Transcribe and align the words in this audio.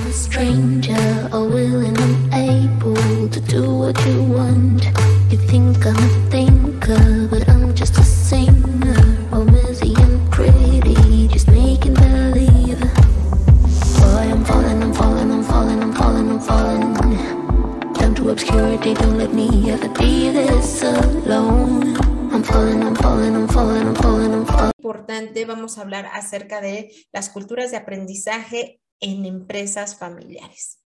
a 0.00 0.12
stranger, 0.12 1.28
all 1.32 1.48
willing 1.48 1.96
and 1.96 2.34
able 2.34 3.28
to 3.28 3.40
do 3.40 3.62
what 3.74 3.96
you 4.06 4.22
want. 4.24 4.84
You 5.30 5.38
think 5.38 5.86
I'm 5.86 5.96
a 5.96 6.30
thinker, 6.30 7.28
but 7.28 7.48
I'm 7.48 7.74
just 7.74 7.96
a 7.98 8.02
singer. 8.02 8.96
All 9.32 9.44
busy 9.44 9.94
and 9.96 10.30
pretty, 10.30 11.28
just 11.28 11.48
making 11.48 11.94
believe. 11.94 12.80
Boy, 14.00 14.26
I'm 14.34 14.44
falling, 14.44 14.82
I'm 14.82 14.92
falling, 14.92 15.30
I'm 15.30 15.44
falling, 15.44 15.82
I'm 15.82 15.92
falling, 15.92 16.30
I'm 16.30 16.40
falling. 16.40 17.92
Down 17.94 18.14
to 18.16 18.30
obscurity, 18.30 18.94
don't 18.94 19.18
let 19.18 19.32
me 19.32 19.70
ever 19.70 19.88
be 19.90 20.30
this 20.30 20.82
alone. 20.82 21.96
I'm 22.32 22.42
falling, 22.42 22.82
I'm 22.82 22.94
falling, 22.96 23.34
I'm 23.36 23.48
falling, 23.48 23.86
I'm 23.86 23.94
falling, 23.94 24.44
falling. 24.46 24.72
Importante, 24.78 25.44
vamos 25.44 25.78
a 25.78 25.82
hablar 25.82 26.06
acerca 26.06 26.60
de 26.60 26.90
las 27.12 27.30
culturas 27.30 27.70
de 27.70 27.76
aprendizaje 27.76 28.80
en 29.00 29.24
empresas 29.24 29.98
familiares. 29.98 30.82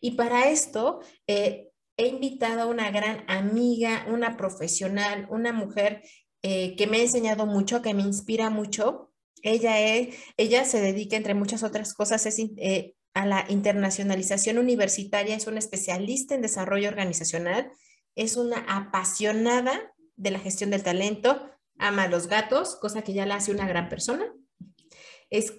Y 0.00 0.12
para 0.12 0.48
esto 0.48 1.00
eh, 1.26 1.68
he 1.96 2.06
invitado 2.08 2.62
a 2.62 2.66
una 2.66 2.90
gran 2.90 3.24
amiga, 3.28 4.06
una 4.08 4.36
profesional, 4.36 5.26
una 5.30 5.52
mujer 5.52 6.02
eh, 6.42 6.76
que 6.76 6.86
me 6.86 6.98
ha 6.98 7.02
enseñado 7.02 7.46
mucho, 7.46 7.82
que 7.82 7.94
me 7.94 8.02
inspira 8.02 8.50
mucho. 8.50 9.12
Ella, 9.42 9.80
es, 9.80 10.16
ella 10.36 10.64
se 10.64 10.80
dedica, 10.80 11.16
entre 11.16 11.34
muchas 11.34 11.62
otras 11.62 11.94
cosas, 11.94 12.26
es, 12.26 12.38
eh, 12.38 12.94
a 13.14 13.26
la 13.26 13.46
internacionalización 13.48 14.58
universitaria, 14.58 15.36
es 15.36 15.46
una 15.46 15.58
especialista 15.58 16.34
en 16.34 16.42
desarrollo 16.42 16.88
organizacional, 16.88 17.70
es 18.16 18.36
una 18.36 18.58
apasionada 18.68 19.94
de 20.16 20.30
la 20.30 20.40
gestión 20.40 20.70
del 20.70 20.82
talento, 20.82 21.50
ama 21.78 22.08
los 22.08 22.26
gatos, 22.26 22.76
cosa 22.76 23.02
que 23.02 23.12
ya 23.12 23.26
la 23.26 23.36
hace 23.36 23.52
una 23.52 23.68
gran 23.68 23.88
persona. 23.88 24.32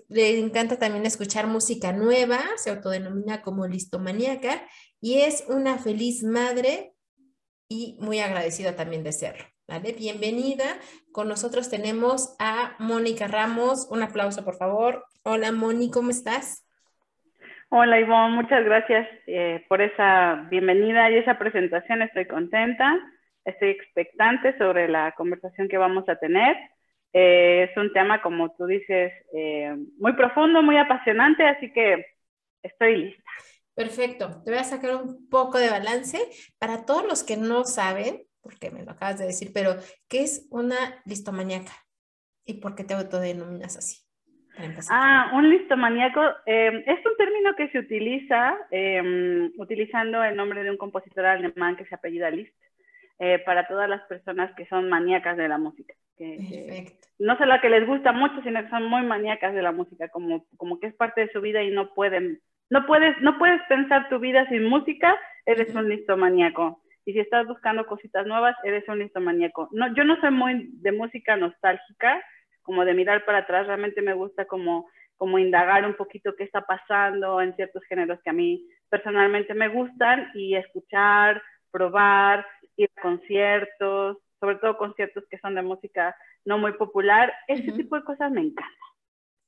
Le 0.10 0.40
encanta 0.40 0.80
también 0.80 1.06
escuchar 1.06 1.48
música 1.48 1.92
nueva, 1.92 2.40
se 2.56 2.70
autodenomina 2.70 3.42
como 3.42 3.68
listomaníaca 3.68 4.62
y 5.02 5.22
es 5.22 5.46
una 5.50 5.78
feliz 5.78 6.24
madre 6.24 6.94
y 7.68 7.98
muy 8.00 8.20
agradecida 8.20 8.76
también 8.76 9.04
de 9.04 9.12
serlo. 9.12 9.44
¿vale? 9.68 9.94
Bienvenida. 9.98 10.64
Con 11.12 11.28
nosotros 11.28 11.70
tenemos 11.70 12.36
a 12.40 12.76
Mónica 12.80 13.28
Ramos. 13.28 13.88
Un 13.92 14.04
aplauso, 14.04 14.44
por 14.46 14.56
favor. 14.56 15.04
Hola, 15.24 15.52
Mónica, 15.52 15.96
¿cómo 15.96 16.12
estás? 16.12 16.66
Hola, 17.70 18.00
Ivonne. 18.00 18.36
Muchas 18.36 18.64
gracias 18.64 19.08
eh, 19.28 19.66
por 19.68 19.82
esa 19.82 20.48
bienvenida 20.50 21.10
y 21.12 21.18
esa 21.18 21.38
presentación. 21.38 22.02
Estoy 22.02 22.28
contenta. 22.28 22.94
Estoy 23.44 23.70
expectante 23.70 24.58
sobre 24.58 24.88
la 24.88 25.14
conversación 25.14 25.68
que 25.68 25.78
vamos 25.78 26.08
a 26.08 26.16
tener. 26.16 26.56
Eh, 27.18 27.70
es 27.72 27.78
un 27.78 27.94
tema, 27.94 28.22
como 28.22 28.54
tú 28.56 28.66
dices, 28.66 29.14
eh, 29.34 29.74
muy 29.98 30.14
profundo, 30.14 30.62
muy 30.62 30.78
apasionante, 30.78 31.48
así 31.48 31.72
que 31.72 32.06
estoy 32.62 32.98
lista. 32.98 33.24
Perfecto. 33.74 34.42
Te 34.44 34.52
voy 34.52 34.60
a 34.60 34.66
sacar 34.66 34.96
un 34.98 35.30
poco 35.30 35.58
de 35.58 35.70
balance. 35.70 36.18
Para 36.60 36.86
todos 36.86 37.08
los 37.08 37.24
que 37.24 37.38
no 37.38 37.64
saben, 37.64 38.24
porque 38.42 38.70
me 38.70 38.84
lo 38.84 38.92
acabas 38.92 39.18
de 39.18 39.28
decir, 39.28 39.52
pero 39.54 39.76
¿qué 40.10 40.24
es 40.24 40.50
una 40.52 40.76
listomaníaca? 41.06 41.72
¿Y 42.44 42.56
por 42.56 42.76
qué 42.76 42.84
te 42.84 42.96
autodenominas 42.96 43.78
así? 43.78 44.06
Ah, 44.90 45.32
un 45.36 45.50
listomaníaco 45.50 46.22
eh, 46.46 46.84
es 46.86 47.06
un 47.06 47.18
término 47.18 47.56
que 47.56 47.70
se 47.70 47.80
utiliza 47.80 48.58
eh, 48.72 49.50
utilizando 49.58 50.22
el 50.22 50.36
nombre 50.36 50.64
de 50.64 50.72
un 50.72 50.78
compositor 50.78 51.26
alemán 51.26 51.78
que 51.78 51.86
se 51.86 51.96
apellida 51.96 52.30
Liszt 52.30 52.54
eh, 53.20 53.40
para 53.40 53.68
todas 53.68 53.90
las 53.90 54.02
personas 54.04 54.54
que 54.56 54.66
son 54.68 54.90
maníacas 54.90 55.38
de 55.38 55.48
la 55.48 55.58
música. 55.58 55.94
Que, 56.18 56.94
no 57.20 57.38
solo 57.38 57.60
que 57.62 57.70
les 57.70 57.86
gusta 57.86 58.12
mucho, 58.12 58.42
sino 58.44 58.62
que 58.64 58.70
son 58.70 58.86
muy 58.86 59.04
maníacas 59.04 59.54
de 59.54 59.62
la 59.62 59.72
música, 59.72 60.10
como, 60.10 60.46
como 60.58 60.80
que 60.80 60.88
es 60.88 60.96
parte 60.96 61.22
de 61.22 61.32
su 61.32 61.42
vida 61.42 61.64
y 61.64 61.72
no 61.72 61.94
pueden, 61.94 62.42
no 62.70 62.86
puedes, 62.86 63.20
no 63.22 63.38
puedes 63.38 63.62
pensar 63.68 64.10
tu 64.10 64.20
vida 64.20 64.48
sin 64.50 64.64
música, 64.64 65.18
eres 65.46 65.74
un 65.76 65.90
listomaníaco. 65.90 66.82
Y 67.06 67.14
si 67.14 67.20
estás 67.20 67.46
buscando 67.48 67.86
cositas 67.86 68.26
nuevas, 68.26 68.56
eres 68.64 68.88
un 68.88 69.00
listomaníaco. 69.00 69.70
No, 69.72 69.94
yo 69.94 70.04
no 70.04 70.20
soy 70.20 70.32
muy 70.32 70.70
de 70.74 70.92
música 70.92 71.36
nostálgica, 71.36 72.24
como 72.64 72.84
de 72.84 72.96
mirar 72.96 73.26
para 73.26 73.40
atrás, 73.40 73.68
realmente 73.68 74.02
me 74.02 74.14
gusta 74.14 74.46
como, 74.46 74.90
como 75.18 75.38
indagar 75.38 75.86
un 75.86 75.94
poquito 75.94 76.36
qué 76.36 76.44
está 76.44 76.62
pasando 76.62 77.40
en 77.40 77.56
ciertos 77.56 77.84
géneros 77.86 78.20
que 78.24 78.32
a 78.32 78.34
mí 78.34 78.68
personalmente 78.90 79.54
me 79.54 79.68
gustan 79.68 80.32
y 80.34 80.56
escuchar, 80.56 81.42
probar, 81.72 82.46
ir 82.76 82.90
a 82.98 83.02
conciertos, 83.02 84.18
sobre 84.40 84.58
todo 84.58 84.78
conciertos 84.78 85.24
que 85.30 85.40
son 85.40 85.56
de 85.56 85.62
música 85.62 86.16
no 86.44 86.58
muy 86.58 86.74
popular, 86.74 87.34
ese 87.48 87.72
tipo 87.72 87.96
de 87.96 88.04
cosas 88.04 88.32
me 88.32 88.42
encantan. 88.42 88.74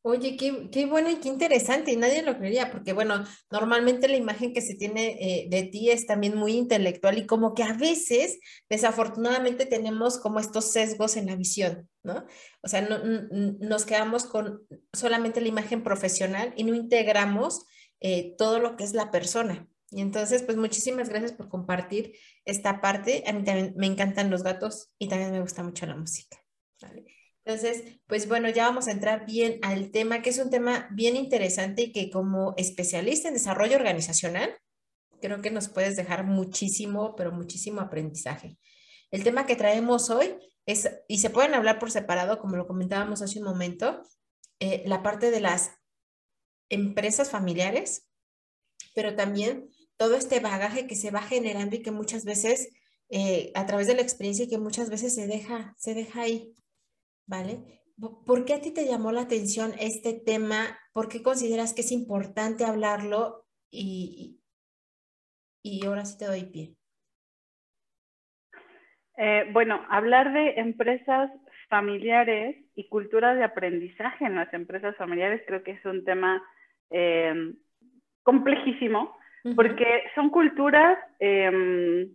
Oye, 0.10 0.38
qué, 0.38 0.70
qué, 0.72 0.86
bueno 0.86 1.10
y 1.10 1.16
qué 1.18 1.28
interesante, 1.28 1.92
y 1.92 1.98
nadie 1.98 2.22
lo 2.22 2.38
creería, 2.38 2.72
porque 2.72 2.94
bueno, 2.94 3.26
normalmente 3.52 4.08
la 4.08 4.16
imagen 4.16 4.54
que 4.54 4.62
se 4.62 4.76
tiene 4.76 5.18
eh, 5.20 5.48
de 5.50 5.64
ti 5.64 5.90
es 5.90 6.06
también 6.06 6.38
muy 6.38 6.54
intelectual 6.54 7.18
y 7.18 7.26
como 7.26 7.54
que 7.54 7.64
a 7.64 7.74
veces, 7.74 8.40
desafortunadamente, 8.70 9.66
tenemos 9.66 10.18
como 10.18 10.40
estos 10.40 10.72
sesgos 10.72 11.18
en 11.18 11.26
la 11.26 11.36
visión, 11.36 11.90
¿no? 12.04 12.26
O 12.62 12.70
sea, 12.70 12.82
no, 12.82 13.00
nos 13.60 13.86
quedamos 13.86 14.24
con 14.26 14.66
solamente 14.94 15.42
la 15.42 15.50
imagen 15.50 15.84
profesional 15.84 16.54
y 16.56 16.64
no 16.64 16.74
integramos 16.74 17.66
eh, 18.00 18.34
todo 18.38 18.60
lo 18.60 18.78
que 18.78 18.86
es 18.86 18.94
la 18.94 19.12
persona. 19.12 19.68
Y 19.92 20.02
entonces, 20.02 20.44
pues 20.44 20.58
muchísimas 20.58 21.10
gracias 21.10 21.32
por 21.32 21.50
compartir 21.50 22.14
esta 22.46 22.82
parte. 22.82 23.24
A 23.26 23.34
mí 23.34 23.44
también 23.44 23.74
me 23.78 23.88
encantan 23.88 24.30
los 24.30 24.44
gatos 24.44 24.92
y 24.98 25.08
también 25.08 25.32
me 25.32 25.42
gusta 25.42 25.64
mucho 25.64 25.86
la 25.86 25.96
música. 25.96 26.38
Entonces, 27.46 28.02
pues 28.08 28.28
bueno, 28.28 28.50
ya 28.50 28.66
vamos 28.66 28.88
a 28.88 28.92
entrar 28.92 29.26
bien 29.26 29.60
al 29.62 29.92
tema, 29.92 30.22
que 30.22 30.32
es 30.32 30.40
un 30.40 30.50
tema 30.50 30.90
bien 30.92 31.16
interesante 31.16 31.84
y 31.84 31.92
que 31.94 32.10
como 32.10 32.54
especialista 32.58 33.30
en 33.30 33.36
desarrollo 33.36 33.78
organizacional, 33.78 34.54
creo 35.22 35.42
que 35.42 35.52
nos 35.52 35.70
puedes 35.70 35.96
dejar 35.96 36.26
muchísimo, 36.26 37.16
pero 37.16 37.32
muchísimo 37.32 37.80
aprendizaje. 37.80 38.58
El 39.12 39.24
tema 39.24 39.46
que 39.46 39.56
traemos 39.56 40.10
hoy 40.10 40.36
es, 40.66 40.92
y 41.08 41.20
se 41.20 41.30
pueden 41.30 41.54
hablar 41.54 41.80
por 41.80 41.90
separado, 41.90 42.40
como 42.40 42.58
lo 42.58 42.68
comentábamos 42.68 43.22
hace 43.22 43.40
un 43.40 43.46
momento, 43.46 44.04
eh, 44.60 44.84
la 44.86 45.02
parte 45.02 45.32
de 45.32 45.40
las 45.40 45.72
empresas 46.70 47.30
familiares, 47.30 48.10
pero 48.94 49.16
también 49.16 49.70
todo 49.98 50.16
este 50.16 50.40
bagaje 50.40 50.88
que 50.88 50.96
se 50.96 51.12
va 51.12 51.22
generando 51.22 51.76
y 51.76 51.82
que 51.82 51.92
muchas 51.92 52.24
veces, 52.24 52.70
eh, 53.10 53.52
a 53.56 53.66
través 53.66 53.88
de 53.88 53.96
la 53.96 54.02
experiencia 54.02 54.46
y 54.46 54.50
que 54.50 54.58
muchas 54.58 54.90
veces 54.90 55.14
se 55.16 55.28
deja, 55.28 55.74
se 55.78 55.94
deja 55.94 56.22
ahí, 56.22 56.54
¿vale? 57.26 57.82
¿Por 57.98 58.46
qué 58.46 58.54
a 58.54 58.62
ti 58.62 58.72
te 58.72 58.86
llamó 58.86 59.12
la 59.12 59.22
atención 59.22 59.74
este 59.80 60.14
tema? 60.14 60.78
¿Por 60.94 61.10
qué 61.10 61.24
consideras 61.24 61.74
que 61.74 61.82
es 61.82 61.92
importante 61.92 62.64
hablarlo? 62.64 63.46
Y, 63.72 64.40
y 65.64 65.86
ahora 65.86 66.06
sí 66.06 66.18
te 66.18 66.26
doy 66.26 66.46
pie. 66.46 66.76
Eh, 69.18 69.50
bueno, 69.52 69.84
hablar 69.90 70.32
de 70.32 70.60
empresas 70.60 71.32
familiares 71.70 72.56
y 72.76 72.88
cultura 72.88 73.34
de 73.34 73.44
aprendizaje 73.44 74.26
en 74.26 74.36
las 74.36 74.54
empresas 74.54 74.96
familiares 74.96 75.42
creo 75.48 75.64
que 75.64 75.72
es 75.72 75.86
un 75.86 76.06
tema 76.06 76.42
eh, 76.92 77.54
complejísimo 78.22 79.18
porque 79.56 80.04
son 80.16 80.30
culturas, 80.30 80.98
em, 81.20 82.10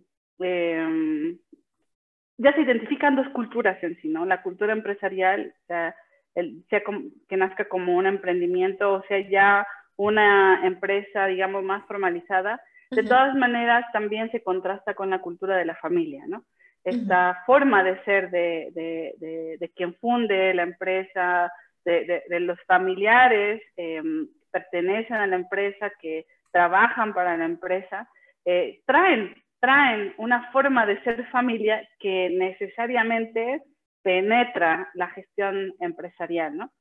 ya 2.37 2.53
se 2.53 2.61
identifican 2.61 3.15
dos 3.15 3.29
culturas 3.29 3.81
en 3.83 3.95
sí, 4.01 4.09
¿no? 4.09 4.25
La 4.25 4.41
cultura 4.41 4.73
empresarial, 4.73 5.53
sea, 5.67 5.95
que 6.35 7.37
nazca 7.37 7.69
como 7.69 7.95
un 7.95 8.07
emprendimiento, 8.07 8.93
o 8.93 9.03
sea, 9.03 9.19
ya 9.29 9.67
una 9.95 10.65
empresa, 10.65 11.27
digamos, 11.27 11.63
más 11.63 11.85
formalizada, 11.85 12.59
de 12.89 13.03
todas 13.03 13.35
maneras 13.35 13.85
también 13.91 14.29
se 14.31 14.43
contrasta 14.43 14.93
con 14.93 15.09
la 15.09 15.19
cultura 15.19 15.57
de 15.57 15.65
la 15.65 15.75
familia, 15.75 16.23
¿no? 16.27 16.43
Esta 16.83 17.41
forma 17.45 17.81
de 17.83 18.03
ser 18.03 18.29
de, 18.29 18.69
de, 18.73 19.57
de, 19.57 19.69
quien 19.69 19.95
funde 19.95 20.53
la 20.53 20.63
empresa, 20.63 21.51
de, 21.85 22.23
los 22.41 22.59
familiares 22.65 23.61
em, 23.77 24.27
pertenecen 24.51 25.15
a 25.15 25.27
la 25.27 25.37
empresa, 25.37 25.91
que 26.01 26.25
trabajan 26.53 27.13
para 27.13 27.35
la 27.35 27.45
empresa, 27.45 28.07
eh, 28.45 28.81
traen, 28.85 29.35
traen 29.59 30.13
una 30.17 30.49
forma 30.51 30.85
de 30.85 31.01
ser 31.03 31.27
familia 31.31 31.85
que 31.99 32.29
necesariamente 32.29 33.63
penetra 34.03 34.89
la 34.93 35.09
gestión 35.09 35.73
empresarial, 35.79 36.55
¿no? 36.55 36.71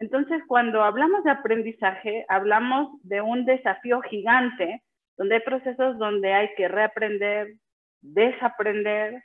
Entonces, 0.00 0.42
cuando 0.46 0.82
hablamos 0.82 1.24
de 1.24 1.30
aprendizaje, 1.30 2.24
hablamos 2.28 3.00
de 3.02 3.20
un 3.20 3.44
desafío 3.44 4.00
gigante, 4.02 4.82
donde 5.16 5.36
hay 5.36 5.40
procesos 5.40 5.98
donde 5.98 6.32
hay 6.32 6.54
que 6.56 6.68
reaprender, 6.68 7.54
desaprender 8.00 9.24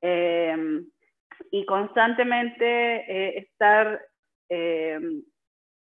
em, 0.00 0.86
y 1.50 1.66
constantemente 1.66 2.64
eh, 2.64 3.38
estar 3.40 4.00
em, 4.48 5.22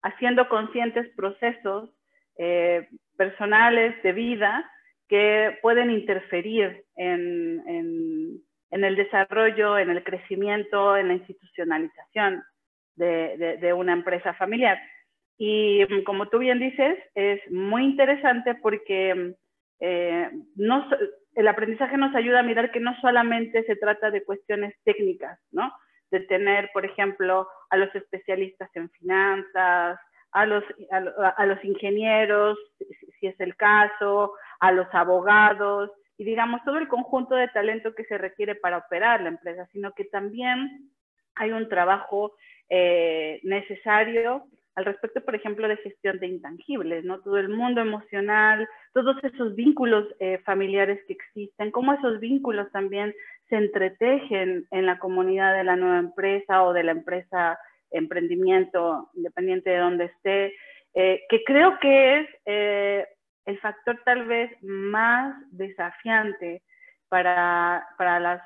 haciendo 0.02 0.48
conscientes 0.48 1.14
procesos 1.14 1.90
eh, 2.38 2.88
personales 3.16 4.00
de 4.02 4.12
vida 4.12 4.70
que 5.08 5.58
pueden 5.60 5.90
interferir 5.90 6.84
en, 6.96 7.62
el 8.70 8.96
desarrollo, 8.96 9.78
en 9.78 9.90
el 9.90 10.02
crecimiento, 10.02 10.96
en 10.96 11.08
la 11.08 11.14
institucionalización 11.14 12.42
de, 12.96 13.74
una 13.76 13.92
empresa 13.92 14.34
familiar. 14.34 14.78
Y 15.36 15.84
como 16.04 16.28
tú 16.28 16.38
bien 16.38 16.58
dices, 16.58 16.98
es 17.14 17.40
muy 17.50 17.84
interesante 17.84 18.54
porque 18.54 19.34
eh, 19.80 20.30
el 21.34 21.48
aprendizaje 21.48 21.96
nos 21.96 22.14
ayuda 22.14 22.40
a 22.40 22.44
mirar 22.44 22.70
que 22.70 22.80
no 22.80 22.94
solamente 23.00 23.64
se 23.64 23.76
trata 23.76 24.10
de 24.10 24.24
cuestiones 24.24 24.74
técnicas, 24.84 25.38
¿no? 25.50 25.72
De 26.10 26.20
tener, 26.20 26.70
por 26.72 26.84
ejemplo, 26.84 27.48
a 27.70 27.76
los 27.76 27.94
especialistas 27.94 28.70
en 28.74 28.90
finanzas, 28.90 29.98
a 30.32 30.46
los, 30.46 30.64
a, 30.90 31.46
los 31.46 31.64
ingenieros, 31.64 32.58
si 33.20 33.26
es 33.26 33.38
el 33.40 33.54
caso, 33.56 34.32
a 34.60 34.72
los 34.72 34.86
abogados, 34.92 35.90
y 36.16 36.24
digamos 36.24 36.62
todo 36.64 36.78
el 36.78 36.88
conjunto 36.88 37.34
de 37.34 37.48
talento 37.48 37.94
que 37.94 38.04
se 38.04 38.18
requiere 38.18 38.54
para 38.54 38.78
operar 38.78 39.20
la 39.20 39.28
empresa, 39.28 39.66
sino 39.72 39.92
que 39.92 40.04
también 40.04 40.90
hay 41.34 41.52
un 41.52 41.68
trabajo 41.68 42.34
eh, 42.68 43.40
necesario 43.42 44.46
al 44.74 44.86
respecto, 44.86 45.20
por 45.22 45.34
ejemplo, 45.34 45.68
de 45.68 45.76
gestión 45.78 46.18
de 46.18 46.28
intangibles, 46.28 47.04
¿no? 47.04 47.20
Todo 47.20 47.36
el 47.36 47.50
mundo 47.50 47.82
emocional, 47.82 48.66
todos 48.94 49.16
esos 49.22 49.54
vínculos 49.54 50.06
eh, 50.18 50.38
familiares 50.46 50.98
que 51.06 51.12
existen, 51.12 51.70
cómo 51.70 51.92
esos 51.92 52.20
vínculos 52.20 52.70
también 52.72 53.14
se 53.50 53.56
entretejen 53.56 54.66
en 54.70 54.86
la 54.86 54.98
comunidad 54.98 55.54
de 55.54 55.64
la 55.64 55.76
nueva 55.76 55.98
empresa 55.98 56.62
o 56.62 56.72
de 56.72 56.84
la 56.84 56.92
empresa 56.92 57.58
emprendimiento, 57.92 59.10
independiente 59.14 59.70
de 59.70 59.78
donde 59.78 60.04
esté, 60.06 60.54
eh, 60.94 61.22
que 61.28 61.44
creo 61.44 61.78
que 61.78 62.20
es 62.20 62.28
eh, 62.46 63.06
el 63.46 63.58
factor 63.60 64.00
tal 64.04 64.24
vez 64.26 64.50
más 64.62 65.34
desafiante 65.50 66.62
para, 67.08 67.86
para 67.98 68.20
las 68.20 68.42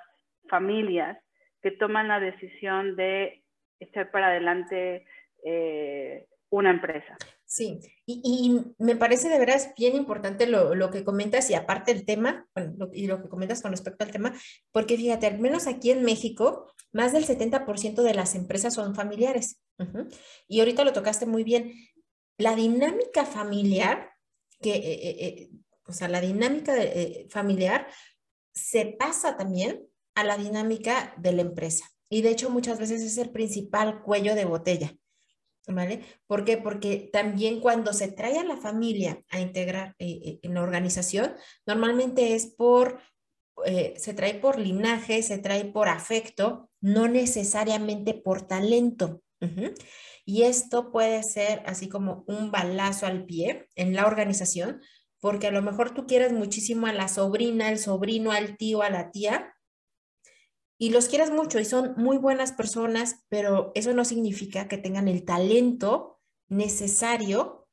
familias 0.48 1.18
que 1.62 1.72
toman 1.72 2.08
la 2.08 2.20
decisión 2.20 2.96
de 2.96 3.42
echar 3.80 4.10
para 4.10 4.28
adelante 4.28 5.04
eh, 5.44 6.26
una 6.50 6.70
empresa. 6.70 7.16
Sí, 7.48 7.78
y, 8.06 8.60
me 8.78 8.96
parece 8.96 9.28
de 9.28 9.38
veras 9.38 9.70
bien 9.78 9.94
importante 9.94 10.48
lo, 10.48 10.90
que 10.90 11.04
comentas 11.04 11.48
y 11.48 11.54
aparte 11.54 11.92
el 11.92 12.04
tema, 12.04 12.48
y 12.92 13.06
lo 13.06 13.22
que 13.22 13.28
comentas 13.28 13.62
con 13.62 13.70
respecto 13.70 14.04
al 14.04 14.10
tema, 14.10 14.34
porque 14.72 14.96
fíjate, 14.96 15.26
al 15.28 15.38
menos 15.38 15.68
aquí 15.68 15.92
en 15.92 16.02
México, 16.02 16.72
más 16.92 17.12
del 17.12 17.24
70% 17.24 18.02
de 18.02 18.14
las 18.14 18.34
empresas 18.34 18.74
son 18.74 18.96
familiares. 18.96 19.62
Y 20.48 20.58
ahorita 20.58 20.82
lo 20.82 20.92
tocaste 20.92 21.24
muy 21.24 21.44
bien. 21.44 21.72
La 22.36 22.56
dinámica 22.56 23.24
familiar, 23.24 24.10
que, 24.60 24.74
eh, 24.74 25.26
eh, 25.26 25.50
o 25.86 25.92
sea, 25.92 26.08
la 26.08 26.20
dinámica 26.20 26.74
familiar 27.30 27.86
se 28.52 28.86
pasa 28.98 29.36
también 29.36 29.86
a 30.16 30.24
la 30.24 30.36
dinámica 30.36 31.14
de 31.18 31.32
la 31.32 31.42
empresa. 31.42 31.84
Y 32.08 32.22
de 32.22 32.30
hecho 32.30 32.50
muchas 32.50 32.80
veces 32.80 33.02
es 33.02 33.18
el 33.18 33.30
principal 33.30 34.02
cuello 34.02 34.34
de 34.34 34.46
botella. 34.46 34.96
¿Vale? 35.68 36.04
¿Por 36.28 36.44
qué? 36.44 36.58
Porque 36.58 37.10
también 37.12 37.60
cuando 37.60 37.92
se 37.92 38.08
trae 38.12 38.38
a 38.38 38.44
la 38.44 38.56
familia 38.56 39.20
a 39.30 39.40
integrar 39.40 39.96
eh, 39.98 40.20
eh, 40.24 40.38
en 40.42 40.54
la 40.54 40.62
organización, 40.62 41.34
normalmente 41.66 42.36
es 42.36 42.46
por, 42.46 43.00
eh, 43.64 43.94
se 43.96 44.14
trae 44.14 44.34
por 44.34 44.60
linaje, 44.60 45.22
se 45.22 45.38
trae 45.38 45.64
por 45.64 45.88
afecto, 45.88 46.70
no 46.80 47.08
necesariamente 47.08 48.14
por 48.14 48.42
talento. 48.46 49.22
Y 50.24 50.42
esto 50.42 50.92
puede 50.92 51.22
ser 51.22 51.62
así 51.66 51.88
como 51.88 52.24
un 52.26 52.50
balazo 52.50 53.06
al 53.06 53.24
pie 53.26 53.68
en 53.74 53.94
la 53.94 54.06
organización, 54.06 54.80
porque 55.20 55.48
a 55.48 55.52
lo 55.52 55.62
mejor 55.62 55.94
tú 55.94 56.06
quieres 56.06 56.32
muchísimo 56.32 56.86
a 56.86 56.92
la 56.92 57.08
sobrina, 57.08 57.68
al 57.68 57.78
sobrino, 57.78 58.30
al 58.30 58.56
tío, 58.56 58.82
a 58.82 58.90
la 58.90 59.10
tía, 59.10 59.55
y 60.78 60.90
los 60.90 61.08
quieres 61.08 61.30
mucho 61.30 61.58
y 61.58 61.64
son 61.64 61.94
muy 61.96 62.18
buenas 62.18 62.52
personas, 62.52 63.24
pero 63.28 63.72
eso 63.74 63.94
no 63.94 64.04
significa 64.04 64.68
que 64.68 64.78
tengan 64.78 65.08
el 65.08 65.24
talento 65.24 66.20
necesario 66.48 67.68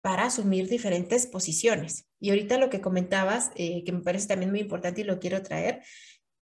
para 0.00 0.26
asumir 0.26 0.68
diferentes 0.68 1.26
posiciones. 1.26 2.08
Y 2.20 2.30
ahorita 2.30 2.58
lo 2.58 2.70
que 2.70 2.80
comentabas, 2.80 3.50
eh, 3.56 3.82
que 3.84 3.92
me 3.92 4.02
parece 4.02 4.28
también 4.28 4.50
muy 4.50 4.60
importante 4.60 5.00
y 5.00 5.04
lo 5.04 5.18
quiero 5.18 5.42
traer, 5.42 5.82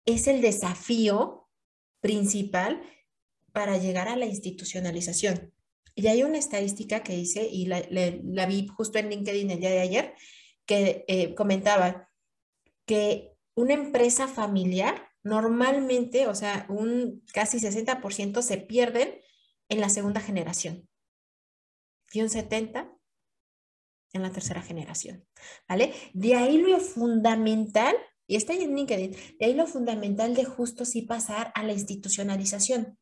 es 0.05 0.27
el 0.27 0.41
desafío 0.41 1.47
principal 2.01 2.81
para 3.51 3.77
llegar 3.77 4.07
a 4.07 4.15
la 4.15 4.25
institucionalización. 4.25 5.53
Y 5.95 6.07
hay 6.07 6.23
una 6.23 6.39
estadística 6.39 7.03
que 7.03 7.15
dice, 7.15 7.47
y 7.49 7.67
la, 7.67 8.45
vi 8.47 8.67
justo 8.67 8.97
en 8.97 9.09
LinkedIn 9.09 9.51
el 9.51 9.59
día 9.59 9.69
de 9.69 9.79
ayer, 9.79 10.15
que 10.65 11.05
eh, 11.07 11.35
comentaba 11.35 12.09
que 12.85 13.33
una 13.53 13.75
empresa 13.75 14.27
familiar 14.27 15.12
normalmente, 15.23 16.27
o 16.27 16.35
sea, 16.35 16.65
un 16.69 17.23
casi 17.33 17.59
60% 17.59 18.41
se 18.41 18.57
pierden 18.57 19.21
en 19.69 19.81
la 19.81 19.89
segunda 19.89 20.21
generación 20.21 20.87
y 22.11 22.21
un 22.21 22.29
70% 22.29 22.99
en 24.13 24.21
la 24.21 24.31
tercera 24.31 24.61
generación, 24.61 25.25
¿vale? 25.67 25.93
De 26.13 26.35
ahí 26.35 26.59
lo 26.59 26.79
fundamental, 26.79 27.95
y 28.27 28.35
está 28.35 28.53
en 28.53 28.75
LinkedIn, 28.75 29.15
de 29.39 29.45
ahí 29.45 29.55
lo 29.55 29.65
fundamental 29.65 30.35
de 30.35 30.45
justo 30.45 30.85
sí 30.85 31.01
pasar 31.01 31.51
a 31.55 31.63
la 31.63 31.73
institucionalización, 31.73 32.99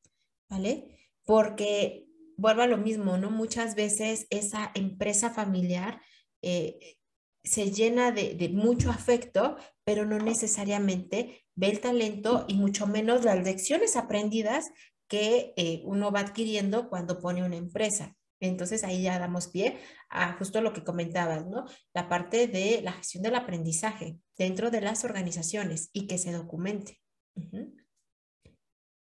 ¿vale? 0.49 1.09
Porque 1.25 2.07
vuelvo 2.37 2.61
a 2.61 2.67
lo 2.67 2.77
mismo, 2.77 3.17
¿no? 3.17 3.29
Muchas 3.29 3.75
veces 3.75 4.25
esa 4.29 4.71
empresa 4.73 5.29
familiar 5.31 6.01
eh, 6.41 6.97
se 7.43 7.71
llena 7.71 8.11
de, 8.11 8.49
mucho 8.53 8.89
afecto, 8.91 9.57
pero 9.83 10.05
no 10.05 10.19
necesariamente 10.19 11.45
ve 11.55 11.69
el 11.69 11.79
talento 11.79 12.45
y 12.47 12.55
mucho 12.55 12.87
menos 12.87 13.23
las 13.23 13.43
lecciones 13.43 13.95
aprendidas 13.95 14.71
que 15.07 15.53
eh, 15.57 15.81
uno 15.85 16.11
va 16.11 16.21
adquiriendo 16.21 16.89
cuando 16.89 17.19
pone 17.19 17.43
una 17.43 17.57
empresa. 17.57 18.15
Entonces 18.39 18.83
ahí 18.83 19.03
ya 19.03 19.19
damos 19.19 19.47
pie 19.47 19.79
a 20.09 20.33
justo 20.33 20.61
lo 20.61 20.73
que 20.73 20.83
comentabas, 20.83 21.45
¿no? 21.45 21.65
La 21.93 22.09
parte 22.09 22.47
de 22.47 22.81
la 22.81 22.93
gestión 22.93 23.23
del 23.23 23.35
aprendizaje 23.35 24.17
dentro 24.37 24.71
de 24.71 24.81
las 24.81 25.03
organizaciones 25.03 25.89
y 25.93 26.07
que 26.07 26.17
se 26.17 26.31
documente. 26.31 26.99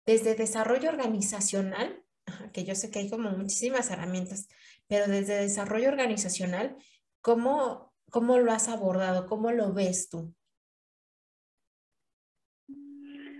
Desde 0.05 0.35
desarrollo 0.35 0.91
organizacional, 0.91 2.05
que 2.53 2.65
yo 2.65 2.75
sé 2.75 2.91
que 2.91 2.99
hay 3.01 3.11
como 3.11 3.31
muchísimas 3.31 3.91
herramientas, 3.91 4.49
pero 4.89 5.07
desde 5.07 5.37
desarrollo 5.37 5.89
organizacional, 5.89 6.77
¿cómo, 7.21 7.92
cómo 8.13 8.39
lo 8.39 8.53
has 8.53 8.69
abordado? 8.69 9.27
¿Cómo 9.27 9.51
lo 9.51 9.73
ves 9.73 10.09
tú? 10.09 10.33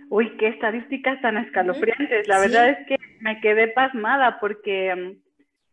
Uy, 0.09 0.35
qué 0.37 0.49
estadísticas 0.49 1.21
tan 1.21 1.37
escalofriantes. 1.37 2.27
La 2.27 2.39
verdad 2.39 2.69
es 2.69 2.87
que 2.87 2.97
me 3.21 3.39
quedé 3.39 3.69
pasmada 3.69 4.39
porque 4.39 5.17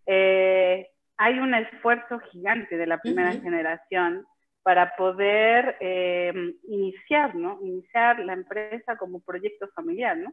eh, 0.06 0.88
hay 1.16 1.38
un 1.38 1.54
esfuerzo 1.54 2.20
gigante 2.30 2.76
de 2.76 2.86
la 2.86 2.98
primera 2.98 3.32
generación 3.32 4.24
para 4.62 4.94
poder 4.96 5.76
eh, 5.80 6.32
iniciar, 6.68 7.34
¿no? 7.34 7.58
Iniciar 7.62 8.18
la 8.20 8.34
empresa 8.34 8.96
como 8.96 9.20
proyecto 9.20 9.68
familiar, 9.74 10.16
¿no? 10.16 10.32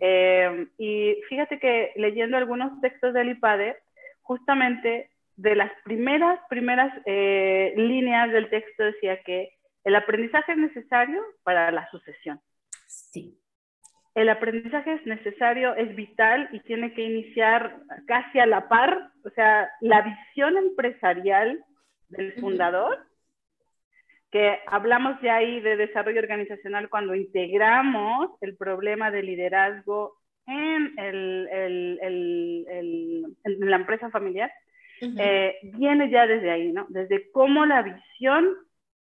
Eh, 0.00 0.66
y 0.78 1.16
fíjate 1.28 1.58
que 1.58 1.92
leyendo 1.96 2.36
algunos 2.36 2.80
textos 2.82 3.14
del 3.14 3.30
IPADE, 3.30 3.76
justamente 4.20 5.10
de 5.36 5.54
las 5.54 5.70
primeras, 5.84 6.38
primeras 6.48 6.92
líneas 7.06 8.30
del 8.30 8.48
texto 8.50 8.84
decía 8.84 9.22
que 9.22 9.50
el 9.84 9.96
aprendizaje 9.96 10.52
es 10.52 10.58
necesario 10.58 11.22
para 11.42 11.70
la 11.70 11.88
sucesión. 11.90 12.40
Sí. 12.86 13.38
El 14.14 14.28
aprendizaje 14.28 14.92
es 14.92 15.06
necesario, 15.06 15.74
es 15.74 15.94
vital 15.96 16.48
y 16.52 16.60
tiene 16.60 16.94
que 16.94 17.02
iniciar 17.02 17.80
casi 18.06 18.38
a 18.38 18.46
la 18.46 18.68
par, 18.68 19.10
o 19.24 19.30
sea, 19.30 19.68
la 19.80 20.02
visión 20.02 20.56
empresarial 20.56 21.64
del 22.08 22.32
fundador, 22.34 23.04
que 24.30 24.60
hablamos 24.66 25.20
ya 25.20 25.36
ahí 25.36 25.60
de 25.60 25.76
desarrollo 25.76 26.20
organizacional 26.20 26.88
cuando 26.88 27.14
integramos 27.14 28.30
el 28.40 28.56
problema 28.56 29.10
de 29.10 29.22
liderazgo 29.22 30.16
en, 30.46 30.94
la 33.44 33.76
empresa 33.76 34.10
familiar, 34.10 34.52
eh, 35.18 35.58
viene 35.62 36.10
ya 36.10 36.26
desde 36.26 36.50
ahí, 36.50 36.72
¿no? 36.72 36.86
Desde 36.88 37.30
cómo 37.32 37.66
la 37.66 37.82
visión 37.82 38.56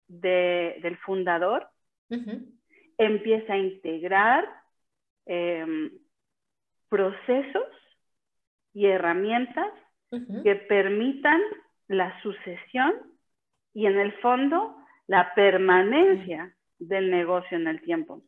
del 0.07 0.97
fundador 0.97 1.67
empieza 2.97 3.53
a 3.53 3.57
integrar 3.57 4.47
em, 5.25 5.91
procesos 6.89 7.67
y 8.73 8.85
herramientas 8.85 9.71
que 10.43 10.55
permitan 10.55 11.41
la 11.87 12.21
sucesión 12.21 12.93
y 13.73 13.87
en 13.87 13.97
el 13.97 14.13
fondo 14.19 14.75
la 15.07 15.33
permanencia 15.33 16.55
del 16.77 17.09
negocio 17.09 17.57
en 17.57 17.67
el 17.67 17.81
tiempo. 17.81 18.21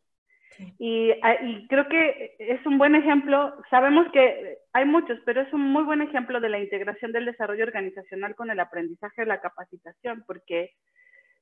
Y, 0.78 1.12
ah, 1.22 1.34
y, 1.42 1.66
creo 1.68 1.88
que 1.88 2.34
es 2.38 2.64
un 2.66 2.78
buen 2.78 2.94
ejemplo, 2.94 3.54
sabemos 3.70 4.06
que 4.12 4.58
hay 4.72 4.84
muchos, 4.84 5.18
pero 5.24 5.42
es 5.42 5.52
un 5.52 5.60
muy 5.60 5.84
buen 5.84 6.00
ejemplo 6.00 6.40
de 6.40 6.48
la 6.48 6.58
integración 6.58 7.12
del 7.12 7.26
desarrollo 7.26 7.64
organizacional 7.64 8.34
con 8.34 8.50
el 8.50 8.60
aprendizaje 8.60 9.22
de 9.22 9.26
la 9.26 9.40
capacitación, 9.40 10.24
porque 10.26 10.72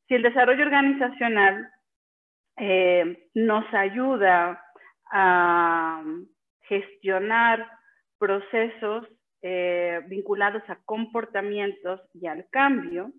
si 0.09 0.15
el 0.15 0.23
desarrollo 0.23 0.65
organizacional 0.65 1.71
eh, 2.57 3.29
nos 3.35 3.73
ayuda 3.73 4.63
a 5.11 6.03
gestionar 6.63 7.69
procesos 8.19 9.07
eh, 9.43 10.01
vinculados 10.07 10.63
a 10.69 10.79
comportamientos 10.85 12.01
y 12.15 12.27
al 12.27 12.47
cambio, 12.51 13.13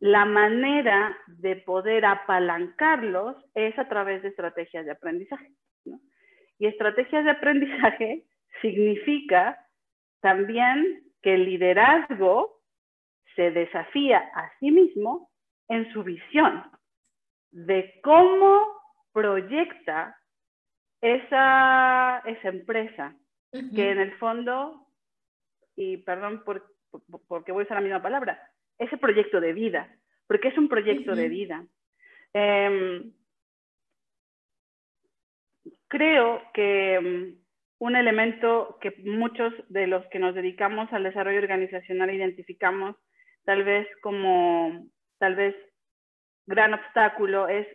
la 0.00 0.24
manera 0.24 1.16
de 1.26 1.56
poder 1.56 2.06
apalancarlos 2.06 3.36
es 3.54 3.78
a 3.78 3.88
través 3.88 4.22
de 4.22 4.28
estrategias 4.28 4.86
de 4.86 4.92
aprendizaje. 4.92 5.52
Y 6.58 6.66
estrategias 6.66 7.24
de 7.24 7.30
aprendizaje 7.30 8.24
significa 8.62 9.58
también 10.20 11.02
que 11.22 11.34
el 11.34 11.44
liderazgo 11.44 12.60
se 13.36 13.50
desafía 13.50 14.18
a 14.34 14.50
sí 14.58 14.70
mismo 14.70 15.30
en 15.68 15.90
su 15.92 16.02
visión 16.02 16.64
de 17.52 18.00
cómo 18.02 18.66
proyecta 19.12 20.16
esa, 21.00 22.18
esa 22.24 22.48
empresa, 22.48 23.14
que 23.74 23.90
en 23.90 24.00
el 24.00 24.12
fondo, 24.18 24.86
y 25.74 25.96
perdón 25.98 26.42
por, 26.44 26.64
porque 27.26 27.52
voy 27.52 27.62
a 27.62 27.64
usar 27.64 27.78
la 27.78 27.82
misma 27.82 28.02
palabra, 28.02 28.49
ese 28.80 28.96
proyecto 28.96 29.40
de 29.40 29.52
vida, 29.52 29.94
porque 30.26 30.48
es 30.48 30.58
un 30.58 30.68
proyecto 30.68 31.14
de 31.14 31.28
vida. 31.28 31.64
Em, 32.32 33.12
creo 35.86 36.42
que 36.54 36.94
em, 36.94 37.36
un 37.78 37.96
elemento 37.96 38.78
que 38.80 38.90
muchos 39.04 39.52
de 39.68 39.86
los 39.86 40.04
que 40.06 40.18
nos 40.18 40.34
dedicamos 40.34 40.92
al 40.92 41.04
desarrollo 41.04 41.38
organizacional 41.38 42.12
identificamos 42.12 42.96
tal 43.44 43.64
vez 43.64 43.86
como 44.02 44.86
tal 45.18 45.34
vez 45.34 45.54
gran 46.46 46.74
obstáculo 46.74 47.48
es 47.48 47.66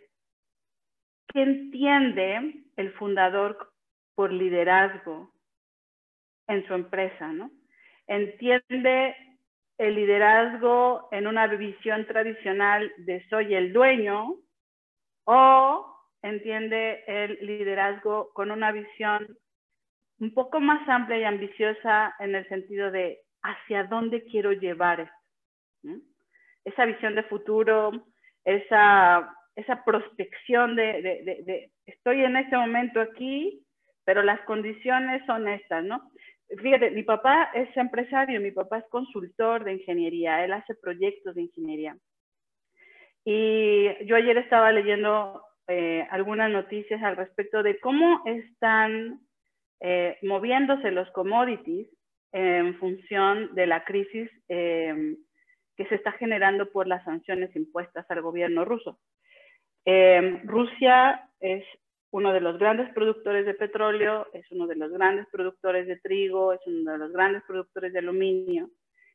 que 1.28 1.42
entiende 1.42 2.64
el 2.76 2.92
fundador 2.94 3.72
por 4.14 4.32
liderazgo 4.32 5.32
en 6.48 6.66
su 6.66 6.74
empresa, 6.74 7.32
¿no? 7.32 7.50
Entiende 8.06 9.14
el 9.78 9.94
liderazgo 9.94 11.08
en 11.12 11.26
una 11.26 11.46
visión 11.46 12.06
tradicional 12.06 12.92
de 12.98 13.26
soy 13.28 13.54
el 13.54 13.72
dueño 13.72 14.36
o 15.24 15.96
entiende 16.22 17.04
el 17.06 17.38
liderazgo 17.42 18.30
con 18.32 18.50
una 18.50 18.72
visión 18.72 19.36
un 20.18 20.32
poco 20.32 20.60
más 20.60 20.88
amplia 20.88 21.18
y 21.18 21.24
ambiciosa 21.24 22.14
en 22.18 22.34
el 22.34 22.48
sentido 22.48 22.90
de 22.90 23.20
hacia 23.42 23.84
dónde 23.84 24.24
quiero 24.24 24.52
llevar 24.52 25.00
esto. 25.00 26.02
Esa 26.64 26.84
visión 26.84 27.14
de 27.14 27.22
futuro, 27.24 27.92
esa, 28.44 29.32
esa 29.54 29.84
prospección 29.84 30.74
de, 30.74 31.70
estoy 31.84 32.24
en 32.24 32.36
este 32.36 32.56
momento 32.56 33.00
aquí, 33.00 33.64
pero 34.04 34.22
las 34.22 34.40
condiciones 34.40 35.24
son 35.26 35.48
estas, 35.48 35.84
¿no? 35.84 36.10
Fíjate, 36.48 36.90
mi 36.92 37.02
papá 37.02 37.50
es 37.54 37.76
empresario, 37.76 38.40
mi 38.40 38.52
papá 38.52 38.78
es 38.78 38.84
consultor 38.88 39.64
de 39.64 39.74
ingeniería, 39.74 40.44
él 40.44 40.52
hace 40.52 40.74
proyectos 40.76 41.34
de 41.34 41.42
ingeniería. 41.42 41.96
Y 43.24 44.04
yo 44.06 44.14
ayer 44.14 44.38
estaba 44.38 44.70
leyendo 44.70 45.42
eh, 45.66 46.06
algunas 46.10 46.48
noticias 46.48 47.02
al 47.02 47.16
respecto 47.16 47.64
de 47.64 47.80
cómo 47.80 48.22
están 48.24 49.20
eh, 49.80 50.16
moviéndose 50.22 50.92
los 50.92 51.10
commodities 51.10 51.88
en 52.30 52.78
función 52.78 53.52
de 53.56 53.66
la 53.66 53.84
crisis 53.84 54.30
eh, 54.48 55.16
que 55.76 55.86
se 55.86 55.96
está 55.96 56.12
generando 56.12 56.70
por 56.70 56.86
las 56.86 57.02
sanciones 57.04 57.54
impuestas 57.56 58.08
al 58.10 58.22
gobierno 58.22 58.64
ruso. 58.64 58.98
Rusia 60.44 61.28
es 61.40 61.64
uno 62.16 62.32
de 62.32 62.40
los 62.40 62.58
grandes 62.58 62.90
productores 62.94 63.44
de 63.44 63.52
petróleo, 63.52 64.26
es 64.32 64.50
uno 64.50 64.66
de 64.66 64.74
los 64.74 64.90
grandes 64.90 65.26
productores 65.30 65.86
de 65.86 65.98
trigo, 65.98 66.54
es 66.54 66.60
uno 66.64 66.92
de 66.92 66.98
los 66.98 67.12
grandes 67.12 67.42
productores 67.46 67.92
de 67.92 67.98
aluminio. 67.98 68.70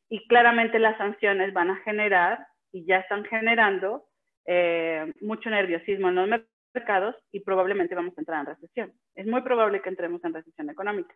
Y 0.08 0.24
claramente 0.28 0.78
las 0.78 0.96
sanciones 0.98 1.52
van 1.52 1.70
a 1.70 1.76
generar, 1.78 2.46
y 2.70 2.84
ya 2.84 2.98
están 2.98 3.24
generando, 3.24 4.04
eh, 4.46 5.12
mucho 5.20 5.50
nerviosismo 5.50 6.10
en 6.10 6.14
los 6.14 6.28
mercados 6.72 7.16
y 7.32 7.40
probablemente 7.40 7.96
vamos 7.96 8.16
a 8.16 8.20
entrar 8.20 8.38
en 8.38 8.54
recesión. 8.54 8.92
Es 9.16 9.26
muy 9.26 9.42
probable 9.42 9.82
que 9.82 9.88
entremos 9.88 10.22
en 10.22 10.34
recesión 10.34 10.70
económica. 10.70 11.12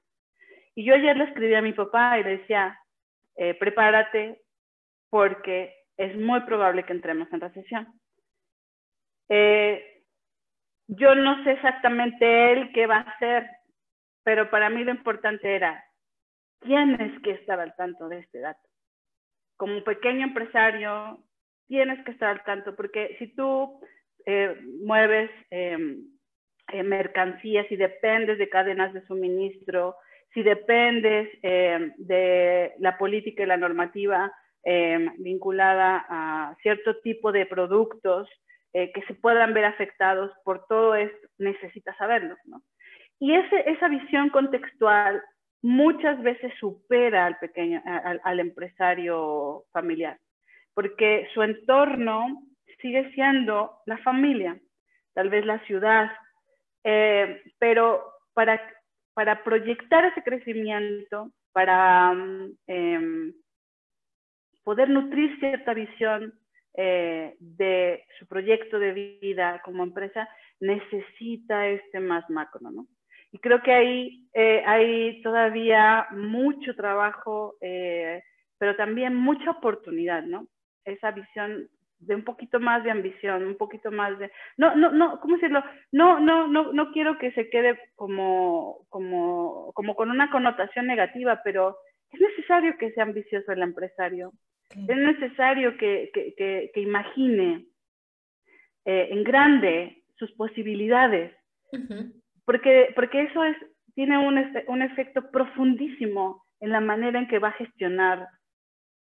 Y 0.75 0.85
yo 0.85 0.93
ayer 0.93 1.17
le 1.17 1.25
escribí 1.25 1.55
a 1.55 1.63
mi 1.63 1.73
papá 1.73 2.19
y 2.19 2.25
le 2.25 2.39
decía, 2.39 2.81
eh, 3.37 3.55
prepárate 3.55 4.43
porque 5.09 5.73
es 5.97 6.17
muy 6.17 6.41
probable 6.41 6.83
que 6.83 6.95
entremos 6.95 7.33
en 7.33 7.41
recesión. 7.41 7.87
Eh, 9.29 9.96
yo 10.89 11.15
no 11.15 11.43
sé 11.45 11.53
exactamente 11.53 12.53
él 12.53 12.71
qué 12.73 12.87
va 12.87 12.99
a 12.99 13.11
hacer, 13.11 13.49
pero 14.23 14.51
para 14.51 14.71
mí 14.71 14.85
lo 14.85 14.93
importante 14.93 15.55
era, 15.55 15.85
tienes 16.61 17.21
que 17.23 17.33
estar 17.33 17.61
al 17.61 17.75
tanto 17.77 18.09
de 18.09 18.19
este 18.19 18.41
dato. 18.41 18.69
Como 19.57 19.83
pequeño 19.85 20.27
empresario, 20.27 21.19
tienes 21.67 22.05
que 22.05 22.13
estar 22.13 22.31
al 22.31 22.45
tanto, 22.45 22.77
porque 22.77 23.17
si 23.19 23.35
tú 23.35 23.81
eh, 24.27 24.57
mueves 24.85 25.31
em, 25.51 26.05
eh, 26.73 26.83
mercancías 26.83 27.67
y 27.71 27.77
dependes 27.77 28.39
de 28.39 28.49
cadenas 28.49 28.93
de 28.93 29.05
suministro, 29.07 29.97
si 30.35 30.43
dependes 30.43 31.29
em, 31.43 31.95
de 31.97 32.75
la 32.79 32.99
política 32.99 33.43
y 33.43 33.47
la 33.47 33.57
normativa 33.57 34.33
em, 34.65 35.11
vinculada 35.19 36.05
a 36.09 36.57
cierto 36.63 36.99
tipo 37.01 37.33
de 37.33 37.47
productos, 37.47 38.29
eh, 38.77 38.93
que 38.93 39.01
se 39.07 39.15
puedan 39.15 39.55
ver 39.55 39.65
afectados 39.65 40.31
por 40.45 40.67
todo 40.67 40.95
esto, 40.95 41.29
necesita 41.39 41.97
saberlo. 41.97 42.37
¿no? 42.45 42.61
Y 43.19 43.33
ese, 43.35 43.71
esa 43.71 43.89
visión 43.89 44.29
contextual 44.29 45.23
muchas 45.63 46.23
veces 46.23 46.53
supera 46.61 47.25
al, 47.25 47.39
pequeño, 47.39 47.83
al, 47.87 48.21
al 48.23 48.39
empresario 48.39 49.65
familiar, 49.73 50.19
porque 50.75 51.27
su 51.33 51.43
entorno 51.43 52.43
sigue 52.83 53.11
siendo 53.15 53.79
la 53.87 53.97
familia, 53.99 54.61
tal 55.15 55.31
vez 55.31 55.47
la 55.47 55.59
ciudad, 55.61 56.13
eh, 56.85 57.43
pero 57.59 58.05
para, 58.35 58.61
para 59.15 59.43
proyectar 59.43 60.05
ese 60.05 60.23
crecimiento, 60.23 61.31
para 61.53 62.15
eh, 62.67 63.33
poder 64.65 64.91
nutrir 64.91 65.41
cierta 65.41 65.73
visión 65.73 66.35
eh, 66.77 67.35
de 67.39 68.05
su 68.19 68.27
proyecto 68.27 68.79
de 68.79 68.93
vida 68.93 69.61
como 69.65 69.83
empresa 69.83 70.29
necesita 70.61 71.69
este 71.69 72.01
más 72.01 72.29
macro, 72.31 72.71
¿no? 72.71 72.87
Y 73.33 73.39
creo 73.39 73.63
que 73.63 73.73
ahí 73.73 74.29
eh, 74.35 74.63
hay 74.67 75.21
todavía 75.23 76.07
mucho 76.13 76.75
trabajo, 76.75 77.57
eh, 77.61 78.23
pero 78.59 78.77
también 78.77 79.15
mucha 79.15 79.51
oportunidad, 79.51 80.23
¿no? 80.23 80.47
Esa 80.85 81.11
visión 81.11 81.69
de 81.99 82.15
un 82.15 82.25
poquito 82.25 82.61
más 82.61 82.85
de 82.85 82.91
ambición, 82.91 83.45
un 83.47 83.57
poquito 83.57 83.91
más 83.91 84.19
de, 84.19 84.31
no, 84.57 84.75
no, 84.77 84.91
no, 84.91 85.19
¿cómo 85.21 85.37
decirlo? 85.37 85.63
No, 85.93 86.21
no, 86.21 86.47
no, 86.47 86.73
no 86.73 86.93
quiero 86.93 87.19
que 87.19 87.33
se 87.33 87.49
quede 87.49 87.79
como, 87.95 88.87
como, 88.91 89.73
como 89.75 89.95
con 89.95 90.11
una 90.11 90.31
connotación 90.31 90.87
negativa, 90.87 91.41
pero 91.43 91.79
es 92.13 92.21
necesario 92.21 92.77
que 92.79 92.93
sea 92.93 93.05
ambicioso 93.05 93.53
el 93.53 93.63
empresario, 93.63 94.33
es 94.71 94.97
necesario 94.97 95.77
que, 95.77 96.11
que, 96.13 96.71
que, 96.73 96.81
imagine 96.81 97.67
eh, 98.85 99.09
en 99.11 99.25
grande 99.25 100.03
sus 100.17 100.33
posibilidades, 100.33 101.33
porque, 102.45 102.93
porque 102.95 103.23
eso 103.23 103.45
es, 103.45 103.57
tiene 103.95 104.19
un, 104.19 104.39
un 104.69 104.83
efecto 104.83 105.31
profundísimo 105.31 106.45
en 106.61 106.71
la 106.71 106.81
manera 106.81 107.19
en 107.19 107.29
que 107.29 107.39
va 107.39 107.49
a 107.49 107.53
gestionar 107.53 108.29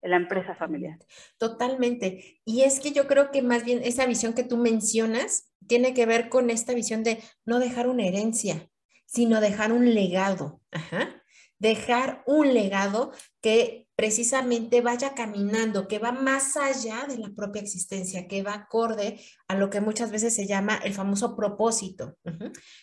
la 0.02 0.18
empresa 0.18 0.56
familiar. 0.56 0.98
Totalmente. 1.38 2.42
Y 2.46 2.64
es 2.64 2.80
que 2.80 2.92
yo 2.92 3.08
creo 3.08 3.32
que 3.32 3.42
más 3.42 3.64
bien 3.66 3.82
esa 3.84 4.06
visión 4.06 4.34
que 4.34 4.44
tú 4.44 4.58
mencionas 4.58 5.54
tiene 5.68 5.94
que 5.94 6.06
ver 6.06 6.30
con 6.30 6.50
esta 6.50 6.74
visión 6.74 7.04
de 7.04 7.20
no 7.46 7.60
dejar 7.60 7.88
una 7.88 8.06
herencia, 8.06 8.70
sino 9.06 9.42
dejar 9.42 9.72
un 9.72 9.94
legado. 9.94 10.62
Ajá. 10.72 11.24
Dejar 11.60 12.24
un 12.26 12.54
legado 12.54 13.12
que 13.42 13.88
precisamente 13.98 14.82
vaya 14.82 15.16
caminando, 15.16 15.88
que 15.88 15.98
va 15.98 16.12
más 16.12 16.56
allá 16.56 17.08
de 17.10 17.18
la 17.18 17.32
propia 17.36 17.64
existencia, 17.64 18.28
que 18.28 18.44
va 18.44 18.54
acorde 18.54 19.20
a 19.48 19.56
lo 19.56 19.72
que 19.72 19.82
muchas 19.82 20.12
veces 20.12 20.36
se 20.36 20.46
llama 20.46 20.80
el 20.84 20.94
famoso 20.94 21.36
propósito. 21.36 22.16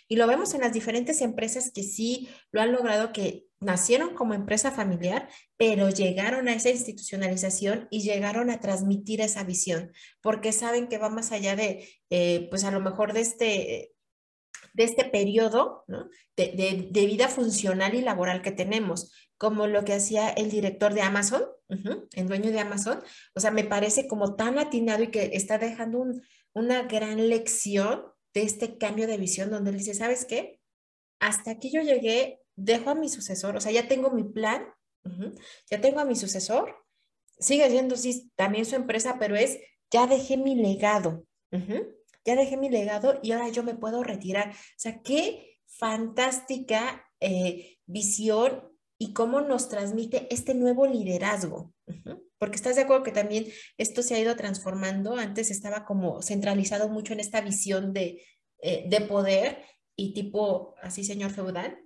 Y 0.09 0.17
lo 0.17 0.27
vemos 0.27 0.55
en 0.55 0.63
las 0.63 0.73
diferentes 0.73 1.21
empresas 1.21 1.71
que 1.73 1.85
sí 1.85 2.29
lo 2.51 2.61
han 2.61 2.73
logrado, 2.73 3.13
que 3.13 3.47
nacieron 3.61 4.15
como 4.15 4.35
empresa 4.35 4.73
familiar, 4.73 5.29
pero 5.57 5.89
llegaron 5.89 6.49
a 6.49 6.55
esa 6.55 6.71
institucionalización 6.71 7.87
y 7.93 8.03
llegaron 8.03 8.51
a 8.51 8.59
transmitir 8.59 9.21
esa 9.21 9.45
visión, 9.45 9.93
porque 10.21 10.51
saben 10.51 10.89
que 10.89 10.99
va 10.99 11.11
más 11.11 11.31
allá 11.31 11.55
de, 11.55 11.89
eh, 12.11 12.49
pues 12.51 12.65
a 12.65 12.73
lo 12.73 12.81
mejor 12.81 13.13
de 13.13 13.21
este 13.21 13.94
de 14.75 14.85
este 14.85 15.05
periodo 15.07 15.85
de, 16.37 16.89
de, 16.91 17.07
vida 17.07 17.29
funcional 17.29 17.95
y 17.95 18.03
laboral 18.03 18.43
que 18.43 18.53
tenemos, 18.53 19.13
como 19.39 19.67
lo 19.67 19.85
que 19.85 19.95
hacía 19.95 20.29
el 20.29 20.51
director 20.51 20.93
de 20.93 21.03
Amazon, 21.03 21.45
el 21.69 22.29
dueño 22.29 22.51
de 22.51 22.61
Amazon. 22.61 23.01
O 23.35 23.41
sea, 23.41 23.51
me 23.51 23.65
parece 23.65 24.07
como 24.07 24.37
tan 24.37 24.59
atinado 24.59 25.03
y 25.03 25.11
que 25.11 25.31
está 25.33 25.57
dejando 25.57 26.05
una 26.53 26.83
gran 26.83 27.29
lección 27.29 28.05
de 28.35 28.43
este 28.43 28.77
cambio 28.77 29.07
de 29.07 29.17
visión 29.17 29.51
donde 29.51 29.71
él 29.71 29.79
dice, 29.79 29.95
¿sabes 29.95 30.27
qué? 30.27 30.61
Hasta 31.21 31.53
aquí 31.53 31.71
yo 31.73 31.81
llegué, 31.81 32.41
dejo 32.57 32.91
a 32.91 32.95
mi 32.95 33.09
sucesor, 33.09 33.57
o 33.57 33.61
sea, 33.61 33.73
ya 33.73 33.89
tengo 33.89 34.11
mi 34.11 34.25
plan 34.25 34.67
ya 35.71 35.81
tengo 35.81 36.01
a 36.01 36.05
mi 36.05 36.17
sucesor, 36.17 36.75
sigue 37.39 37.69
siendo 37.71 37.97
sí, 37.97 38.31
también 38.37 38.65
su 38.65 38.77
empresa, 38.77 39.17
pero 39.19 39.37
es, 39.37 39.59
ya 39.91 40.07
dejé 40.07 40.37
mi 40.37 40.55
legado, 40.55 41.25
ya 42.25 42.37
dejé 42.37 42.57
mi 42.57 42.69
legado 42.69 43.21
y 43.23 43.33
ahora 43.33 43.49
yo 43.49 43.63
me 43.63 43.75
puedo 43.75 44.03
retirar. 44.03 44.51
O 44.51 44.55
sea, 44.77 45.01
qué 45.03 45.59
fantástica 45.67 47.05
eh, 47.21 47.79
visión 47.87 48.73
y 48.99 49.13
cómo 49.13 49.41
nos 49.41 49.69
transmite 49.69 50.33
este 50.33 50.55
nuevo 50.55 50.87
liderazgo. 50.87 51.73
Porque 52.39 52.57
estás 52.57 52.77
de 52.77 52.83
acuerdo 52.83 53.05
que 53.05 53.13
también 53.13 53.47
esto 53.79 54.03
se 54.03 54.15
ha 54.15 54.21
ido 54.21 54.37
transformando. 54.37 55.17
Antes 55.17 55.51
estaba 55.51 55.85
como 55.85 56.23
centralizado 56.23 56.89
mucho 56.89 57.13
en 57.13 57.21
esta 57.21 57.41
visión 57.41 57.93
de, 57.93 58.23
eh, 58.61 58.85
de 58.89 59.01
poder 59.03 59.63
y 59.97 60.13
tipo 60.15 60.75
así, 60.83 61.05
señor 61.05 61.31
feudal. 61.31 61.79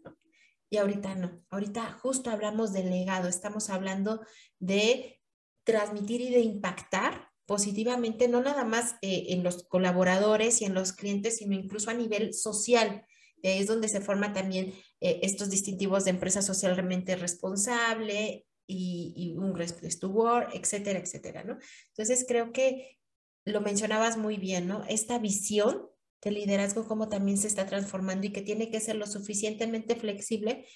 Y 0.71 0.76
ahorita 0.76 1.14
no. 1.14 1.42
Ahorita 1.50 1.99
justo 2.02 2.30
hablamos 2.30 2.73
de 2.73 2.85
legado. 2.85 3.28
Estamos 3.28 3.71
hablando 3.71 4.21
de 4.59 5.21
transmitir 5.64 6.21
y 6.21 6.30
de 6.30 6.40
impactar 6.40 7.27
positivamente, 7.49 8.28
no 8.28 8.43
nada 8.43 8.62
más 8.64 8.97
eh, 9.00 9.28
en 9.31 9.43
los 9.43 9.64
colaboradores 9.64 10.61
y 10.61 10.67
en 10.67 10.75
los 10.75 10.93
clientes, 10.93 11.38
sino 11.38 11.55
incluso 11.55 11.90
a 11.90 11.95
nivel 11.95 12.35
social. 12.35 13.07
es 13.43 13.67
donde 13.67 13.88
se 13.88 14.02
forman 14.02 14.35
también 14.35 14.75
eh, 15.00 15.21
estos 15.23 15.49
distintivos 15.49 16.05
de 16.05 16.11
empresa 16.11 16.43
socialmente 16.43 17.17
responsable 17.17 18.45
y, 18.67 19.35
un 19.38 19.55
Great 19.55 19.73
Place 19.73 19.99
to 19.99 20.11
Work, 20.11 20.50
etcétera, 20.52 20.99
etcétera, 20.99 21.43
¿no? 21.43 21.57
Entonces 21.88 22.26
creo 22.28 22.52
que 22.52 22.99
lo 23.47 23.62
mencionabas 23.62 24.19
muy 24.19 24.37
bien, 24.37 24.69
¿no? 24.69 24.85
Esta 24.87 25.19
visión 25.19 25.88
de 26.21 26.33
liderazgo 26.33 26.87
como 26.87 27.09
también 27.09 27.38
se 27.38 27.47
está 27.47 27.64
transformando 27.64 28.26
y 28.26 28.33
que 28.33 28.43
tiene 28.43 28.71
que 28.71 28.81
ser 28.81 28.97
lo 28.97 29.07
suficientemente 29.07 29.97
flexible 29.97 30.67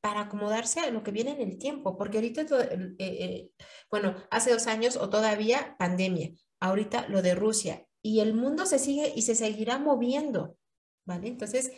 para 0.00 0.22
acomodarse 0.22 0.80
a 0.80 0.90
lo 0.90 1.02
que 1.02 1.10
viene 1.10 1.32
en 1.32 1.40
el 1.40 1.58
tiempo, 1.58 1.96
porque 1.96 2.18
ahorita, 2.18 2.42
eh, 2.42 2.96
eh, 2.98 3.50
bueno, 3.90 4.14
hace 4.30 4.50
dos 4.50 4.66
años 4.66 4.96
o 4.96 5.10
todavía 5.10 5.76
pandemia, 5.78 6.30
ahorita 6.60 7.08
lo 7.08 7.22
de 7.22 7.34
Rusia, 7.34 7.86
y 8.02 8.20
el 8.20 8.34
mundo 8.34 8.64
se 8.66 8.78
sigue 8.78 9.12
y 9.14 9.22
se 9.22 9.34
seguirá 9.34 9.78
moviendo, 9.78 10.56
¿vale? 11.04 11.28
Entonces, 11.28 11.72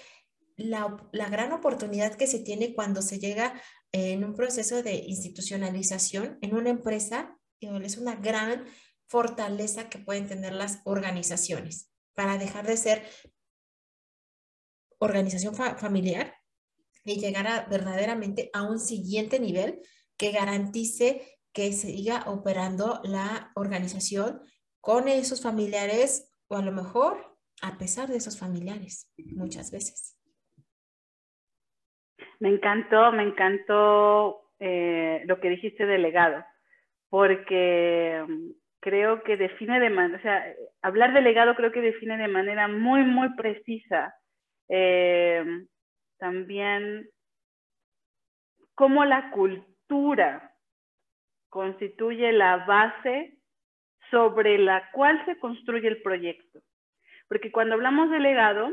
la, 0.57 0.97
la, 1.13 1.29
gran 1.29 1.53
oportunidad 1.53 2.15
que 2.15 2.29
se 2.29 2.39
tiene 2.39 2.75
cuando 2.75 3.03
se 3.03 3.19
llega 3.19 3.61
en 3.91 4.23
un 4.23 4.35
proceso 4.35 4.83
de 4.83 4.95
institucionalización 4.95 6.39
en 6.43 6.55
una 6.55 6.71
empresa 6.71 7.37
es 7.61 7.97
una 7.97 8.17
gran 8.17 8.67
fortaleza 9.09 9.89
que 9.89 9.99
pueden 9.99 10.29
tener 10.29 10.53
las 10.53 10.81
organizaciones 10.85 11.91
para 12.15 12.39
dejar 12.39 12.67
de 12.67 12.77
ser 12.77 13.05
organización 14.99 15.55
familiar 15.55 16.42
y 17.05 17.21
llegar 17.21 17.47
a, 17.47 17.67
verdaderamente 17.69 18.51
a 18.53 18.63
un 18.63 18.79
siguiente 18.79 19.41
nivel 19.41 19.81
que 20.17 20.33
garantice 20.33 21.23
que 21.53 21.73
siga 21.73 22.25
operando 22.27 23.01
la 23.05 23.51
organización 23.55 24.43
con 24.81 25.09
esos 25.09 25.43
familiares 25.43 26.33
o 26.49 26.57
a 26.57 26.63
lo 26.63 26.73
mejor 26.73 27.37
a 27.63 27.79
pesar 27.79 28.09
de 28.09 28.17
esos 28.17 28.39
familiares 28.39 29.11
muchas 29.37 29.71
veces. 29.71 30.19
Me 32.41 32.49
encantó, 32.49 33.13
me 33.13 33.23
encantó 33.23 34.51
eh, 34.59 35.23
lo 35.27 35.41
que 35.41 35.51
dijiste 35.51 35.87
de 35.87 35.99
legado, 35.99 36.45
porque 37.09 38.25
mm, 38.27 38.51
creo 38.81 39.23
que 39.23 39.37
define 39.37 39.79
de 39.79 39.91
manera, 39.91 40.19
o 40.19 40.23
sea, 40.23 40.45
hablar 40.83 41.15
de 41.15 41.21
legado 41.21 41.55
creo 41.55 41.71
que 41.71 41.81
define 41.81 42.19
de 42.19 42.27
manera 42.27 42.67
muy, 42.67 43.05
muy 43.05 43.33
precisa 43.37 44.15
eh, 44.69 45.45
también 46.23 47.11
cómo 48.77 49.05
la 49.05 49.33
cultura 49.33 50.55
constituye 51.49 52.31
la 52.31 52.59
base 52.59 53.39
sobre 54.09 54.57
la 54.57 54.89
cual 54.93 55.21
se 55.27 55.37
construye 55.41 55.89
el 55.89 56.01
proyecto. 56.01 56.61
Porque 57.27 57.51
cuando 57.51 57.75
hablamos 57.75 58.09
de 58.13 58.21
legado, 58.21 58.71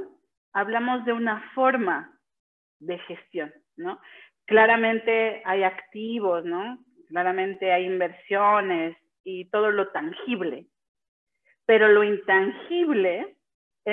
hablamos 0.54 1.04
de 1.06 1.14
una 1.14 1.42
forma 1.56 2.16
de 2.78 3.00
gestión, 3.00 3.52
¿no? 3.76 4.00
Claramente 4.46 5.42
hay 5.44 5.64
activos, 5.64 6.46
¿no? 6.46 6.78
Claramente 7.08 7.72
hay 7.72 7.86
inversiones 7.86 8.96
y 9.24 9.50
todo 9.50 9.72
lo 9.72 9.90
tangible, 9.90 10.68
pero 11.66 11.88
lo 11.88 12.04
intangible 12.04 13.39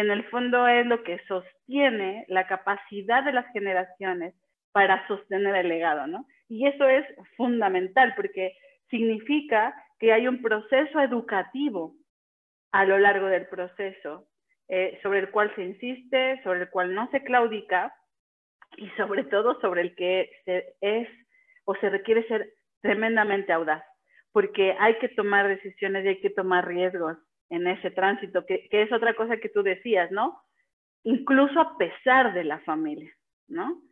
en 0.01 0.11
el 0.11 0.25
fondo 0.25 0.67
es 0.67 0.87
lo 0.87 1.03
que 1.03 1.19
sostiene 1.27 2.25
la 2.29 2.47
capacidad 2.47 3.25
de 3.25 3.33
las 3.33 3.47
generaciones 3.53 4.35
para 4.73 5.07
sostener 5.09 5.55
el 5.57 5.69
legado, 5.69 6.07
¿no? 6.07 6.27
Y 6.49 6.67
eso 6.67 6.87
es 6.89 7.05
fundamental 7.37 8.13
porque 8.15 8.57
significa 8.91 9.75
que 9.99 10.13
hay 10.13 10.29
un 10.29 10.43
proceso 10.43 11.01
educativo 11.01 11.95
a 12.73 12.85
lo 12.85 12.99
largo 12.99 13.27
del 13.27 13.47
proceso 13.47 14.29
eh, 14.69 14.99
sobre 15.03 15.21
el 15.21 15.31
cual 15.31 15.53
se 15.55 15.65
insiste, 15.65 16.43
sobre 16.43 16.63
el 16.63 16.71
cual 16.71 16.95
no 16.95 17.09
se 17.11 17.23
claudica 17.23 17.95
y 18.77 18.89
sobre 18.91 19.25
todo 19.25 19.59
sobre 19.61 19.81
el 19.81 19.95
que 19.95 20.31
se 20.45 20.75
es 20.81 21.09
o 21.65 21.75
se 21.77 21.89
requiere 21.89 22.27
ser 22.29 22.53
tremendamente 22.81 23.53
audaz, 23.53 23.83
porque 24.33 24.77
hay 24.79 24.99
que 24.99 25.09
tomar 25.09 25.49
decisiones 25.49 26.05
y 26.05 26.09
hay 26.09 26.21
que 26.21 26.31
tomar 26.31 26.67
riesgos 26.67 27.17
en 27.51 27.67
ese 27.67 27.91
tránsito, 27.91 28.45
que, 28.45 28.69
es 28.71 28.93
otra 28.93 29.15
cosa 29.15 29.37
que 29.39 29.49
tú 29.49 29.63
decías, 29.63 30.11
¿no? 30.11 30.41
Incluso 31.05 31.61
a 31.61 31.79
pesar 31.79 32.35
de 32.35 32.45
la 32.45 32.59
familia, 32.61 33.13
¿no? 33.49 33.83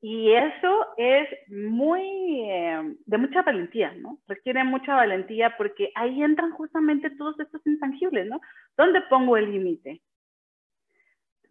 Y 0.00 0.32
eso 0.32 0.86
es 0.98 1.28
muy, 1.48 2.42
eh, 2.50 2.96
de 3.06 3.18
mucha 3.18 3.42
valentía, 3.42 3.92
¿no? 3.92 4.18
Requiere 4.26 4.62
mucha 4.64 4.94
valentía 4.94 5.56
porque 5.56 5.90
ahí 5.94 6.22
entran 6.22 6.50
justamente 6.52 7.10
todos 7.10 7.38
estos 7.40 7.66
intangibles, 7.66 8.26
¿no? 8.26 8.40
¿Dónde 8.76 9.00
pongo 9.02 9.36
el 9.36 9.50
límite? 9.50 10.02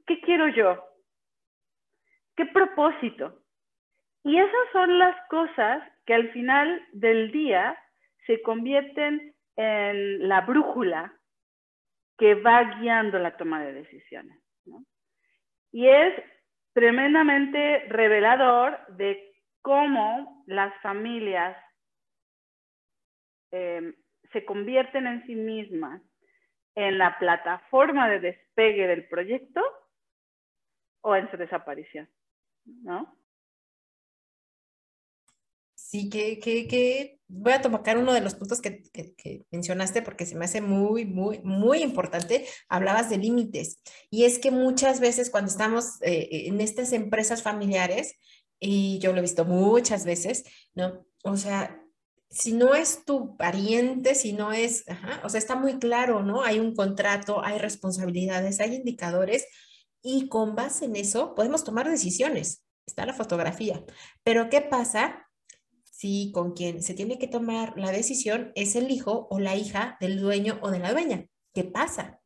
¿Qué 0.05 0.19
quiero 0.21 0.47
yo? 0.49 0.83
¿Qué 2.35 2.45
propósito? 2.45 3.39
Y 4.23 4.37
esas 4.37 4.71
son 4.71 4.99
las 4.99 5.15
cosas 5.29 5.83
que 6.05 6.13
al 6.13 6.31
final 6.31 6.81
del 6.91 7.31
día 7.31 7.77
se 8.25 8.41
convierten 8.41 9.33
en 9.55 10.27
la 10.27 10.41
brújula 10.41 11.13
que 12.17 12.35
va 12.35 12.79
guiando 12.79 13.19
la 13.19 13.35
toma 13.37 13.63
de 13.63 13.73
decisiones. 13.73 14.37
Y 15.71 15.87
es 15.87 16.13
tremendamente 16.73 17.85
revelador 17.89 18.79
de 18.95 19.33
cómo 19.61 20.43
las 20.45 20.73
familias 20.81 21.57
em, 23.51 23.95
se 24.31 24.45
convierten 24.45 25.07
en 25.07 25.25
sí 25.25 25.35
mismas 25.35 26.01
en 26.75 26.97
la 26.97 27.17
plataforma 27.19 28.09
de 28.09 28.19
despegue 28.19 28.87
del 28.87 29.07
proyecto 29.07 29.61
o 31.01 31.15
en 31.15 31.29
su 31.31 31.37
desaparición. 31.37 32.09
¿no? 32.65 33.15
Sí, 35.93 36.09
que, 36.09 36.39
que, 36.39 37.19
voy 37.27 37.53
a 37.53 37.61
tocar 37.61 37.99
uno 37.99 38.13
de 38.13 38.21
los 38.21 38.33
puntos 38.33 38.61
que, 38.61 38.81
que, 38.91 39.45
mencionaste 39.51 40.01
porque 40.01 40.25
se 40.25 40.33
me 40.33 40.45
hace 40.45 40.59
muy, 40.59 41.05
muy, 41.05 41.39
muy 41.43 41.83
importante. 41.83 42.47
Hablabas 42.67 43.11
de 43.11 43.17
límites 43.19 43.77
y 44.09 44.23
es 44.23 44.39
que 44.39 44.49
muchas 44.49 44.99
veces 44.99 45.29
cuando 45.29 45.51
estamos 45.51 46.01
eh, 46.01 46.47
en 46.47 46.61
estas 46.61 46.93
empresas 46.93 47.43
familiares, 47.43 48.15
y 48.59 48.97
yo 48.97 49.11
lo 49.11 49.19
he 49.19 49.21
visto 49.21 49.45
muchas 49.45 50.03
veces, 50.03 50.45
¿no? 50.73 51.05
O 51.23 51.37
sea, 51.37 51.79
si 52.27 52.53
no 52.53 52.73
es 52.73 53.05
tu 53.05 53.37
pariente, 53.37 54.15
si 54.15 54.33
no 54.33 54.51
es, 54.51 54.85
o 55.23 55.29
sea, 55.29 55.37
está 55.37 55.55
muy 55.55 55.77
claro, 55.77 56.23
¿no? 56.23 56.41
Hay 56.41 56.59
un 56.59 56.73
contrato, 56.73 57.45
hay 57.45 57.59
responsabilidades, 57.59 58.61
hay 58.61 58.73
indicadores 58.73 59.45
y 60.01 60.27
con 60.27 60.55
base 60.55 60.85
en 60.85 60.95
eso 60.95 61.35
podemos 61.35 61.63
tomar 61.63 61.87
decisiones. 61.87 62.63
Está 62.87 63.05
la 63.05 63.13
fotografía. 63.13 63.83
Pero 64.23 64.49
¿qué 64.49 64.61
pasa 64.61 65.22
si 66.03 66.33
con 66.33 66.51
quien 66.51 66.83
se 66.83 66.93
tiene 66.93 67.17
que 67.17 67.29
tomar 67.29 67.77
la 67.77 67.89
decisión 67.89 68.51
es 68.55 68.75
el 68.75 68.91
hijo 68.91 69.25
o 69.29 69.39
la 69.39 69.55
hija 69.55 69.95
del 70.01 70.19
dueño 70.19 70.59
o 70.61 70.69
de 70.69 70.79
la 70.79 70.91
dueña? 70.91 71.27
¿Qué 71.53 71.63
pasa? 71.63 72.19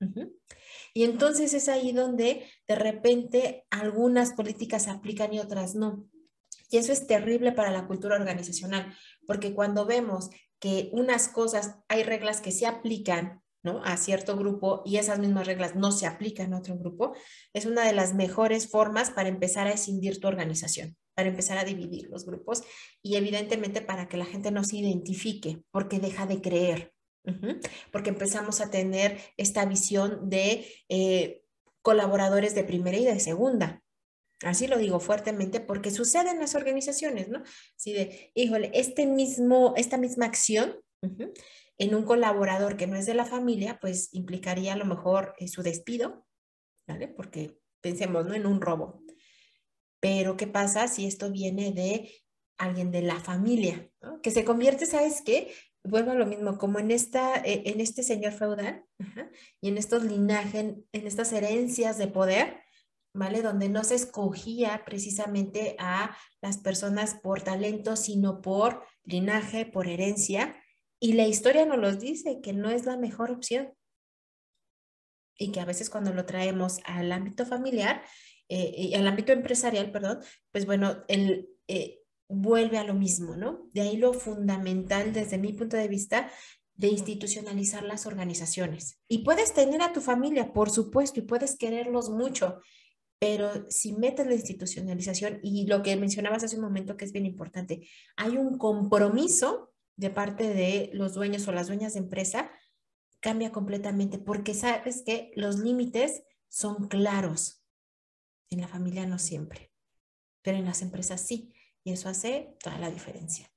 Y 0.96 1.04
entonces 1.04 1.54
es 1.54 1.70
ahí 1.70 1.92
donde 1.92 2.48
de 2.68 2.76
repente 2.76 3.68
algunas 3.70 4.34
políticas 4.34 4.86
se 4.86 4.90
aplican 4.90 5.32
y 5.32 5.38
otras 5.38 5.76
no. 5.76 6.08
Y 6.72 6.78
eso 6.78 6.92
es 6.92 7.06
terrible 7.06 7.52
para 7.52 7.70
la 7.70 7.86
cultura 7.86 8.16
organizacional, 8.16 8.96
porque 9.28 9.54
cuando 9.54 9.86
vemos 9.86 10.32
que 10.58 10.90
unas 10.92 11.28
cosas, 11.28 11.76
hay 11.88 12.02
reglas 12.02 12.42
que 12.42 12.52
se 12.52 12.66
aplican 12.66 13.44
a 13.84 13.96
cierto 13.98 14.36
grupo 14.38 14.82
y 14.86 14.98
esas 14.98 15.20
mismas 15.20 15.46
reglas 15.46 15.76
no 15.76 15.92
se 15.92 16.08
aplican 16.08 16.52
a 16.56 16.58
otro 16.58 16.80
grupo, 16.80 17.13
es 17.54 17.68
una 17.68 17.86
de 17.86 17.94
las 17.94 18.16
mejores 18.16 18.72
formas 18.72 19.12
para 19.12 19.30
empezar 19.30 19.68
a 19.68 19.74
escindir 19.74 20.20
tu 20.20 20.28
organización, 20.28 20.98
para 21.17 21.30
empezar 21.30 21.58
a 21.58 21.63
dividir 21.63 22.10
los 22.12 22.27
grupos 22.27 22.62
y 23.01 23.15
evidentemente 23.15 23.82
para 23.82 24.08
que 24.08 24.17
la 24.17 24.25
gente 24.25 24.51
no 24.51 24.63
se 24.63 24.77
identifique 24.77 25.63
porque 25.71 25.97
deja 25.97 26.27
de 26.27 26.41
creer, 26.41 26.93
porque 27.91 28.12
empezamos 28.12 28.62
a 28.62 28.69
tener 28.69 29.19
esta 29.36 29.65
visión 29.65 30.30
de 30.30 30.67
eh, 30.89 31.41
colaboradores 31.82 32.53
de 32.53 32.63
primera 32.63 32.97
y 32.97 33.06
de 33.06 33.19
segunda. 33.19 33.82
Así 34.43 34.67
lo 34.67 34.77
digo 34.77 34.99
fuertemente 34.99 35.60
porque 35.60 35.89
sucede 35.89 36.30
en 36.30 36.39
las 36.39 36.53
organizaciones, 36.53 37.30
¿no? 37.30 37.41
Si 37.75 37.93
de, 37.93 38.32
híjole, 38.36 38.69
este 38.75 39.08
mismo, 39.08 39.73
esta 39.75 39.97
misma 39.97 40.27
acción 40.27 40.80
en 41.01 41.95
un 41.95 42.03
colaborador 42.03 42.77
que 42.77 42.86
no 42.86 42.95
es 42.95 43.08
de 43.08 43.15
la 43.15 43.25
familia, 43.25 43.80
pues 43.82 44.10
implicaría 44.13 44.73
a 44.73 44.77
lo 44.77 44.86
mejor 44.86 45.34
eh, 45.39 45.47
su 45.47 45.63
despido, 45.63 46.27
¿vale? 46.88 47.08
Porque 47.08 47.58
pensemos, 47.82 48.23
¿no? 48.27 48.36
En 48.36 48.45
un 48.45 48.62
robo. 48.62 49.01
Pero, 50.00 50.38
¿qué 50.38 50.48
pasa 50.48 50.88
si 50.88 51.08
esto 51.08 51.32
viene 51.32 51.72
de 51.72 52.12
alguien 52.58 52.92
de 52.92 53.02
la 53.02 53.20
familia. 53.20 53.90
Que 54.22 54.32
se 54.32 54.44
convierte, 54.44 54.86
¿sabes 54.86 55.22
qué? 55.22 55.54
Vuelvo 55.84 56.12
a 56.12 56.16
lo 56.16 56.26
mismo, 56.26 56.58
como 56.58 56.80
en, 56.80 56.92
esta, 56.92 57.38
eh, 57.38 57.64
en 57.66 57.80
este 57.80 58.04
señor 58.04 58.34
feudal 58.34 58.84
y 59.62 59.70
en 59.70 59.78
estos 59.78 60.04
linajes, 60.04 60.76
en 60.92 61.08
estas 61.08 61.32
herencias 61.32 61.98
de 61.98 62.08
poder, 62.08 62.62
¿vale? 63.14 63.42
Donde 63.42 63.70
no 63.70 63.84
se 63.84 63.96
escogía 63.96 64.84
precisamente 64.86 65.76
a 65.80 66.18
las 66.42 66.58
personas 66.58 67.16
por 67.16 67.42
talento, 67.42 67.96
sino 67.96 68.42
por 68.42 68.84
linaje, 69.04 69.66
por 69.66 69.88
herencia. 69.88 70.56
Y 71.00 71.14
la 71.14 71.28
historia 71.28 71.66
nos 71.66 71.78
los 71.78 72.00
dice 72.00 72.42
que 72.42 72.54
no 72.54 72.70
es 72.70 72.86
la 72.86 72.98
mejor 72.98 73.32
opción. 73.32 73.74
Y 75.40 75.52
que 75.52 75.60
a 75.60 75.66
veces 75.66 75.90
cuando 75.90 76.12
lo 76.14 76.26
traemos 76.26 76.80
al 76.84 77.12
ámbito 77.12 77.46
familiar, 77.46 78.04
eh, 78.50 78.74
y 78.78 78.94
al 78.94 79.08
ámbito 79.08 79.32
empresarial, 79.32 79.92
perdón, 79.92 80.20
pues 80.52 80.66
bueno, 80.66 81.04
el, 81.08 81.50
eh, 81.68 82.02
vuelve 82.30 82.78
a 82.78 82.84
lo 82.84 82.94
mismo, 82.94 83.36
¿no? 83.36 83.70
De 83.74 83.82
ahí 83.82 83.98
lo 83.98 84.14
fundamental 84.14 85.14
desde 85.14 85.38
mi 85.38 85.54
punto 85.54 85.78
de 85.78 85.88
vista 85.88 86.30
de 86.76 86.88
institucionalizar 86.90 87.84
las 87.84 88.06
organizaciones. 88.06 89.00
Y 89.08 89.20
puedes 89.20 89.54
tener 89.54 89.82
a 89.82 89.94
tu 89.94 90.02
familia, 90.02 90.54
por 90.54 90.70
supuesto, 90.70 91.20
y 91.20 91.24
puedes 91.24 91.58
quererlos 91.58 92.10
mucho, 92.10 92.62
pero 93.20 93.66
si 93.70 93.94
metes 93.94 94.28
la 94.28 94.36
institucionalización 94.36 95.40
y 95.42 95.66
lo 95.66 95.82
que 95.82 95.96
mencionabas 95.96 96.44
hace 96.44 96.56
un 96.56 96.62
momento 96.62 96.96
que 96.96 97.06
es 97.06 97.12
bien 97.12 97.26
importante, 97.26 97.88
hay 98.16 98.38
un 98.38 98.58
compromiso 98.58 99.74
de 99.96 100.12
parte 100.12 100.54
de 100.54 100.92
los 100.94 101.16
dueños 101.16 101.48
o 101.48 101.52
las 101.52 101.68
dueñas 101.68 101.94
de 101.94 102.00
empresa, 102.00 102.52
cambia 103.20 103.52
completamente 103.52 104.20
porque 104.20 104.54
sabes 104.54 105.02
que 105.04 105.32
los 105.36 105.58
límites 105.58 106.24
son 106.48 106.88
claros. 106.88 107.57
En 108.50 108.62
la 108.62 108.68
familia 108.68 109.06
no 109.06 109.18
siempre, 109.18 109.70
pero 110.44 110.58
en 110.58 110.66
las 110.66 110.82
empresas 110.82 111.26
sí, 111.26 111.54
y 111.84 111.94
eso 111.94 112.10
hace 112.10 112.56
toda 112.64 112.78
la 112.80 112.90
diferencia. 112.90 113.48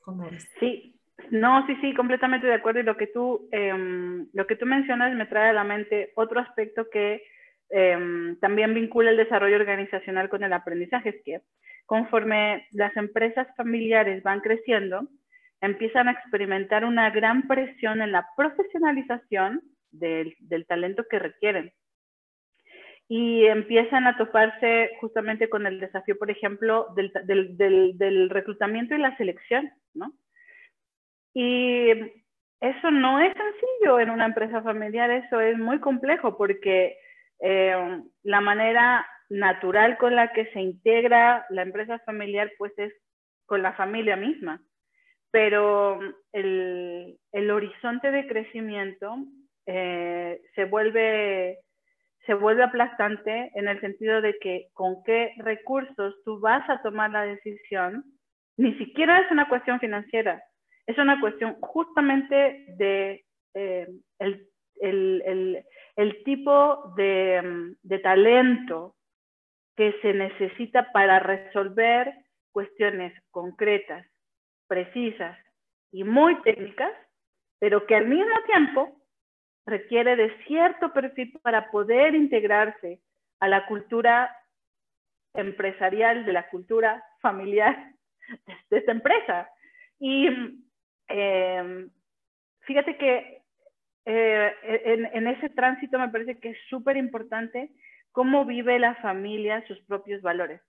¿Cómo 0.00 0.30
ves? 0.30 0.48
Sí, 0.60 0.98
no, 1.30 1.66
sí, 1.66 1.76
sí, 1.80 1.94
completamente 1.94 2.46
de 2.46 2.54
acuerdo. 2.54 2.80
Y 2.80 2.84
lo 2.84 2.96
que 2.96 3.08
tú, 3.08 3.48
em, 3.52 4.28
lo 4.32 4.46
que 4.46 4.56
tú 4.56 4.66
mencionas 4.66 5.14
me 5.14 5.26
trae 5.26 5.50
a 5.50 5.52
la 5.52 5.64
mente 5.64 6.12
otro 6.16 6.40
aspecto 6.40 6.88
que 6.90 7.22
Em, 7.70 8.38
también 8.40 8.72
vincula 8.74 9.10
el 9.10 9.16
desarrollo 9.16 9.56
organizacional 9.56 10.28
con 10.28 10.42
el 10.42 10.52
aprendizaje, 10.52 11.10
es 11.10 11.22
que 11.24 11.40
conforme 11.84 12.66
las 12.72 12.96
empresas 12.96 13.46
familiares 13.56 14.22
van 14.22 14.40
creciendo, 14.40 15.08
empiezan 15.60 16.08
a 16.08 16.12
experimentar 16.12 16.84
una 16.84 17.10
gran 17.10 17.46
presión 17.46 18.00
en 18.00 18.12
la 18.12 18.26
profesionalización 18.36 19.62
del, 19.90 20.34
talento 20.66 21.04
que 21.10 21.18
requieren. 21.18 21.72
Y 23.08 23.46
empiezan 23.46 24.06
a 24.06 24.18
toparse 24.18 24.90
justamente 25.00 25.48
con 25.48 25.66
el 25.66 25.80
desafío, 25.80 26.18
por 26.18 26.30
ejemplo, 26.30 26.88
del, 26.94 27.56
del 27.56 28.30
reclutamiento 28.30 28.94
y 28.94 28.98
la 28.98 29.16
selección, 29.16 29.72
¿no? 29.94 30.12
Y 31.32 31.90
eso 32.60 32.90
no 32.90 33.20
es 33.20 33.32
sencillo 33.34 34.00
en 34.00 34.10
una 34.10 34.26
empresa 34.26 34.62
familiar, 34.62 35.10
eso 35.10 35.40
es 35.40 35.56
muy 35.58 35.78
complejo 35.78 36.36
porque 36.36 36.98
eh, 37.40 38.02
la 38.24 38.40
manera 38.40 39.06
natural 39.28 39.96
con 39.98 40.16
la 40.16 40.32
que 40.32 40.46
se 40.52 40.60
integra 40.60 41.46
la 41.50 41.62
empresa 41.62 41.98
familiar 42.00 42.50
pues 42.58 42.72
es 42.78 42.92
con 43.46 43.62
la 43.62 43.74
familia 43.74 44.16
misma, 44.16 44.60
pero 45.30 46.00
el, 46.32 47.18
el 47.32 47.50
horizonte 47.50 48.10
de 48.10 48.26
crecimiento 48.26 49.16
eh, 49.66 50.40
se, 50.54 50.64
vuelve, 50.64 51.58
se 52.28 52.34
vuelve 52.34 52.62
aplastante 52.62 53.50
en 53.54 53.68
el 53.68 53.80
sentido 53.80 54.20
de 54.20 54.38
que 54.38 54.68
con 54.74 55.02
qué 55.04 55.32
recursos 55.38 56.14
tú 56.26 56.38
vas 56.40 56.68
a 56.68 56.82
tomar 56.82 57.10
la 57.10 57.22
decisión, 57.22 58.04
ni 58.58 58.76
siquiera 58.76 59.20
es 59.20 59.30
una 59.30 59.48
cuestión 59.48 59.80
financiera, 59.80 60.42
es 60.86 60.98
una 60.98 61.18
cuestión 61.20 61.54
justamente 61.62 62.66
de 62.76 63.24
eh, 63.54 63.88
el, 64.18 64.46
el, 64.82 65.64
el 65.96 66.22
tipo 66.24 66.92
de, 66.96 67.74
talento 68.02 68.94
que 69.74 69.94
se 70.02 70.12
necesita 70.12 70.92
para 70.92 71.20
resolver 71.20 72.12
cuestiones 72.52 73.14
concretas, 73.30 74.06
precisas 74.66 75.38
y 75.92 76.04
muy 76.04 76.38
técnicas, 76.42 76.92
pero 77.58 77.86
que 77.86 77.96
al 77.96 78.06
mismo 78.06 78.34
tiempo 78.44 78.97
requiere 79.68 80.16
de 80.16 80.34
cierto 80.46 80.92
perfil 80.92 81.38
para 81.42 81.70
poder 81.70 82.14
integrarse 82.14 83.00
a 83.40 83.48
la 83.48 83.66
cultura 83.66 84.34
empresarial, 85.34 86.24
de 86.24 86.32
la 86.32 86.48
cultura 86.48 87.04
familiar 87.20 87.92
de, 88.70 88.78
esta 88.78 88.92
empresa. 88.92 89.50
Y 90.00 90.28
eh, 91.08 91.86
fíjate 92.62 92.96
que 92.96 93.42
eh, 94.06 94.52
en, 95.12 95.26
ese 95.28 95.50
tránsito 95.50 95.98
me 95.98 96.08
parece 96.08 96.38
que 96.38 96.50
es 96.50 96.58
súper 96.70 96.96
importante 96.96 97.70
cómo 98.10 98.46
vive 98.46 98.78
la 98.78 98.94
familia 98.96 99.64
sus 99.66 99.78
propios 99.82 100.22
valores. 100.22 100.62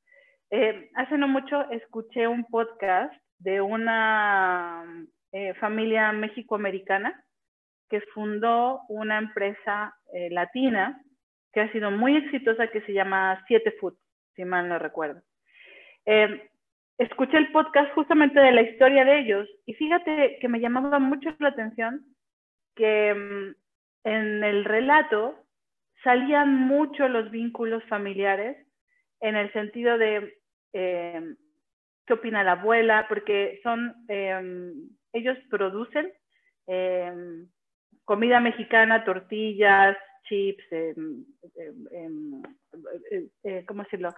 Eh, 0.51 0.89
hace 0.95 1.17
no 1.17 1.27
mucho 1.27 1.69
escuché 1.71 2.27
un 2.27 2.43
podcast 2.45 3.13
de 3.37 3.61
una 3.61 4.83
eh, 5.31 5.53
familia 5.55 6.11
mexicoamericana 6.11 7.23
que 7.89 8.01
fundó 8.13 8.81
una 8.89 9.17
empresa 9.17 9.95
latina 10.31 11.01
que 11.51 11.61
ha 11.61 11.71
sido 11.71 11.91
muy 11.91 12.15
exitosa 12.15 12.67
que 12.67 12.81
se 12.81 12.93
llama 12.93 13.43
Siete 13.47 13.71
Food, 13.79 13.95
si 14.35 14.45
mal 14.45 14.69
no 14.69 14.79
recuerdo. 14.79 15.21
escuché 16.97 17.37
el 17.37 17.51
podcast 17.51 17.91
justamente 17.93 18.39
de 18.39 18.51
la 18.51 18.61
historia 18.61 19.05
de 19.05 19.19
ellos 19.19 19.49
y 19.65 19.73
fíjate 19.73 20.37
que 20.39 20.47
me 20.47 20.59
llamaba 20.59 20.99
mucho 20.99 21.33
la 21.39 21.49
atención 21.49 22.05
que 22.75 23.13
mm, 23.13 23.55
en 24.05 24.43
el 24.43 24.65
relato 24.65 25.45
salían 26.03 26.55
mucho 26.55 27.07
los 27.07 27.29
vínculos 27.31 27.83
familiares 27.85 28.57
en 29.19 29.35
el 29.35 29.51
sentido 29.51 29.97
de 29.97 30.37
em, 30.73 31.35
qué 32.05 32.13
opina 32.13 32.43
la 32.43 32.53
abuela, 32.53 33.05
porque 33.09 33.59
son, 33.63 33.93
ellos 34.07 35.37
producen 35.49 36.11
comida 38.09 38.39
mexicana, 38.39 39.05
tortillas, 39.05 39.95
chips, 40.27 40.63
eh, 40.71 40.95
¿cómo 43.67 43.83
decirlo? 43.83 44.09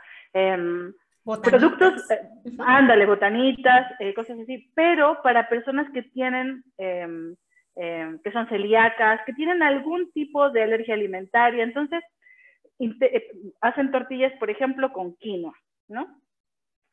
productos, 1.43 2.09
eh, 2.09 2.21
ándale, 2.59 3.05
botanitas, 3.05 3.91
eh, 3.99 4.13
cosas 4.13 4.39
así, 4.39 4.71
pero 4.75 5.21
para 5.21 5.49
personas 5.49 5.91
que 5.91 6.03
tienen 6.03 6.63
que 6.77 8.31
son 8.31 8.47
celíacas, 8.47 9.19
que 9.25 9.33
tienen 9.33 9.61
algún 9.61 10.09
tipo 10.13 10.49
de 10.51 10.63
alergia 10.63 10.93
alimentaria. 10.93 11.61
Entonces, 11.65 12.01
hacen 13.59 13.91
tortillas, 13.91 14.31
por 14.39 14.49
ejemplo, 14.49 14.93
con 14.93 15.17
quinoa, 15.17 15.53
¿no? 15.89 16.07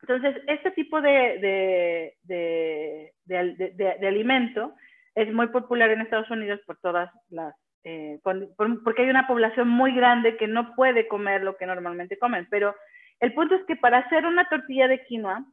Entonces, 0.01 0.35
este 0.47 0.71
tipo 0.71 0.99
de, 1.01 2.17
de, 2.23 3.13
de, 3.25 4.07
alimento 4.07 4.73
es 5.21 5.33
muy 5.33 5.47
popular 5.47 5.89
en 5.89 6.01
Estados 6.01 6.29
Unidos 6.31 6.61
por 6.65 6.77
todas 6.77 7.11
las, 7.29 7.53
eh, 7.83 8.19
porque 8.23 9.03
hay 9.03 9.09
una 9.09 9.27
población 9.27 9.67
muy 9.67 9.93
grande 9.93 10.37
que 10.37 10.47
no 10.47 10.75
puede 10.75 11.07
comer 11.07 11.43
lo 11.43 11.57
que 11.57 11.65
normalmente 11.65 12.17
comen. 12.17 12.47
Pero 12.49 12.75
el 13.19 13.33
punto 13.33 13.55
es 13.55 13.65
que 13.65 13.75
para 13.75 13.99
hacer 13.99 14.25
una 14.25 14.47
tortilla 14.47 14.87
de 14.87 15.03
quinoa, 15.05 15.45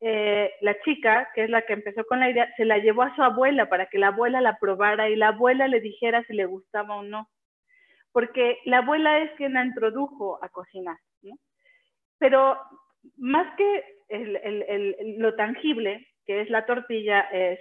eh, 0.00 0.52
la 0.60 0.78
chica, 0.82 1.30
que 1.34 1.44
es 1.44 1.50
la 1.50 1.62
que 1.62 1.72
empezó 1.72 2.04
con 2.04 2.20
la 2.20 2.28
idea, 2.28 2.52
se 2.56 2.66
la 2.66 2.78
llevó 2.78 3.02
a 3.02 3.14
su 3.16 3.22
abuela 3.22 3.68
para 3.70 3.86
que 3.86 3.98
la 3.98 4.08
abuela 4.08 4.42
la 4.42 4.58
probara 4.58 5.08
y 5.08 5.16
la 5.16 5.28
abuela 5.28 5.68
le 5.68 5.80
dijera 5.80 6.22
si 6.24 6.34
le 6.34 6.44
gustaba 6.44 6.96
o 6.96 7.02
no. 7.02 7.30
Porque 8.12 8.58
la 8.66 8.78
abuela 8.78 9.20
es 9.20 9.30
quien 9.32 9.54
la 9.54 9.64
introdujo 9.64 10.38
a 10.42 10.50
cocinar. 10.50 10.96
Pero 12.18 12.58
más 13.16 13.56
que 13.56 13.84
lo 15.18 15.34
tangible, 15.34 16.06
que 16.26 16.42
es 16.42 16.50
la 16.50 16.66
tortilla, 16.66 17.20
es 17.32 17.58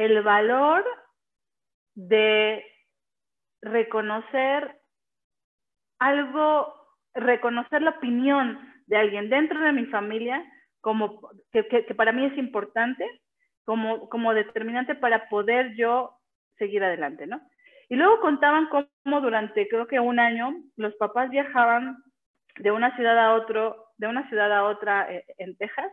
el 0.00 0.22
valor 0.22 0.82
de 1.94 2.64
reconocer 3.60 4.80
algo, 5.98 6.74
reconocer 7.12 7.82
la 7.82 7.90
opinión 7.90 8.58
de 8.86 8.96
alguien 8.96 9.28
dentro 9.28 9.60
de 9.60 9.72
mi 9.72 9.84
familia 9.86 10.42
como, 10.80 11.20
que, 11.52 11.94
para 11.94 12.12
mí 12.12 12.24
es 12.24 12.38
importante 12.38 13.04
como, 13.66 14.08
como 14.08 14.32
determinante 14.32 14.94
para 14.94 15.28
poder 15.28 15.76
yo 15.76 16.16
seguir 16.56 16.82
adelante, 16.82 17.26
¿no? 17.26 17.38
Y 17.90 17.96
luego 17.96 18.20
contaban 18.20 18.68
cómo 18.70 19.20
durante 19.20 19.68
creo 19.68 19.86
que 19.86 20.00
un 20.00 20.18
año 20.18 20.54
los 20.76 20.94
papás 20.94 21.28
viajaban 21.28 21.98
de 22.56 22.70
una 22.70 22.96
ciudad 22.96 23.18
a 23.18 23.34
otro, 23.34 23.88
de 23.98 24.06
una 24.06 24.26
ciudad 24.30 24.50
a 24.50 24.64
otra 24.64 25.12
eh, 25.12 25.26
en 25.36 25.56
Texas 25.58 25.92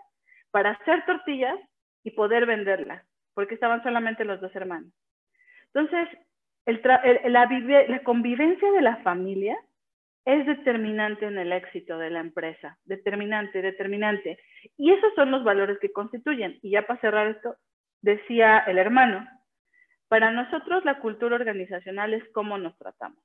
para 0.52 0.72
hacer 0.72 1.06
tortillas 1.06 1.60
y 2.04 2.12
poder 2.12 2.46
venderlas, 2.46 3.04
porque 3.38 3.54
estaban 3.54 3.84
solamente 3.84 4.26
los 4.26 4.42
dos 4.42 4.56
hermanos. 4.56 4.92
Entonces, 5.72 6.10
la, 6.66 8.02
convivencia 8.04 8.72
de 8.72 8.82
la 8.82 8.96
familia 9.04 9.56
es 10.26 10.44
determinante 10.48 11.28
en 11.28 11.38
el 11.38 11.52
éxito 11.52 12.00
de 12.00 12.10
la 12.10 12.22
empresa, 12.22 12.80
determinante, 12.86 13.62
determinante. 13.62 14.40
Y 14.76 14.92
esos 14.92 15.14
son 15.14 15.30
los 15.30 15.44
valores 15.44 15.78
que 15.78 15.92
constituyen. 15.92 16.58
Y 16.64 16.72
ya 16.72 16.88
para 16.88 17.00
cerrar 17.00 17.28
esto, 17.28 17.58
decía 18.02 18.58
el 18.66 18.80
hermano, 18.80 19.30
para 20.08 20.32
nosotros 20.32 20.84
la 20.84 20.98
cultura 20.98 21.36
organizacional 21.36 22.16
es 22.16 22.24
cómo 22.34 22.58
nos 22.58 22.76
tratamos. 22.80 23.24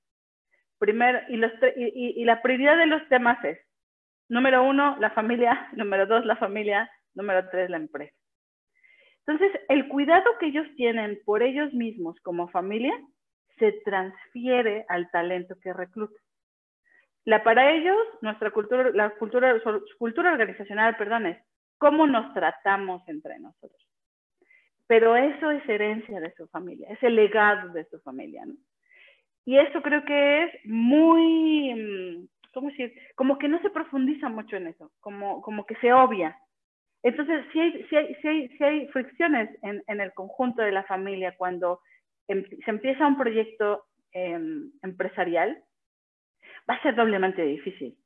Primer, 0.79 1.25
y, 1.31 2.21
y, 2.21 2.25
la 2.27 2.43
prioridad 2.43 2.77
de 2.77 2.85
los 2.85 3.09
temas 3.09 3.43
es, 3.47 3.59
número 4.29 4.63
uno, 4.63 4.95
la 5.01 5.13
familia, 5.13 5.71
número 5.73 6.05
dos, 6.05 6.27
la 6.27 6.37
familia, 6.37 6.91
número 7.15 7.49
tres, 7.49 7.71
la 7.71 7.79
empresa. 7.79 8.22
Entonces, 9.27 9.61
el 9.69 9.89
cuidado 9.89 10.25
que 10.41 10.47
ellos 10.47 10.67
tienen 10.77 11.19
por 11.25 11.43
ellos 11.43 11.73
mismos 11.73 12.19
como 12.21 12.49
familia 12.49 12.93
se 13.59 13.73
transfiere 13.85 14.85
al 14.89 15.11
talento 15.11 15.55
que 15.61 15.73
reclutan. 15.73 16.23
La, 17.25 17.45
para 17.45 17.73
ellos, 17.73 17.97
nuestra 18.21 18.51
cultura, 18.51 18.91
la 18.93 19.11
cultura, 19.11 20.33
organizacional, 20.33 20.97
perdón, 20.97 21.27
es 21.27 21.39
cómo 21.79 22.07
nos 22.07 22.35
tratamos 22.35 23.07
entre 23.09 23.39
nosotros. 23.39 23.81
Pero 24.89 25.15
eso 25.15 25.53
es 25.53 25.67
herencia 25.69 26.19
de 26.19 26.35
su 26.35 26.49
familia, 26.49 26.89
es 26.91 27.01
el 27.03 27.15
legado 27.15 27.73
de 27.73 27.85
su 27.85 28.01
familia. 28.01 28.45
¿no? 28.45 28.55
Y 29.45 29.57
eso 29.57 29.81
creo 29.83 30.05
que 30.05 30.45
es 30.45 30.51
muy, 30.65 31.75
mm, 31.75 32.29
¿cómo 32.53 32.69
decir? 32.71 32.93
Como 33.15 33.39
que 33.39 33.47
no 33.47 33.61
se 33.63 33.71
profundiza 33.71 34.29
mucho 34.29 34.57
en 34.57 34.67
eso, 34.67 34.91
como, 35.01 35.41
como 35.43 35.65
que 35.65 35.77
se 35.77 35.93
obvia. 35.93 36.37
Entonces, 37.03 37.45
si 37.53 37.61
hay, 37.61 37.85
si 37.89 37.97
hay, 37.97 38.15
si 38.17 38.29
hay, 38.29 38.49
si 38.57 38.65
hay 38.65 38.89
fricciones 38.89 39.51
en, 39.63 39.83
en, 39.87 40.01
el 40.01 40.13
conjunto 40.13 40.63
de 40.63 40.73
la 40.73 40.85
familia 40.85 41.35
cuando 41.37 41.81
em, 42.29 42.45
se 42.65 42.71
empieza 42.71 43.07
un 43.07 43.19
proyecto 43.19 43.85
em, 44.13 44.71
empresarial, 44.83 45.63
va 46.69 46.75
a 46.75 46.83
ser 46.83 46.95
doblemente 46.95 47.43
difícil. 47.43 47.99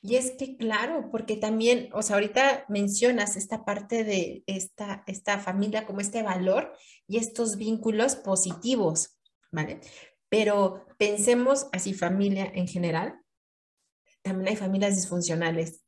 Y 0.00 0.16
es 0.16 0.30
que, 0.38 0.56
claro, 0.56 1.08
porque 1.10 1.36
también, 1.36 1.88
o 1.92 2.02
sea, 2.02 2.16
ahorita 2.16 2.64
mencionas 2.68 3.36
esta 3.36 3.64
parte 3.64 4.04
de 4.04 4.44
esta, 4.46 5.02
esta 5.06 5.38
familia 5.38 5.86
como 5.86 6.00
este 6.00 6.22
valor 6.22 6.72
y 7.08 7.18
estos 7.18 7.58
vínculos 7.58 8.14
positivos. 8.14 9.18
¿vale? 9.50 9.80
Pero 10.28 10.86
pensemos 10.98 11.68
así, 11.72 11.94
familia 11.94 12.50
en 12.54 12.68
general, 12.68 13.20
también 14.22 14.48
hay 14.48 14.56
familias 14.56 14.96
disfuncionales. 14.96 15.84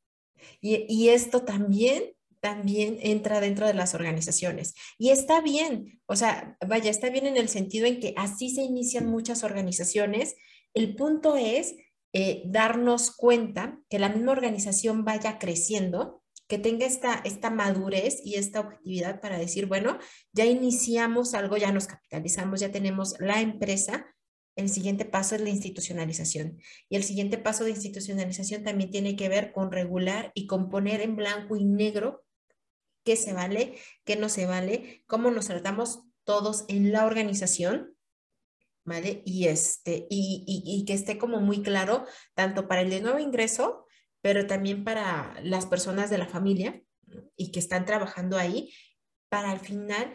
Y, 0.61 1.09
esto 1.09 1.43
también, 1.43 2.13
también 2.39 2.97
entra 3.01 3.39
dentro 3.41 3.67
de 3.67 3.73
las 3.73 3.93
organizaciones. 3.93 4.73
Y 4.97 5.09
está 5.09 5.41
bien, 5.41 6.01
o 6.05 6.15
sea, 6.15 6.57
vaya, 6.65 6.89
está 6.89 7.09
bien 7.09 7.25
en 7.25 7.37
el 7.37 7.49
sentido 7.49 7.85
en 7.85 7.99
que 7.99 8.13
así 8.17 8.49
se 8.49 8.61
inician 8.61 9.07
muchas 9.07 9.43
organizaciones. 9.43 10.35
El 10.73 10.95
punto 10.95 11.35
es 11.35 11.75
eh, 12.13 12.43
darnos 12.45 13.15
cuenta 13.15 13.79
que 13.89 13.99
la 13.99 14.09
misma 14.09 14.33
organización 14.33 15.05
vaya 15.05 15.39
creciendo 15.39 16.21
que 16.51 16.57
tenga 16.57 16.85
esta, 16.85 17.21
esta 17.23 17.49
madurez 17.49 18.19
y 18.25 18.35
esta 18.35 18.59
objetividad 18.59 19.21
para 19.21 19.37
decir, 19.37 19.67
bueno, 19.67 19.97
ya 20.33 20.43
iniciamos 20.43 21.33
algo, 21.33 21.55
ya 21.55 21.71
nos 21.71 21.87
capitalizamos, 21.87 22.59
ya 22.59 22.73
tenemos 22.73 23.15
la 23.19 23.39
empresa, 23.39 24.05
el 24.55 24.69
siguiente 24.69 25.05
paso 25.05 25.35
es 25.35 25.41
la 25.41 25.49
institucionalización. 25.49 26.59
Y 26.89 26.95
el 26.95 27.03
siguiente 27.03 27.37
paso 27.37 27.63
de 27.63 27.71
institucionalización 27.71 28.63
también 28.63 28.91
tiene 28.91 29.15
que 29.15 29.29
ver 29.29 29.53
con 29.53 29.71
regular 29.71 30.31
y 30.33 30.47
con 30.47 30.69
poner 30.69 31.01
en 31.01 31.15
blanco 31.15 31.55
y 31.55 31.65
negro 31.65 32.23
qué 33.03 33.15
se 33.15 33.33
vale, 33.33 33.77
qué 34.03 34.15
no 34.15 34.29
se 34.29 34.45
vale, 34.45 35.03
cómo 35.07 35.31
nos 35.31 35.47
tratamos 35.47 36.03
todos 36.23 36.65
en 36.67 36.91
la 36.91 37.05
organización, 37.05 37.95
¿vale? 38.85 39.23
Y, 39.25 39.47
este, 39.47 40.07
y, 40.09 40.43
y 40.45 40.85
que 40.85 40.93
esté 40.93 41.17
como 41.17 41.39
muy 41.39 41.63
claro, 41.63 42.05
tanto 42.35 42.67
para 42.67 42.81
el 42.81 42.89
de 42.89 43.01
nuevo 43.01 43.19
ingreso 43.19 43.85
pero 44.21 44.47
también 44.47 44.83
para 44.83 45.35
las 45.41 45.65
personas 45.65 46.09
de 46.09 46.17
la 46.17 46.27
familia 46.27 46.81
y 47.35 47.51
que 47.51 47.59
están 47.59 47.85
trabajando 47.85 48.37
ahí, 48.37 48.73
para 49.29 49.51
al 49.51 49.59
final 49.59 50.13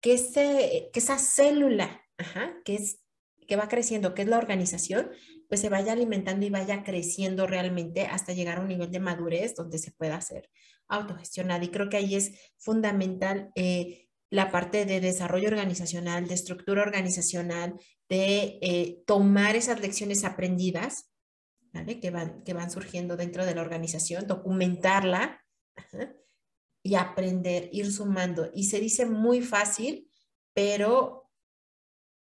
que, 0.00 0.14
ese, 0.14 0.90
que 0.92 0.98
esa 0.98 1.18
célula 1.18 2.02
que, 2.64 2.74
es, 2.76 3.01
que 3.46 3.56
va 3.56 3.68
creciendo, 3.68 4.14
que 4.14 4.22
es 4.22 4.28
la 4.28 4.38
organización, 4.38 5.10
pues 5.48 5.60
se 5.60 5.68
vaya 5.68 5.92
alimentando 5.92 6.46
y 6.46 6.50
vaya 6.50 6.82
creciendo 6.82 7.46
realmente 7.46 8.06
hasta 8.06 8.32
llegar 8.32 8.58
a 8.58 8.60
un 8.62 8.68
nivel 8.68 8.90
de 8.90 9.00
madurez 9.00 9.54
donde 9.54 9.78
se 9.78 9.92
pueda 9.92 10.16
hacer 10.16 10.50
autogestionada. 10.88 11.64
Y 11.64 11.68
creo 11.68 11.88
que 11.88 11.96
ahí 11.96 12.14
es 12.14 12.32
fundamental 12.58 13.50
eh, 13.54 14.08
la 14.30 14.50
parte 14.50 14.86
de 14.86 15.00
desarrollo 15.00 15.48
organizacional, 15.48 16.26
de 16.26 16.34
estructura 16.34 16.82
organizacional, 16.82 17.74
de 18.08 18.58
eh, 18.62 19.02
tomar 19.06 19.56
esas 19.56 19.80
lecciones 19.80 20.24
aprendidas 20.24 21.12
que, 22.00 22.10
van, 22.10 22.42
que 22.44 22.54
van 22.54 22.70
surgiendo 22.70 23.16
dentro 23.16 23.44
de 23.44 23.54
la 23.54 23.62
organización, 23.62 24.26
documentarla 24.26 25.42
y 26.82 26.94
aprender, 26.94 27.68
ir 27.72 27.92
sumando. 27.92 28.50
Y 28.54 28.64
se 28.64 28.80
dice 28.80 29.06
muy 29.06 29.40
fácil, 29.40 30.10
pero, 30.54 31.21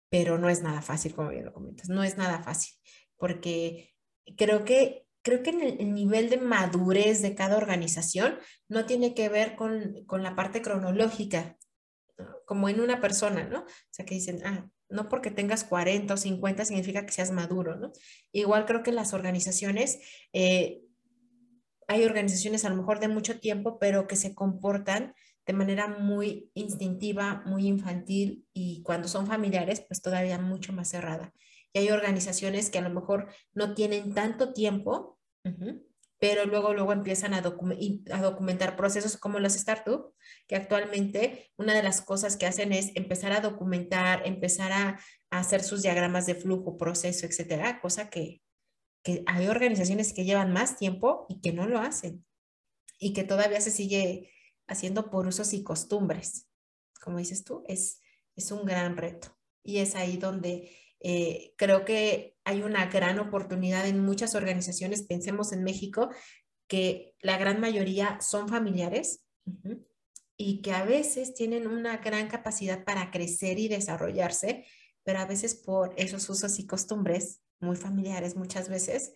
pero 0.09 0.37
no 0.37 0.49
es 0.49 0.61
nada 0.61 0.81
fácil, 0.81 1.13
como 1.13 1.29
bien 1.29 1.45
lo 1.45 1.53
comentas, 1.53 1.89
no 1.89 2.03
es 2.03 2.17
nada 2.17 2.41
fácil, 2.41 2.73
porque 3.17 3.93
creo 4.35 4.63
que 4.65 5.07
creo 5.27 5.43
que 5.43 5.49
en 5.49 5.61
el, 5.61 5.93
nivel 5.93 6.29
de 6.29 6.37
madurez 6.37 7.21
de 7.21 7.35
cada 7.35 7.57
organización 7.57 8.39
no 8.69 8.85
tiene 8.85 9.13
que 9.13 9.27
ver 9.27 9.57
con, 9.57 10.05
con 10.05 10.23
la 10.23 10.37
parte 10.37 10.61
cronológica, 10.61 11.57
como 12.45 12.69
en 12.69 12.79
una 12.79 13.01
persona, 13.01 13.43
¿no? 13.43 13.59
O 13.59 13.65
sea, 13.91 14.05
que 14.05 14.15
dicen, 14.15 14.39
ah, 14.45 14.69
no 14.89 15.09
porque 15.09 15.29
tengas 15.29 15.65
40 15.65 16.13
o 16.13 16.17
50 16.17 16.63
significa 16.63 17.05
que 17.05 17.11
seas 17.11 17.31
maduro, 17.31 17.75
¿no? 17.75 17.91
Igual 18.31 18.65
creo 18.65 18.83
que 18.83 18.93
las 18.93 19.13
organizaciones, 19.13 19.99
eh, 20.31 20.81
hay 21.89 22.05
organizaciones 22.05 22.63
a 22.63 22.69
lo 22.69 22.77
mejor 22.77 23.01
de 23.01 23.09
mucho 23.09 23.39
tiempo, 23.39 23.79
pero 23.79 24.07
que 24.07 24.15
se 24.15 24.33
comportan 24.33 25.13
de 25.47 25.53
manera 25.53 25.87
muy 25.87 26.51
instintiva, 26.53 27.41
muy 27.45 27.67
infantil 27.67 28.45
y 28.53 28.83
cuando 28.83 29.07
son 29.07 29.25
familiares, 29.25 29.81
pues 29.87 30.01
todavía 30.01 30.37
mucho 30.37 30.73
más 30.73 30.89
cerrada. 30.89 31.33
Y 31.71 31.79
hay 31.79 31.89
organizaciones 31.89 32.69
que 32.69 32.79
a 32.79 32.81
lo 32.81 32.89
mejor 32.89 33.29
no 33.53 33.73
tienen 33.73 34.13
tanto 34.13 34.51
tiempo, 34.51 35.17
pero 36.19 36.45
luego, 36.45 36.73
luego 36.73 36.91
empiezan 36.91 37.33
a, 37.33 37.37
a 37.37 38.21
documentar 38.21 38.75
procesos 38.75 39.15
como 39.15 39.39
las 39.39 39.53
startups, 39.53 40.13
que 40.47 40.57
actualmente 40.57 41.49
una 41.55 41.73
de 41.73 41.83
las 41.83 42.01
cosas 42.01 42.35
que 42.35 42.45
hacen 42.45 42.73
es 42.73 42.91
empezar 42.95 43.31
a 43.31 43.39
documentar, 43.39 44.23
empezar 44.25 44.73
a, 44.73 44.99
hacer 45.29 45.61
sus 45.61 45.81
diagramas 45.81 46.25
de 46.25 46.35
flujo, 46.35 46.77
proceso, 46.77 47.25
etcétera, 47.25 47.81
cosa 47.81 48.09
que, 48.09 48.41
que 49.03 49.23
hay 49.27 49.47
organizaciones 49.47 50.13
que 50.13 50.23
llevan 50.23 50.53
más 50.53 50.77
tiempo 50.77 51.25
y 51.29 51.41
que 51.41 51.51
no 51.51 51.67
lo 51.67 51.79
hacen 51.79 52.25
y 52.97 53.13
que 53.13 53.23
todavía 53.23 53.61
se 53.61 53.71
sigue 53.71 54.31
haciendo 54.67 55.09
por 55.09 55.27
usos 55.27 55.53
y 55.53 55.63
costumbres. 55.63 56.47
Como 57.01 57.17
dices 57.17 57.43
tú, 57.43 57.63
es, 57.67 58.01
es 58.35 58.51
un 58.51 58.65
gran 58.65 58.97
reto 58.97 59.37
y 59.63 59.77
es 59.77 59.95
ahí 59.95 60.17
donde 60.17 60.71
eh, 60.99 61.53
creo 61.57 61.85
que 61.85 62.35
hay 62.43 62.61
una 62.61 62.87
gran 62.87 63.19
oportunidad 63.19 63.87
en 63.87 63.99
muchas 63.99 64.35
organizaciones, 64.35 65.03
pensemos 65.03 65.51
en 65.51 65.63
México, 65.63 66.09
que 66.67 67.15
la 67.21 67.37
gran 67.37 67.59
mayoría 67.59 68.19
son 68.21 68.49
familiares 68.49 69.25
y 70.35 70.61
que 70.61 70.71
a 70.71 70.83
veces 70.83 71.33
tienen 71.33 71.67
una 71.67 71.97
gran 71.97 72.27
capacidad 72.27 72.83
para 72.83 73.11
crecer 73.11 73.59
y 73.59 73.67
desarrollarse, 73.67 74.65
pero 75.03 75.19
a 75.19 75.25
veces 75.25 75.55
por 75.55 75.93
esos 75.97 76.29
usos 76.29 76.59
y 76.59 76.67
costumbres 76.67 77.41
muy 77.59 77.75
familiares 77.75 78.35
muchas 78.35 78.69
veces, 78.69 79.13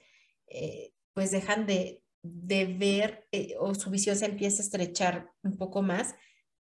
eh, 0.47 0.93
pues 1.13 1.31
dejan 1.31 1.65
de, 1.65 2.03
ver 2.23 3.25
eh, 3.31 3.55
o 3.59 3.73
su 3.73 3.89
visión 3.89 4.15
se 4.15 4.25
empieza 4.25 4.61
a 4.61 4.65
estrechar 4.65 5.29
un 5.43 5.57
poco 5.57 5.81
más 5.81 6.15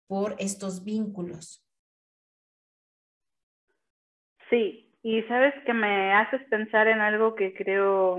por 0.06 0.36
estos 0.38 0.84
vínculos. 0.84 1.66
Sí, 4.50 4.90
y 5.02 5.22
sabes 5.22 5.54
que 5.64 5.72
me 5.72 6.12
haces 6.12 6.42
pensar 6.48 6.86
en 6.86 7.00
algo 7.00 7.34
que 7.34 7.54
creo 7.54 8.18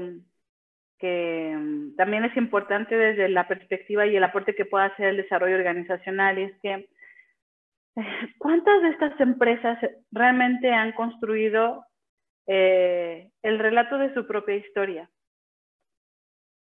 que 0.99 1.55
mm, 1.55 1.95
también 1.95 2.25
es 2.25 2.35
importante 2.37 2.95
desde 2.95 3.29
la 3.29 3.47
perspectiva 3.47 4.05
y 4.07 4.15
el 4.15 4.23
aporte 4.23 4.55
que 4.55 4.65
pueda 4.65 4.85
hacer 4.85 5.07
el 5.09 5.17
desarrollo 5.17 5.55
organizacional, 5.55 6.37
es 6.37 6.53
que 6.61 6.89
¿cuántas 8.39 8.81
de 8.81 8.89
estas 8.89 9.19
empresas 9.19 9.77
realmente 10.11 10.71
han 10.71 10.93
construido 10.93 11.85
eh, 12.47 13.29
el 13.41 13.59
relato 13.59 13.97
de 13.97 14.13
su 14.13 14.25
propia 14.25 14.55
historia? 14.55 15.09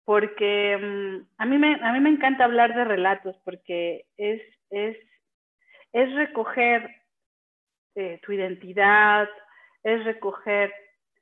Porque 0.05 0.77
mm, 0.77 1.27
a, 1.39 1.47
mí 1.47 1.59
me, 1.59 1.75
a 1.83 1.93
mí 1.93 2.01
me 2.01 2.11
encanta 2.11 2.45
hablar 2.45 2.75
de 2.75 2.85
relatos 2.85 3.37
porque 3.45 4.07
es, 4.17 4.43
es, 4.71 4.97
es 5.93 6.15
recoger 6.15 6.89
eh, 7.95 8.19
tu 8.23 8.33
identidad, 8.33 9.29
es 9.85 10.05
recoger 10.05 10.73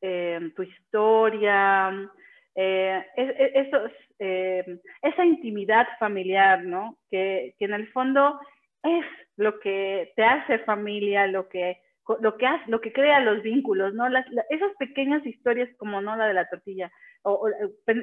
eh, 0.00 0.50
tu 0.56 0.62
historia, 0.62 2.10
eh, 2.54 3.04
eh, 3.16 4.80
esa 5.02 5.24
intimidad 5.24 5.86
familiar, 5.98 6.64
¿no? 6.64 6.98
Que, 7.10 7.54
que, 7.58 7.64
en 7.64 7.74
el 7.74 7.88
fondo 7.92 8.40
es 8.82 9.04
lo 9.36 9.60
que 9.60 10.12
te 10.16 10.24
hace 10.24 10.58
familia, 10.60 11.26
lo 11.26 11.48
que, 11.48 11.80
lo 12.20 12.36
que, 12.36 12.46
hace, 12.46 12.70
lo 12.70 12.80
que 12.80 12.92
crea 12.92 13.20
los 13.20 13.42
vínculos, 13.42 13.94
¿no? 13.94 14.08
Las, 14.08 14.26
esas 14.48 14.72
pequeñas 14.78 15.24
historias 15.26 15.68
como, 15.76 16.00
¿no? 16.00 16.16
La 16.16 16.26
de 16.26 16.34
la 16.34 16.48
tortilla. 16.48 16.90
O, 17.22 17.48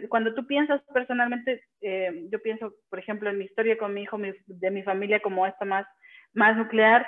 cuando 0.10 0.34
tú 0.34 0.46
piensas 0.46 0.82
personalmente, 0.93 1.63
eh, 1.82 2.28
yo 2.32 2.41
pienso, 2.41 2.74
por 2.89 3.00
ejemplo, 3.00 3.30
en 3.30 3.39
mi 3.39 3.46
historia 3.46 3.78
con 3.78 3.93
mi 3.93 4.04
hijo, 4.04 4.17
de 4.46 4.72
mi 4.72 4.84
familia 4.84 5.20
como 5.22 5.46
esta 5.46 5.65
más, 5.65 5.88
más 6.34 6.56
nuclear, 6.56 7.06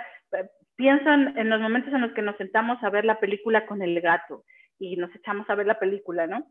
pienso 0.75 1.11
en, 1.11 1.37
en 1.37 1.49
los 1.49 1.61
momentos 1.61 1.93
en 1.93 2.01
los 2.01 2.13
que 2.13 2.21
nos 2.21 2.37
sentamos 2.37 2.83
a 2.83 2.89
ver 2.89 3.05
la 3.05 3.19
película 3.19 3.65
con 3.65 3.81
el 3.81 3.99
gato 4.01 4.43
y 4.79 4.95
nos 4.95 5.13
echamos 5.15 5.49
a 5.49 5.55
ver 5.55 5.67
la 5.67 5.79
película, 5.79 6.25
¿no? 6.25 6.47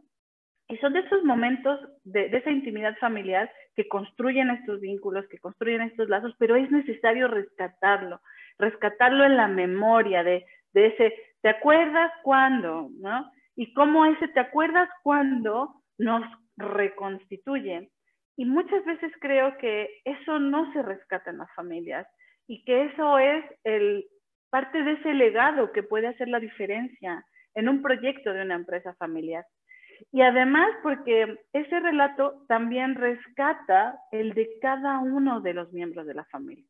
Y 0.68 0.76
son 0.78 0.92
de 0.92 1.00
esos 1.00 1.24
momentos 1.24 1.80
de, 2.04 2.26
esa 2.26 2.50
intimidad 2.50 2.94
familiar 2.98 3.50
que 3.74 3.88
construyen 3.88 4.50
estos 4.50 4.80
vínculos, 4.80 5.26
que 5.28 5.38
construyen 5.38 5.80
estos 5.80 6.10
lazos, 6.10 6.34
pero 6.38 6.56
es 6.56 6.70
necesario 6.70 7.26
rescatarlo, 7.26 8.20
rescatarlo 8.58 9.24
en 9.24 9.36
la 9.36 9.48
memoria 9.48 10.22
de, 10.22 10.46
ese, 10.74 11.14
¿te 11.42 11.48
acuerdas 11.48 12.10
cuándo? 12.22 12.88
¿No? 12.98 13.30
Y 13.56 13.72
cómo 13.74 14.06
ese, 14.06 14.28
¿te 14.28 14.40
acuerdas 14.40 14.88
cuándo 15.02 15.82
nos 15.98 16.22
reconstituye? 16.56 17.90
Y 18.36 18.44
muchas 18.44 18.84
veces 18.84 19.12
creo 19.20 19.56
que 19.58 20.00
eso 20.04 20.38
no 20.38 20.72
se 20.72 20.82
rescata 20.82 21.30
en 21.30 21.38
las 21.38 21.52
familias 21.54 22.06
y 22.46 22.64
que 22.64 22.84
eso 22.84 23.18
es 23.18 23.44
el, 23.64 24.06
parte 24.50 24.82
de 24.82 24.92
ese 24.92 25.14
legado 25.14 25.72
que 25.72 25.82
puede 25.82 26.08
hacer 26.08 26.28
la 26.28 26.40
diferencia 26.40 27.24
en 27.54 27.68
un 27.68 27.82
proyecto 27.82 28.32
de 28.32 28.42
una 28.42 28.54
empresa 28.54 28.94
familiar. 28.94 29.44
Y 30.12 30.22
además 30.22 30.70
porque 30.82 31.38
ese 31.52 31.80
relato 31.80 32.44
también 32.46 32.94
rescata 32.94 33.98
el 34.12 34.32
de 34.34 34.48
cada 34.60 34.98
uno 35.00 35.40
de 35.40 35.54
los 35.54 35.72
miembros 35.72 36.06
de 36.06 36.14
la 36.14 36.24
familia. 36.26 36.64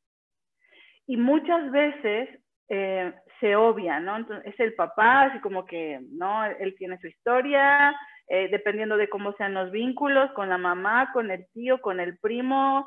Y 1.09 1.16
muchas 1.16 1.73
veces 1.73 2.29
eh, 2.68 3.12
se 3.40 3.57
obvia, 3.57 3.99
¿no? 3.99 4.16
Entonces, 4.16 4.53
es 4.53 4.61
el 4.61 4.75
papá, 4.75 5.23
así 5.23 5.40
como 5.40 5.64
que, 5.64 6.01
¿no? 6.11 6.44
Él 6.44 6.77
tiene 6.79 7.01
su 7.01 7.09
historia, 7.09 7.97
eh, 8.29 8.49
dependiendo 8.51 8.97
de 8.97 9.09
cómo 9.09 9.33
sean 9.33 9.55
los 9.55 9.73
vínculos 9.73 10.31
con 10.33 10.49
la 10.49 10.59
mamá, 10.59 11.11
con 11.12 11.31
el 11.31 11.47
tío, 11.55 11.81
con 11.81 11.99
el 11.99 12.18
primo, 12.18 12.87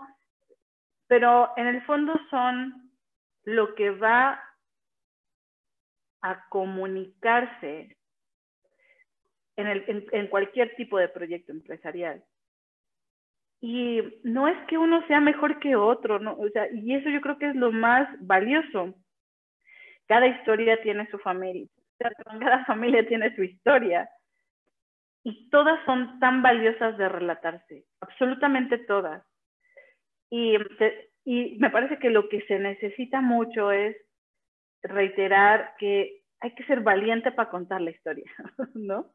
pero 1.08 1.52
en 1.58 1.68
el 1.68 1.82
fondo 1.84 2.14
son 2.30 2.92
lo 3.44 3.74
que 3.74 3.90
va 3.90 4.42
a 6.22 6.48
comunicarse 6.50 7.98
en, 9.58 10.28
cualquier 10.28 10.76
tipo 10.76 10.98
de 10.98 11.10
proyecto 11.10 11.52
empresarial. 11.52 12.24
Y 13.62 14.02
no 14.24 14.48
es 14.48 14.58
que 14.68 14.78
uno 14.78 15.06
sea 15.08 15.20
mejor 15.20 15.60
que 15.60 15.76
otro, 15.76 16.20
¿no? 16.20 16.34
o 16.34 16.50
sea, 16.50 16.68
y 16.74 16.96
eso 16.96 17.10
yo 17.10 17.22
creo 17.22 17.38
que 17.38 17.50
es 17.50 17.56
lo 17.56 17.72
más 17.72 18.10
valioso. 18.20 18.96
Cada 20.08 20.28
historia 20.28 20.82
tiene 20.82 21.08
su 21.12 21.20
familia, 21.20 21.68
cada 22.40 22.66
familia 22.66 23.08
tiene 23.08 23.36
su 23.36 23.44
historia. 23.44 24.10
Y 25.24 25.50
todas 25.52 25.80
son 25.86 26.20
tan 26.20 26.42
valiosas 26.42 26.98
de 26.98 27.08
relatarse, 27.08 27.86
absolutamente 28.02 28.80
todas. 28.80 29.24
Y, 30.32 30.56
y 31.24 31.60
me 31.60 31.70
parece 31.70 32.00
que 32.00 32.10
lo 32.10 32.28
que 32.28 32.42
se 32.48 32.58
necesita 32.58 33.22
mucho 33.22 33.72
es 33.72 33.96
reiterar 34.82 35.76
que 35.78 36.24
hay 36.40 36.56
que 36.56 36.64
ser 36.64 36.82
valiente 36.82 37.32
para 37.32 37.52
contar 37.52 37.82
la 37.82 37.92
historia, 37.92 38.32
¿no? 38.74 39.14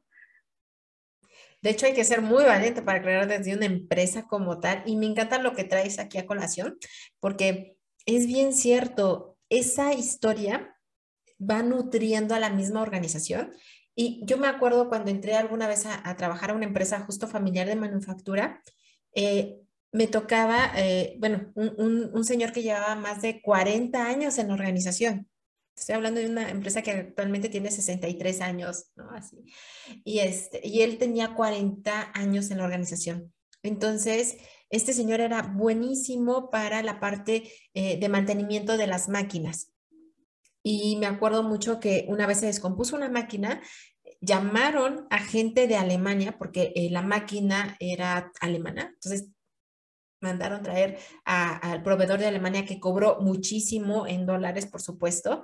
De 1.67 1.73
hecho, 1.73 1.87
hay 1.87 1.95
que 1.95 2.05
ser 2.05 2.23
muy 2.23 2.45
valiente 2.45 2.81
para 2.81 3.03
crear 3.03 3.27
desde 3.27 3.53
una 3.53 3.67
empresa 3.67 4.29
como 4.29 4.61
tal. 4.61 4.85
Y 4.87 4.95
me 4.95 5.07
encanta 5.07 5.43
lo 5.43 5.53
que 5.53 5.65
traes 5.65 5.99
aquí 5.99 6.17
a 6.17 6.25
colación, 6.25 6.79
porque 7.19 7.77
es 8.05 8.29
bien 8.29 8.53
cierto, 8.53 9.37
esa 9.49 9.93
historia 9.93 10.79
va 11.41 11.65
nutriendo 11.65 12.37
a 12.37 12.39
la 12.39 12.51
misma 12.51 12.83
organización. 12.83 13.53
Y 13.97 14.21
yo 14.27 14.39
me 14.39 14.47
acuerdo 14.47 14.89
cuando 14.89 15.11
entré 15.11 15.35
alguna 15.35 15.67
vez 15.67 15.87
a, 15.87 16.17
trabajar 16.17 16.51
a 16.51 16.55
una 16.55 16.67
empresa 16.67 17.01
justo 17.01 17.27
familiar 17.27 17.67
de 17.67 17.75
manufactura, 17.75 18.63
eh, 19.13 19.57
me 19.91 20.07
tocaba, 20.07 20.71
eh, 20.77 21.17
bueno, 21.19 21.51
un, 21.57 22.11
un, 22.13 22.25
señor 22.25 22.53
que 22.53 22.63
llevaba 22.63 22.95
más 22.95 23.23
de 23.23 23.43
40 23.43 24.07
años 24.07 24.39
en 24.39 24.47
la 24.47 24.55
organización. 24.55 25.29
Estoy 25.77 25.95
hablando 25.95 26.21
de 26.21 26.27
una 26.27 26.49
empresa 26.49 26.83
que 26.83 26.91
actualmente 26.91 27.51
tiene 27.51 27.71
63 27.71 28.41
años, 28.41 28.87
¿no? 28.97 29.11
Así. 29.11 29.37
Y, 30.05 30.21
este, 30.21 30.67
y 30.67 30.81
él 30.81 30.97
tenía 30.97 31.35
40 31.35 32.13
años 32.15 32.51
en 32.51 32.59
la 32.59 32.65
organización. 32.65 33.33
Entonces, 33.63 34.39
este 34.71 34.93
señor 34.93 35.21
era 35.21 35.43
buenísimo 35.43 36.51
para 36.51 36.83
la 36.83 36.99
parte 36.99 37.53
eh, 37.75 37.99
de 37.99 38.09
mantenimiento 38.09 38.77
de 38.77 38.87
las 38.87 39.09
máquinas. 39.09 39.73
Y 40.63 40.97
me 40.97 41.07
acuerdo 41.07 41.43
mucho 41.43 41.79
que 41.79 42.07
una 42.09 42.27
vez 42.27 42.41
se 42.41 42.47
descompuso 42.47 42.97
una 42.97 43.09
máquina, 43.09 43.61
llamaron 44.21 45.07
a 45.11 45.19
gente 45.19 45.69
de 45.69 45.77
Alemania, 45.77 46.37
porque 46.39 46.73
eh, 46.75 46.91
la 46.91 47.03
máquina 47.03 47.77
era 47.81 48.33
alemana. 48.41 48.93
Entonces, 48.95 49.29
mandaron 50.27 50.63
traer 50.63 50.99
al 51.25 51.83
proveedor 51.83 52.19
de 52.19 52.27
Alemania 52.27 52.65
que 52.65 52.81
cobró 52.81 53.19
muchísimo 53.21 54.07
en 54.07 54.27
dólares, 54.27 54.67
por 54.67 54.83
supuesto, 54.83 55.43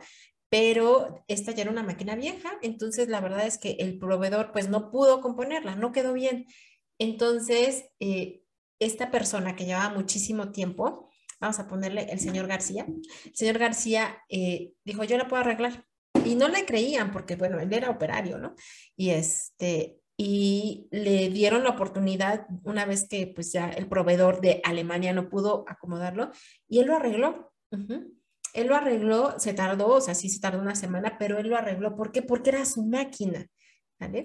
pero 0.50 1.24
esta 1.28 1.52
ya 1.52 1.62
era 1.62 1.70
una 1.70 1.82
máquina 1.82 2.14
vieja, 2.14 2.58
entonces 2.60 3.08
la 3.08 3.20
verdad 3.20 3.46
es 3.46 3.56
que 3.56 3.76
el 3.78 3.98
proveedor 3.98 4.52
pues 4.52 4.68
no 4.68 4.90
pudo 4.90 5.22
componerla, 5.22 5.76
no 5.76 5.92
quedó 5.92 6.12
bien. 6.12 6.46
Entonces, 6.98 7.86
eh, 8.00 8.42
esta 8.78 9.10
persona 9.10 9.56
que 9.56 9.64
llevaba 9.64 9.94
muchísimo 9.94 10.52
tiempo, 10.52 11.08
vamos 11.40 11.58
a 11.58 11.66
ponerle 11.66 12.02
el 12.10 12.20
señor 12.20 12.48
García, 12.48 12.86
el 12.86 13.34
señor 13.34 13.58
García 13.58 14.18
eh, 14.28 14.74
dijo, 14.84 15.04
yo 15.04 15.16
la 15.16 15.26
puedo 15.26 15.42
arreglar. 15.42 15.86
Y 16.24 16.34
no 16.34 16.48
le 16.48 16.66
creían 16.66 17.10
porque, 17.12 17.36
bueno, 17.36 17.58
él 17.58 17.72
era 17.72 17.88
operario, 17.88 18.38
¿no? 18.38 18.54
Y 18.94 19.10
este, 19.10 20.01
y 20.16 20.88
le 20.90 21.30
dieron 21.30 21.64
la 21.64 21.70
oportunidad 21.70 22.46
una 22.64 22.84
vez 22.84 23.08
que 23.08 23.26
pues 23.26 23.52
ya 23.52 23.70
el 23.70 23.88
proveedor 23.88 24.40
de 24.40 24.60
Alemania 24.64 25.12
no 25.12 25.28
pudo 25.28 25.64
acomodarlo 25.66 26.30
y 26.68 26.80
él 26.80 26.86
lo 26.86 26.96
arregló. 26.96 27.52
Él 28.52 28.66
lo 28.66 28.76
arregló, 28.76 29.38
se 29.38 29.54
tardó, 29.54 29.88
o 29.88 30.00
sea, 30.00 30.14
sí 30.14 30.28
se 30.28 30.40
tardó 30.40 30.60
una 30.60 30.74
semana, 30.74 31.16
pero 31.18 31.38
él 31.38 31.48
lo 31.48 31.56
arregló. 31.56 31.96
¿Por 31.96 32.12
qué? 32.12 32.20
Porque 32.20 32.50
era 32.50 32.66
su 32.66 32.84
máquina, 32.84 33.46
¿vale? 33.98 34.24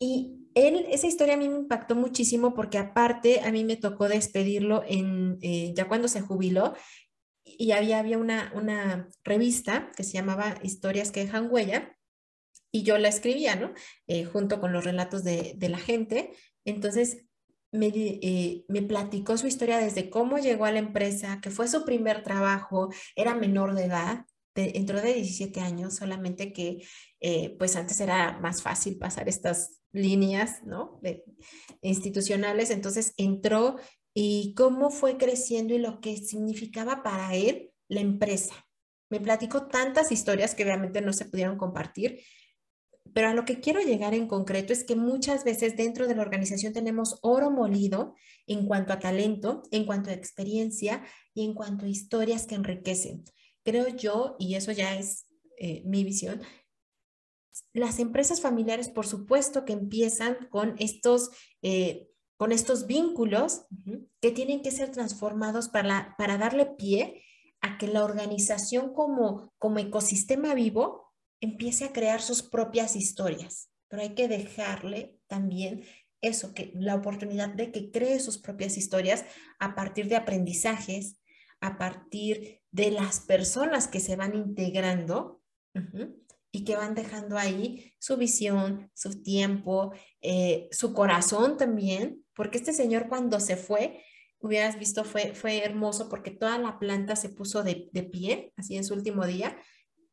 Y 0.00 0.48
él, 0.54 0.84
esa 0.90 1.06
historia 1.06 1.34
a 1.34 1.36
mí 1.36 1.48
me 1.48 1.58
impactó 1.58 1.94
muchísimo 1.94 2.54
porque 2.54 2.78
aparte 2.78 3.40
a 3.40 3.52
mí 3.52 3.62
me 3.62 3.76
tocó 3.76 4.08
despedirlo 4.08 4.82
en, 4.88 5.38
eh, 5.42 5.72
ya 5.76 5.86
cuando 5.86 6.08
se 6.08 6.20
jubiló 6.20 6.74
y 7.44 7.70
había, 7.70 8.00
había 8.00 8.18
una, 8.18 8.52
una 8.56 9.08
revista 9.22 9.92
que 9.96 10.02
se 10.02 10.14
llamaba 10.14 10.56
Historias 10.62 11.12
que 11.12 11.20
dejan 11.20 11.48
huella 11.50 11.96
y 12.72 12.82
yo 12.82 12.98
la 12.98 13.08
escribía, 13.08 13.54
¿no? 13.54 13.72
Eh, 14.06 14.24
junto 14.24 14.60
con 14.60 14.72
los 14.72 14.84
relatos 14.84 15.22
de, 15.22 15.56
la 15.60 15.78
gente. 15.78 16.32
Entonces, 16.64 17.26
me, 17.70 17.88
eh, 17.88 18.64
me, 18.68 18.82
platicó 18.82 19.36
su 19.36 19.46
historia 19.46 19.78
desde 19.78 20.10
cómo 20.10 20.38
llegó 20.38 20.64
a 20.64 20.72
la 20.72 20.78
empresa, 20.78 21.40
que 21.40 21.50
fue 21.50 21.68
su 21.68 21.84
primer 21.84 22.22
trabajo, 22.22 22.90
era 23.14 23.34
menor 23.34 23.74
de 23.74 23.84
edad, 23.84 24.24
entró 24.54 25.00
de 25.00 25.14
17 25.14 25.60
años, 25.60 25.96
solamente 25.96 26.52
que 26.52 26.84
eh, 27.20 27.54
pues 27.58 27.76
antes 27.76 28.00
era 28.00 28.38
más 28.40 28.62
fácil 28.62 28.98
pasar 28.98 29.28
estas 29.28 29.80
líneas, 29.92 30.62
¿no? 30.64 31.00
institucionales, 31.82 32.70
entonces 32.70 33.12
entró 33.16 33.76
y 34.14 34.54
cómo 34.54 34.90
fue 34.90 35.16
creciendo 35.16 35.74
y 35.74 35.78
lo 35.78 36.00
que 36.00 36.16
significaba 36.16 37.02
para 37.02 37.34
él 37.34 37.70
la 37.88 38.00
empresa. 38.00 38.54
Me 39.10 39.20
platicó 39.20 39.66
tantas 39.66 40.12
historias 40.12 40.54
que 40.54 40.64
obviamente 40.64 41.02
no 41.02 41.12
se 41.12 41.26
pudieron 41.26 41.58
compartir, 41.58 42.20
pero 43.14 43.28
a 43.28 43.34
lo 43.34 43.44
que 43.44 43.60
quiero 43.60 43.80
llegar 43.80 44.14
en 44.14 44.26
concreto 44.26 44.72
es 44.72 44.84
que 44.84 44.96
muchas 44.96 45.44
veces 45.44 45.76
dentro 45.76 46.06
de 46.06 46.14
la 46.14 46.22
organización 46.22 46.72
tenemos 46.72 47.18
oro 47.22 47.50
molido 47.50 48.14
en 48.46 48.66
cuanto 48.66 48.92
a 48.92 48.98
talento, 48.98 49.62
en 49.70 49.84
cuanto 49.84 50.10
a 50.10 50.14
experiencia 50.14 51.04
y 51.34 51.44
en 51.44 51.54
cuanto 51.54 51.84
a 51.84 51.88
historias 51.88 52.46
que 52.46 52.54
enriquecen. 52.54 53.24
Creo 53.64 53.88
yo, 53.88 54.36
y 54.38 54.54
eso 54.54 54.72
ya 54.72 54.96
es 54.96 55.26
eh, 55.58 55.82
mi 55.84 56.04
visión, 56.04 56.42
las 57.74 57.98
empresas 57.98 58.40
familiares, 58.40 58.88
por 58.88 59.06
supuesto, 59.06 59.64
que 59.64 59.72
empiezan 59.72 60.48
con 60.50 60.74
estos, 60.78 61.30
eh, 61.62 62.08
con 62.36 62.50
estos 62.50 62.86
vínculos 62.86 63.66
que 64.20 64.30
tienen 64.30 64.62
que 64.62 64.70
ser 64.70 64.90
transformados 64.90 65.68
para, 65.68 66.14
para 66.18 66.38
darle 66.38 66.66
pie 66.66 67.22
a 67.60 67.78
que 67.78 67.86
la 67.86 68.04
organización 68.04 68.92
como, 68.92 69.52
como 69.58 69.78
ecosistema 69.78 70.54
vivo 70.54 71.11
empiece 71.42 71.84
a 71.84 71.92
crear 71.92 72.22
sus 72.22 72.42
propias 72.42 72.96
historias, 72.96 73.68
pero 73.88 74.02
hay 74.02 74.14
que 74.14 74.28
dejarle 74.28 75.18
también 75.26 75.84
eso, 76.22 76.54
que 76.54 76.72
la 76.76 76.94
oportunidad 76.94 77.48
de 77.48 77.72
que 77.72 77.90
cree 77.90 78.20
sus 78.20 78.38
propias 78.38 78.78
historias 78.78 79.24
a 79.58 79.74
partir 79.74 80.08
de 80.08 80.16
aprendizajes, 80.16 81.18
a 81.60 81.76
partir 81.76 82.60
de 82.70 82.92
las 82.92 83.20
personas 83.20 83.88
que 83.88 84.00
se 84.00 84.14
van 84.14 84.36
integrando 84.36 85.42
y 86.52 86.64
que 86.64 86.76
van 86.76 86.94
dejando 86.94 87.36
ahí 87.36 87.92
su 87.98 88.16
visión, 88.16 88.90
su 88.94 89.22
tiempo, 89.22 89.92
eh, 90.20 90.68
su 90.70 90.94
corazón 90.94 91.56
también, 91.56 92.24
porque 92.34 92.58
este 92.58 92.72
señor 92.72 93.08
cuando 93.08 93.40
se 93.40 93.56
fue, 93.56 94.04
hubieras 94.38 94.78
visto, 94.78 95.04
fue, 95.04 95.34
fue 95.34 95.64
hermoso 95.64 96.08
porque 96.08 96.30
toda 96.30 96.56
la 96.58 96.78
planta 96.78 97.16
se 97.16 97.30
puso 97.30 97.64
de, 97.64 97.88
de 97.92 98.02
pie, 98.04 98.52
así 98.56 98.76
en 98.76 98.84
su 98.84 98.94
último 98.94 99.26
día, 99.26 99.56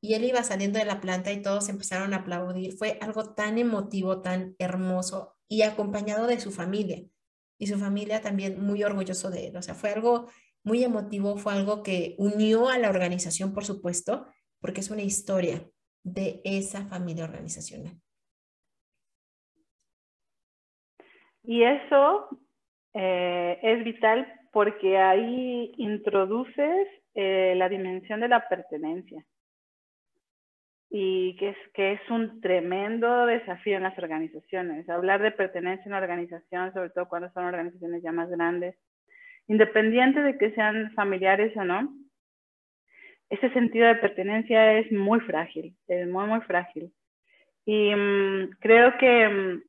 y 0.02 0.14
él 0.14 0.24
iba 0.24 0.44
saliendo 0.44 0.80
de 0.80 0.86
la 0.86 1.02
planta 1.02 1.32
y 1.32 1.42
todos 1.42 1.68
empezaron 1.70 2.14
a 2.14 2.18
aplaudir. 2.18 2.74
Fue 2.78 2.98
algo 3.02 3.34
tan 3.34 3.58
emotivo, 3.58 4.22
tan 4.22 4.56
hermoso 4.58 5.36
y 5.48 5.64
acompañado 5.64 6.28
de 6.28 6.40
su 6.40 6.52
familia. 6.52 7.04
Y 7.58 7.68
su 7.68 7.78
familia 7.78 8.22
también 8.22 8.64
muy 8.64 8.84
orgulloso 8.84 9.30
de 9.30 9.48
él. 9.48 9.58
O 9.58 9.62
sea, 9.62 9.76
fue 9.76 9.90
algo 9.90 10.30
muy 10.64 10.84
emotivo, 10.84 11.36
fue 11.38 11.54
algo 11.54 11.84
que 11.84 12.16
unió 12.18 12.70
a 12.70 12.78
la 12.78 12.90
organización, 12.90 13.54
por 13.54 13.66
supuesto, 13.66 14.28
porque 14.62 14.80
es 14.80 14.90
una 14.90 15.02
historia 15.02 15.70
de 16.04 16.40
esa 16.46 16.86
familia 16.86 17.26
organizacional. 17.26 18.00
Y 21.44 21.64
eso 21.64 22.30
eh, 22.94 23.60
es 23.62 23.84
vital 23.84 24.32
porque 24.54 24.98
ahí 24.98 25.74
introduces 25.78 26.88
eh, 27.16 27.54
la 27.58 27.68
dimensión 27.68 28.22
de 28.22 28.30
la 28.30 28.48
pertenencia 28.48 29.26
y 30.90 31.36
que 31.36 31.50
es, 31.50 31.58
que 31.74 31.94
es 31.94 32.10
un 32.10 32.42
tremendo 32.42 33.26
desafío 33.26 33.78
en 33.78 33.84
las 33.84 33.98
organizaciones. 33.98 34.90
Hablar 34.90 35.22
de 35.22 35.32
pertenencia 35.32 35.84
en 35.84 35.92
una 35.92 36.02
organización, 36.02 36.74
sobre 36.74 36.90
todo 36.90 37.08
cuando 37.08 37.30
son 37.32 37.46
organizaciones 37.46 38.02
ya 38.02 38.12
más 38.12 38.30
grandes, 38.30 38.76
independiente 39.48 40.22
de 40.22 40.38
que 40.38 40.52
sean 40.52 40.92
familiares 40.94 41.56
o 41.58 41.64
no, 41.64 41.94
ese 43.30 43.52
sentido 43.52 43.88
de 43.88 43.96
pertenencia 43.96 44.80
es 44.80 44.92
muy 44.92 45.20
frágil, 45.22 45.76
es 45.88 46.08
muy, 46.08 46.26
muy 46.26 46.42
frágil. 46.42 46.92
Y 47.66 47.94
mm, 47.94 48.58
creo 48.60 48.98
que 48.98 49.30
mm, 49.30 49.64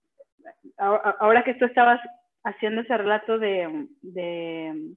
ahora 0.79 1.45
que 1.45 1.55
tú 1.55 1.67
estabas 1.67 2.01
haciendo 2.45 2.81
ese 2.81 2.97
relato 2.97 3.39
de, 3.39 3.87
de, 4.01 4.95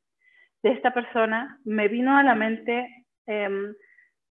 de 0.63 0.71
esta 0.71 0.93
persona, 0.93 1.59
me 1.65 1.89
vino 1.89 2.15
a 2.15 2.23
la 2.23 2.35
mente 2.35 3.05
em, 3.25 3.75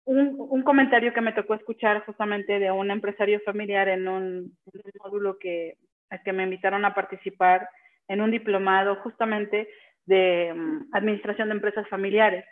un, 0.10 0.36
un, 0.40 0.64
comentario 0.64 1.14
que 1.14 1.22
me 1.22 1.34
tocó 1.34 1.54
escuchar 1.54 2.04
justamente 2.04 2.58
de 2.58 2.72
un 2.72 2.90
empresario 2.90 3.40
familiar 3.42 3.88
en 3.90 4.08
un, 4.08 4.58
módulo 5.04 5.38
que, 5.38 5.78
que 6.26 6.34
me 6.34 6.44
invitaron 6.44 6.84
a 6.84 6.96
participar 6.96 7.70
en 8.08 8.22
un 8.22 8.32
diplomado 8.32 8.96
justamente 9.04 9.70
de 10.08 10.52
um, 10.52 10.88
administración 10.94 11.50
de 11.50 11.56
empresas 11.56 11.88
familiares. 11.90 12.44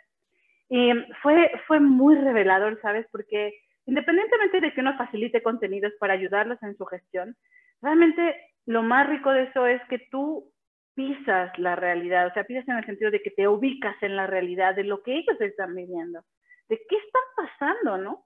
Y 0.68 0.92
fue, 1.20 1.50
fue 1.66 1.80
muy 1.80 2.14
revelador, 2.14 2.80
¿sabes? 2.80 3.06
Porque 3.10 3.52
independientemente 3.86 4.60
de 4.60 4.72
que 4.72 4.80
uno 4.80 4.96
facilite 4.96 5.42
contenidos 5.42 5.92
para 5.98 6.14
ayudarlos 6.14 6.62
en 6.62 6.76
su 6.76 6.84
gestión, 6.84 7.34
realmente 7.82 8.36
lo 8.66 8.84
más 8.84 9.08
rico 9.08 9.32
de 9.32 9.44
eso 9.44 9.66
es 9.66 9.82
que 9.88 9.98
tú 10.12 10.52
pisas 10.94 11.58
la 11.58 11.74
realidad, 11.74 12.28
o 12.28 12.32
sea, 12.34 12.44
pisas 12.44 12.68
en 12.68 12.76
el 12.76 12.86
sentido 12.86 13.10
de 13.10 13.20
que 13.20 13.30
te 13.30 13.48
ubicas 13.48 14.00
en 14.00 14.14
la 14.14 14.28
realidad 14.28 14.76
de 14.76 14.84
lo 14.84 15.02
que 15.02 15.16
ellos 15.16 15.40
están 15.40 15.74
viviendo 15.74 16.22
de 16.68 16.80
qué 16.88 16.96
están 16.96 17.22
pasando, 17.36 17.98
¿no? 17.98 18.24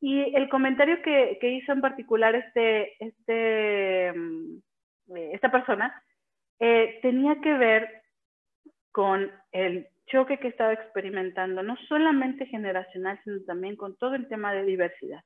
Y 0.00 0.34
el 0.36 0.48
comentario 0.48 1.00
que, 1.02 1.38
que 1.40 1.50
hizo 1.50 1.72
en 1.72 1.80
particular 1.80 2.34
este, 2.34 3.02
este, 3.04 4.12
mm, 4.12 4.56
eh, 5.16 5.30
esta 5.32 5.50
persona 5.50 6.02
eh, 6.60 6.98
tenía 7.02 7.40
que 7.40 7.54
ver 7.54 8.02
con 8.92 9.30
el 9.52 9.88
choque 10.06 10.38
que 10.38 10.48
estaba 10.48 10.72
experimentando, 10.72 11.62
no 11.62 11.76
solamente 11.88 12.46
generacional, 12.46 13.18
sino 13.24 13.40
también 13.46 13.76
con 13.76 13.96
todo 13.96 14.14
el 14.14 14.28
tema 14.28 14.52
de 14.52 14.64
diversidad. 14.64 15.22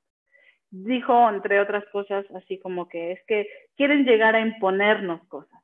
Dijo, 0.71 1.29
entre 1.29 1.61
otras 1.61 1.85
cosas, 1.87 2.25
así 2.35 2.59
como 2.61 2.89
que 2.89 3.13
es 3.13 3.21
que 3.27 3.49
quieren 3.77 4.05
llegar 4.05 4.37
a 4.37 4.41
imponernos 4.41 5.27
cosas 5.29 5.59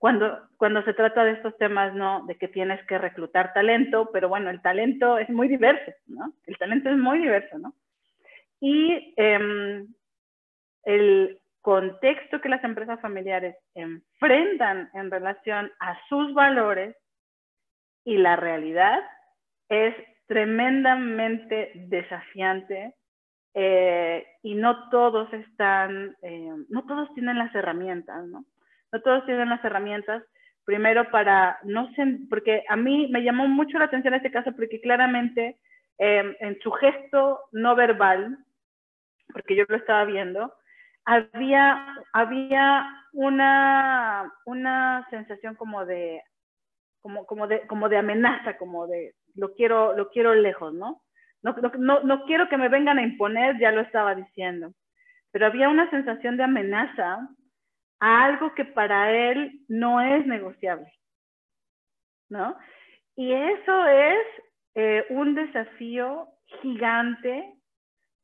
cuando, 0.00 0.48
cuando 0.56 0.82
se 0.84 0.94
trata 0.94 1.24
de 1.24 1.32
estos 1.32 1.58
temas, 1.58 1.94
¿no? 1.94 2.24
De 2.24 2.36
que 2.36 2.48
tienes 2.48 2.82
que 2.86 2.96
reclutar 2.96 3.52
talento, 3.52 4.08
pero 4.10 4.30
bueno, 4.30 4.48
el 4.48 4.62
talento 4.62 5.18
es 5.18 5.28
muy 5.28 5.46
diverso, 5.46 5.92
¿no? 6.06 6.32
El 6.46 6.56
talento 6.56 6.88
es 6.88 6.96
muy 6.96 7.18
diverso, 7.18 7.58
¿no? 7.58 7.74
Y 8.60 9.12
eh, 9.18 9.86
el 10.84 11.38
contexto 11.60 12.40
que 12.40 12.48
las 12.48 12.64
empresas 12.64 12.98
familiares 13.02 13.56
enfrentan 13.74 14.88
en 14.94 15.10
relación 15.10 15.70
a 15.80 15.98
sus 16.08 16.32
valores 16.32 16.96
y 18.02 18.16
la 18.16 18.36
realidad 18.36 19.02
es 19.68 19.94
tremendamente 20.26 21.72
desafiante 21.74 22.94
eh, 23.52 24.26
y 24.42 24.54
no 24.54 24.88
todos 24.88 25.30
están, 25.34 26.16
eh, 26.22 26.54
no 26.70 26.86
todos 26.86 27.12
tienen 27.12 27.36
las 27.36 27.54
herramientas, 27.54 28.26
¿no? 28.28 28.46
No 28.92 29.00
todos 29.00 29.24
tienen 29.26 29.48
las 29.48 29.64
herramientas. 29.64 30.22
Primero 30.64 31.10
para, 31.10 31.58
no 31.64 31.90
sé, 31.94 32.18
porque 32.28 32.64
a 32.68 32.76
mí 32.76 33.08
me 33.10 33.22
llamó 33.22 33.48
mucho 33.48 33.78
la 33.78 33.86
atención 33.86 34.14
este 34.14 34.30
caso 34.30 34.52
porque 34.52 34.80
claramente 34.80 35.58
em, 35.98 36.34
en 36.40 36.58
su 36.60 36.70
gesto 36.70 37.40
no 37.52 37.74
verbal, 37.74 38.38
porque 39.32 39.56
yo 39.56 39.64
lo 39.68 39.76
estaba 39.76 40.04
viendo, 40.04 40.52
había, 41.04 41.96
había 42.12 42.86
una, 43.12 44.32
una 44.44 45.06
sensación 45.10 45.54
como 45.54 45.86
de, 45.86 46.22
como, 47.00 47.26
como, 47.26 47.46
de, 47.46 47.66
como 47.66 47.88
de 47.88 47.96
amenaza, 47.96 48.56
como 48.56 48.86
de 48.86 49.14
lo 49.34 49.54
quiero, 49.54 49.96
lo 49.96 50.10
quiero 50.10 50.34
lejos, 50.34 50.74
¿no? 50.74 51.02
No, 51.42 51.56
no, 51.78 52.00
no 52.00 52.24
quiero 52.26 52.48
que 52.48 52.58
me 52.58 52.68
vengan 52.68 52.98
a 52.98 53.02
imponer, 53.02 53.58
ya 53.58 53.72
lo 53.72 53.80
estaba 53.80 54.14
diciendo. 54.14 54.74
Pero 55.32 55.46
había 55.46 55.68
una 55.68 55.88
sensación 55.90 56.36
de 56.36 56.44
amenaza 56.44 57.28
a 58.00 58.24
algo 58.24 58.54
que 58.54 58.64
para 58.64 59.12
él 59.12 59.60
no 59.68 60.00
es 60.00 60.26
negociable, 60.26 60.92
¿no? 62.28 62.56
Y 63.16 63.32
eso 63.32 63.86
es 63.86 64.26
eh, 64.74 65.04
un 65.10 65.34
desafío 65.34 66.28
gigante 66.62 67.54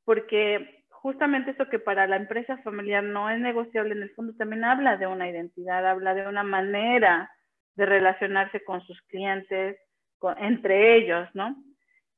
porque 0.04 0.84
justamente 0.88 1.50
eso 1.50 1.68
que 1.68 1.78
para 1.78 2.06
la 2.06 2.16
empresa 2.16 2.56
familiar 2.58 3.02
no 3.02 3.30
es 3.30 3.38
negociable 3.38 3.92
en 3.92 4.02
el 4.02 4.14
fondo 4.14 4.34
también 4.36 4.64
habla 4.64 4.96
de 4.96 5.06
una 5.06 5.28
identidad, 5.28 5.86
habla 5.86 6.14
de 6.14 6.26
una 6.26 6.42
manera 6.42 7.30
de 7.74 7.86
relacionarse 7.86 8.64
con 8.64 8.80
sus 8.82 9.00
clientes, 9.02 9.78
entre 10.38 10.96
ellos, 10.96 11.28
¿no? 11.34 11.54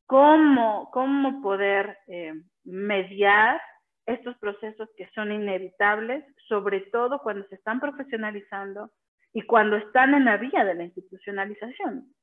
¿Cómo, 0.06 0.88
cómo 0.92 1.42
poder 1.42 1.98
eh, 2.06 2.32
mediar 2.64 3.60
estos 4.08 4.36
procesos 4.38 4.88
que 4.96 5.08
son 5.14 5.30
inevitables, 5.32 6.24
sobre 6.48 6.80
todo 6.92 7.20
cuando 7.22 7.46
se 7.48 7.56
están 7.56 7.78
profesionalizando 7.78 8.90
y 9.32 9.42
cuando 9.42 9.76
están 9.76 10.14
en 10.14 10.24
la 10.24 10.38
vía 10.38 10.64
de 10.64 10.74
la 10.74 10.84
institucionalización. 10.84 12.14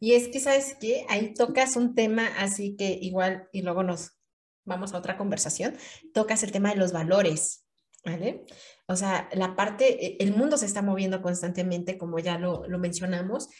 Y 0.00 0.14
es 0.14 0.28
que, 0.28 0.40
¿sabes 0.40 0.76
qué? 0.80 1.04
Ahí 1.08 1.34
tocas 1.34 1.76
un 1.76 1.94
tema 1.94 2.26
así 2.38 2.74
que 2.76 2.98
igual, 3.00 3.48
y 3.52 3.62
luego 3.62 3.82
nos 3.82 4.18
vamos 4.64 4.94
a 4.94 4.98
otra 4.98 5.16
conversación, 5.16 5.74
tocas 6.14 6.42
el 6.42 6.52
tema 6.52 6.70
de 6.70 6.76
los 6.76 6.92
valores, 6.92 7.68
¿vale? 8.04 8.44
O 8.86 8.96
sea, 8.96 9.28
la 9.34 9.54
parte, 9.54 10.06
e, 10.06 10.16
el 10.20 10.34
mundo 10.34 10.56
se 10.56 10.66
está 10.66 10.80
moviendo 10.80 11.20
constantemente, 11.20 11.98
como 11.98 12.18
ya 12.18 12.38
lo, 12.38 12.66
lo 12.66 12.78
mencionamos, 12.78 13.50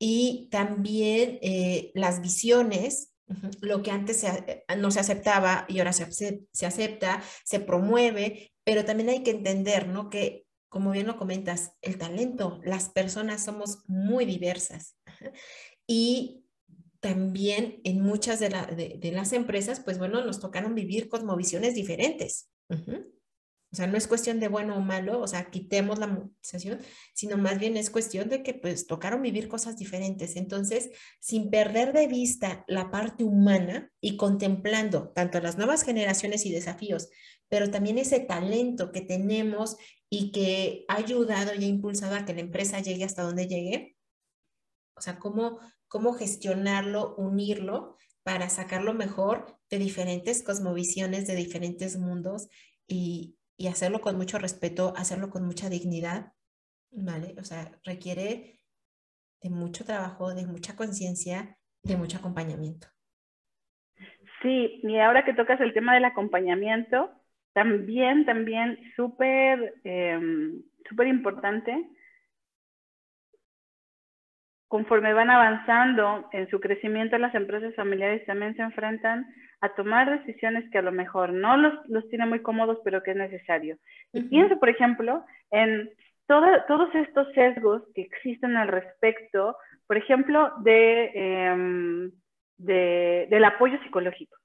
y 0.00 0.48
también 0.50 1.38
eh, 1.42 1.92
las 1.94 2.20
visiones 2.22 3.14
lo 3.60 3.82
que 3.82 3.90
antes 3.90 4.24
eh, 4.24 4.64
no 4.76 4.90
se 4.90 5.00
aceptaba 5.00 5.66
y 5.68 5.78
ahora 5.78 5.92
se, 5.92 6.04
acepta, 6.66 7.22
se 7.44 7.60
promueve, 7.60 8.52
pero 8.64 8.84
también 8.84 9.08
hay 9.08 9.22
que 9.22 9.30
entender, 9.30 9.88
¿no? 9.88 10.10
Que, 10.10 10.46
como 10.68 10.90
bien 10.90 11.06
lo 11.06 11.16
comentas, 11.16 11.72
el 11.80 11.96
talento, 11.98 12.60
las 12.62 12.90
personas 12.90 13.44
somos 13.44 13.84
muy 13.86 14.24
diversas. 14.24 14.96
Y 15.86 16.44
también 17.00 17.80
en 17.84 18.02
muchas 18.02 18.40
de, 18.40 18.50
las 19.12 19.32
empresas, 19.32 19.80
pues 19.80 19.98
bueno, 19.98 20.24
nos 20.24 20.40
tocaron 20.40 20.74
vivir 20.74 21.08
cosmovisiones 21.08 21.74
diferentes. 21.74 22.50
O 23.70 23.76
sea, 23.76 23.86
no 23.86 23.98
es 23.98 24.06
cuestión 24.06 24.40
de 24.40 24.48
bueno 24.48 24.76
o 24.76 24.80
malo, 24.80 25.20
o 25.20 25.26
sea, 25.26 25.50
quitemos 25.50 25.98
la 25.98 26.06
movilización, 26.06 26.80
sino 27.14 27.36
más 27.36 27.58
bien 27.58 27.76
es 27.76 27.90
cuestión 27.90 28.30
de 28.30 28.42
que 28.42 28.54
pues 28.54 28.86
tocaron 28.86 29.20
vivir 29.20 29.48
cosas 29.48 29.76
diferentes. 29.76 30.36
Entonces, 30.36 30.90
sin 31.20 31.50
perder 31.50 31.92
de 31.92 32.06
vista 32.06 32.64
la 32.66 32.90
parte 32.90 33.24
humana 33.24 33.92
y 34.00 34.16
contemplando 34.16 35.10
tanto 35.10 35.40
las 35.40 35.58
nuevas 35.58 35.82
generaciones 35.82 36.46
y 36.46 36.52
desafíos, 36.52 37.10
pero 37.48 37.70
también 37.70 37.98
ese 37.98 38.20
talento 38.20 38.90
que 38.90 39.02
tenemos 39.02 39.76
y 40.08 40.32
que 40.32 40.86
ha 40.88 40.96
ayudado 40.96 41.54
y 41.54 41.64
ha 41.64 41.68
impulsado 41.68 42.14
a 42.14 42.24
que 42.24 42.34
la 42.34 42.40
empresa 42.40 42.80
llegue 42.80 43.04
hasta 43.04 43.22
donde 43.22 43.48
llegue, 43.48 43.96
o 44.96 45.02
sea, 45.02 45.18
cómo, 45.18 45.58
cómo 45.88 46.14
gestionarlo, 46.14 47.14
unirlo 47.16 47.96
para 48.22 48.48
sacarlo 48.48 48.94
mejor 48.94 49.58
de 49.68 49.78
diferentes 49.78 50.42
cosmovisiones, 50.42 51.26
de 51.26 51.36
diferentes 51.36 51.98
mundos 51.98 52.48
y, 52.86 53.37
y 53.58 53.66
hacerlo 53.66 54.00
con 54.00 54.16
mucho 54.16 54.38
respeto, 54.38 54.94
hacerlo 54.96 55.28
con 55.30 55.44
mucha 55.44 55.68
dignidad, 55.68 56.32
¿vale? 56.92 57.34
O 57.38 57.44
sea, 57.44 57.72
requiere 57.84 58.60
de 59.42 59.50
mucho 59.50 59.84
trabajo, 59.84 60.32
de 60.32 60.46
mucha 60.46 60.76
conciencia, 60.76 61.58
de 61.82 61.96
mucho 61.96 62.18
acompañamiento. 62.18 62.86
Sí, 64.42 64.80
y 64.84 64.98
ahora 64.98 65.24
que 65.24 65.34
tocas 65.34 65.60
el 65.60 65.74
tema 65.74 65.94
del 65.94 66.04
acompañamiento, 66.04 67.10
también, 67.52 68.24
también 68.24 68.78
súper, 68.94 69.74
em, 69.82 70.62
súper 70.88 71.08
importante, 71.08 71.72
conforme 74.68 75.14
van 75.14 75.30
avanzando 75.30 76.28
en 76.32 76.48
su 76.48 76.60
crecimiento, 76.60 77.18
las 77.18 77.34
empresas 77.34 77.74
familiares 77.74 78.24
también 78.26 78.54
se 78.54 78.62
enfrentan 78.62 79.26
a 79.60 79.70
tomar 79.70 80.18
decisiones 80.20 80.70
que 80.70 80.78
a 80.78 80.82
lo 80.82 80.92
mejor 80.92 81.32
no 81.32 81.56
los, 81.56 81.74
los 81.88 82.08
tiene 82.08 82.26
muy 82.26 82.40
cómodos, 82.40 82.78
pero 82.84 83.02
que 83.02 83.12
es 83.12 83.16
necesario. 83.16 83.78
Y 84.12 84.22
pienso, 84.22 84.58
por 84.60 84.68
ejemplo, 84.68 85.24
en 85.50 85.90
todos 86.26 86.94
estos 86.94 87.32
sesgos 87.32 87.82
que 87.94 88.02
existen 88.02 88.56
al 88.56 88.68
respecto, 88.68 89.56
por 89.86 89.96
ejemplo, 89.96 90.52
de, 90.60 91.10
em, 91.14 92.12
de 92.58 93.26
del 93.30 93.44
apoyo 93.44 93.78
psicológico, 93.82 94.36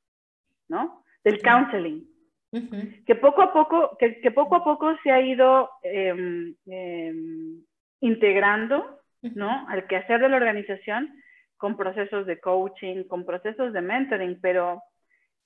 ¿no? 0.70 1.04
Del 1.24 1.42
counseling 1.42 2.08
que 3.06 3.16
poco 3.16 3.42
a 3.42 3.52
poco, 3.52 3.98
que, 3.98 4.22
que, 4.22 4.30
poco 4.30 4.56
a 4.56 4.64
poco 4.64 4.96
se 5.02 5.12
ha 5.12 5.20
ido 5.20 5.72
eh, 5.82 6.54
eh, 6.68 7.14
integrando, 8.02 9.00
¿no? 9.36 9.68
Al 9.70 9.88
quehacer 9.88 10.20
de 10.20 10.30
la 10.30 10.38
organización 10.38 11.14
con 11.58 11.78
procesos 11.78 12.26
de 12.26 12.40
coaching, 12.40 13.06
con 13.06 13.26
procesos 13.26 13.72
de 13.72 13.82
mentoring, 13.82 14.40
pero 14.42 14.84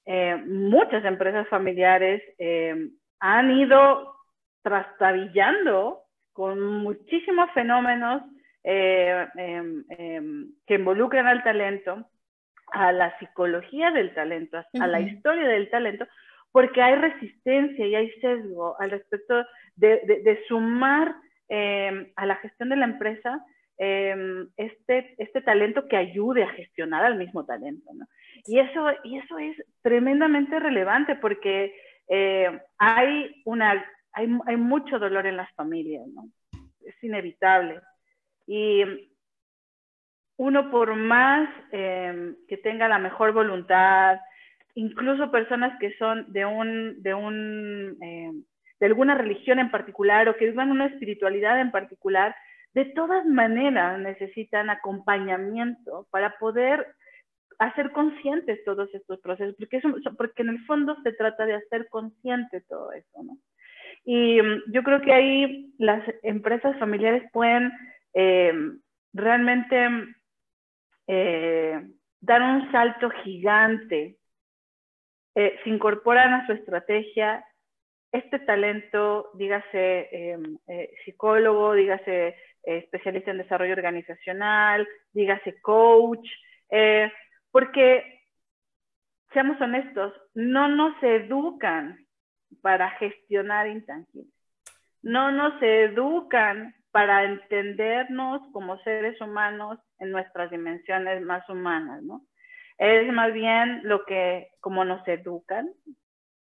eh, 0.05 0.35
muchas 0.47 1.05
empresas 1.05 1.47
familiares 1.47 2.23
em, 2.39 2.91
han 3.19 3.51
ido 3.51 4.15
trastabillando 4.63 6.01
con 6.33 6.61
muchísimos 6.61 7.51
fenómenos 7.51 8.23
eh, 8.63 9.27
em, 9.37 9.83
que 10.65 10.75
involucran 10.75 11.27
al 11.27 11.43
talento, 11.43 12.09
a 12.71 12.91
la 12.91 13.17
psicología 13.19 13.91
del 13.91 14.13
talento, 14.13 14.57
a 14.79 14.87
la 14.87 14.99
historia 14.99 15.47
del 15.47 15.69
talento, 15.69 16.07
porque 16.51 16.81
hay 16.81 16.95
resistencia 16.95 17.85
y 17.85 17.95
hay 17.95 18.09
sesgo 18.19 18.75
al 18.79 18.91
respecto 18.91 19.45
de, 19.75 20.43
sumar 20.47 21.15
eh, 21.49 22.11
a 22.15 22.25
la 22.25 22.35
gestión 22.37 22.69
de 22.69 22.77
la 22.77 22.85
empresa 22.85 23.43
eh, 23.77 24.45
este, 24.57 25.15
este 25.17 25.41
talento 25.41 25.87
que 25.87 25.97
ayude 25.97 26.43
a 26.43 26.53
gestionar 26.53 27.03
al 27.03 27.17
mismo 27.17 27.45
talento. 27.45 27.89
¿no? 27.93 28.05
Y, 28.45 28.59
eso, 28.59 28.87
y 29.03 29.17
eso 29.17 29.37
es 29.37 29.57
tremendamente 29.81 30.59
relevante 30.59 31.15
porque 31.15 31.75
eh, 32.07 32.59
hay, 32.77 33.41
una, 33.45 33.85
hay, 34.13 34.29
hay, 34.45 34.57
mucho 34.57 34.99
dolor 34.99 35.27
en 35.27 35.37
las 35.37 35.51
familias, 35.53 36.07
¿no? 36.07 36.29
es 36.85 37.03
inevitable. 37.03 37.81
Y 38.45 38.83
uno 40.37 40.71
por 40.71 40.95
más 40.95 41.49
que 41.71 42.59
tenga 42.63 42.87
la 42.87 42.99
mejor 42.99 43.33
voluntad, 43.33 44.19
incluso 44.77 45.31
personas 45.31 45.77
que 45.79 45.97
son 45.97 46.31
de 46.31 46.45
un, 46.45 47.01
de 47.01 47.13
un, 47.15 47.97
eh, 47.99 48.31
de 48.79 48.85
alguna 48.85 49.15
religión 49.15 49.57
en 49.57 49.71
particular 49.71 50.29
o 50.29 50.35
que 50.35 50.45
vivan 50.45 50.69
una 50.69 50.85
espiritualidad 50.85 51.59
en 51.59 51.71
particular, 51.71 52.35
de 52.77 52.85
todas 52.85 53.25
maneras 53.25 53.99
necesitan 53.99 54.69
acompañamiento 54.69 56.05
para 56.11 56.37
poder 56.37 56.85
hacer 57.57 57.91
conscientes 57.91 58.63
todos 58.65 58.93
estos 58.93 59.19
procesos, 59.19 59.55
porque, 59.57 59.81
porque 60.15 60.43
en 60.43 60.49
el 60.49 60.65
fondo 60.67 60.95
se 61.01 61.11
trata 61.13 61.47
de 61.47 61.55
hacer 61.55 61.89
consciente 61.89 62.61
todo 62.69 62.91
eso, 62.91 63.23
¿no? 63.23 63.35
Y 64.05 64.39
mm, 64.39 64.71
yo 64.71 64.83
creo 64.83 65.01
que 65.01 65.11
ahí 65.11 65.73
las 65.79 66.03
empresas 66.21 66.77
familiares 66.77 67.23
pueden 67.33 67.71
eh, 68.13 68.53
realmente 69.11 69.89
eh, 71.07 71.81
dar 72.21 72.41
un 72.43 72.71
salto 72.71 73.09
gigante 73.23 74.17
eh, 75.33 75.55
se 75.63 75.69
incorporan 75.71 76.31
a 76.31 76.45
su 76.45 76.53
estrategia 76.53 77.43
este 78.11 78.39
talento, 78.39 79.29
dígase 79.33 80.09
em, 80.11 80.57
eh, 80.67 80.89
psicólogo, 81.03 81.73
dígase 81.73 82.35
especialista 82.75 83.31
en 83.31 83.37
desarrollo 83.39 83.73
organizacional, 83.73 84.87
dígase 85.13 85.59
coach, 85.61 86.27
porque, 87.51 88.21
seamos 89.33 89.59
honestos, 89.61 90.13
no 90.33 90.67
nos 90.67 91.01
educan 91.01 91.97
para 92.61 92.89
gestionar 92.91 93.67
intangibles, 93.67 94.33
no 95.01 95.31
nos 95.31 95.61
educan 95.61 96.75
para 96.91 97.23
entendernos 97.23 98.41
como 98.51 98.77
seres 98.79 99.19
humanos 99.21 99.79
en 99.99 100.11
nuestras 100.11 100.51
dimensiones 100.51 101.21
más 101.23 101.47
humanas, 101.49 102.01
¿no? 102.03 102.21
es 102.77 103.11
más 103.11 103.33
bien 103.33 103.81
lo 103.83 104.05
que, 104.05 104.49
como 104.59 104.85
nos 104.85 105.05
educan, 105.07 105.69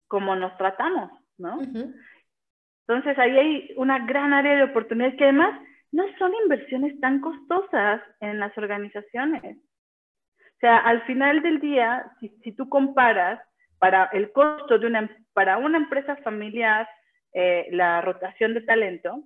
como 0.08 0.36
nos 0.36 0.58
tratamos, 0.58 1.12
¿no? 1.38 1.60
Entonces 1.62 3.18
ahí 3.18 3.38
hay 3.38 3.74
una 3.78 4.06
gran 4.06 4.34
área 4.34 4.56
de 4.56 4.64
oportunidades 4.64 5.18
que 5.18 5.26
además 5.26 5.60
no 5.92 6.04
son 6.18 6.32
inversiones 6.44 7.00
tan 7.00 7.20
costosas 7.22 8.02
en 8.20 8.40
las 8.40 8.58
organizaciones. 8.58 9.58
O 9.58 10.60
sea, 10.60 10.78
al 10.78 11.02
final 11.04 11.42
del 11.42 11.60
día, 11.60 12.12
si, 12.20 12.30
si 12.44 12.52
tú 12.54 12.70
comparas 12.70 13.42
para 13.80 14.06
el 14.14 14.32
costo 14.32 14.78
de 14.78 14.88
una, 14.88 15.10
para 15.34 15.58
una 15.58 15.78
empresa 15.78 16.16
familiar, 16.18 16.88
eh, 17.34 17.68
la 17.72 18.02
rotación 18.02 18.54
de 18.54 18.62
talento, 18.62 19.24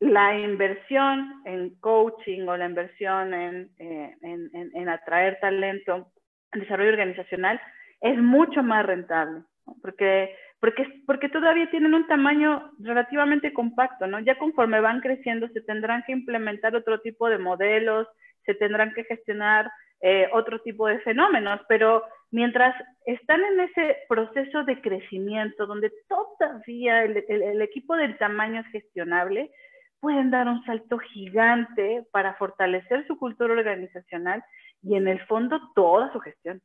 la 0.00 0.38
inversión 0.38 1.42
en 1.44 1.74
coaching 1.80 2.46
o 2.46 2.56
la 2.56 2.66
inversión 2.66 3.34
en, 3.34 3.70
eh, 3.78 4.16
en, 4.22 4.50
en, 4.52 4.88
atraer 4.88 5.38
talento, 5.40 6.12
en 6.52 6.60
desarrollo 6.60 6.90
organizacional, 6.90 7.60
es 8.00 8.16
mucho 8.18 8.62
más 8.62 8.86
rentable, 8.86 9.42
porque, 9.82 10.34
porque, 10.60 11.28
todavía 11.28 11.70
tienen 11.70 11.94
un 11.94 12.06
tamaño 12.06 12.72
relativamente 12.80 13.52
compacto, 13.52 14.06
¿no? 14.06 14.18
Ya 14.20 14.38
conforme 14.38 14.80
van 14.80 15.00
creciendo 15.00 15.48
se 15.48 15.60
tendrán 15.60 16.02
que 16.04 16.12
implementar 16.12 16.74
otro 16.74 17.00
tipo 17.00 17.28
de 17.28 17.38
modelos, 17.38 18.08
se 18.44 18.54
tendrán 18.54 18.92
que 18.92 19.04
gestionar 19.04 19.70
eh, 20.00 20.28
otro 20.32 20.60
tipo 20.60 20.86
de 20.86 20.98
fenómenos, 21.00 21.60
pero 21.68 22.02
mientras 22.30 22.74
están 23.06 23.40
en 23.42 23.60
ese 23.60 23.96
proceso 24.08 24.64
de 24.64 24.80
crecimiento, 24.80 25.66
donde 25.66 25.92
todavía 26.08 27.04
el, 27.04 27.24
el 27.28 27.62
equipo 27.62 27.94
del 27.96 28.18
tamaño 28.18 28.60
es 28.60 28.66
gestionable, 28.68 29.50
pueden 30.00 30.30
dar 30.30 30.48
un 30.48 30.64
salto 30.64 30.98
gigante 30.98 32.04
para 32.12 32.34
fortalecer 32.34 33.06
su 33.06 33.16
cultura 33.16 33.54
organizacional 33.54 34.42
y 34.82 34.96
en 34.96 35.08
el 35.08 35.20
fondo 35.26 35.60
toda 35.74 36.12
su 36.12 36.20
gestión. 36.20 36.60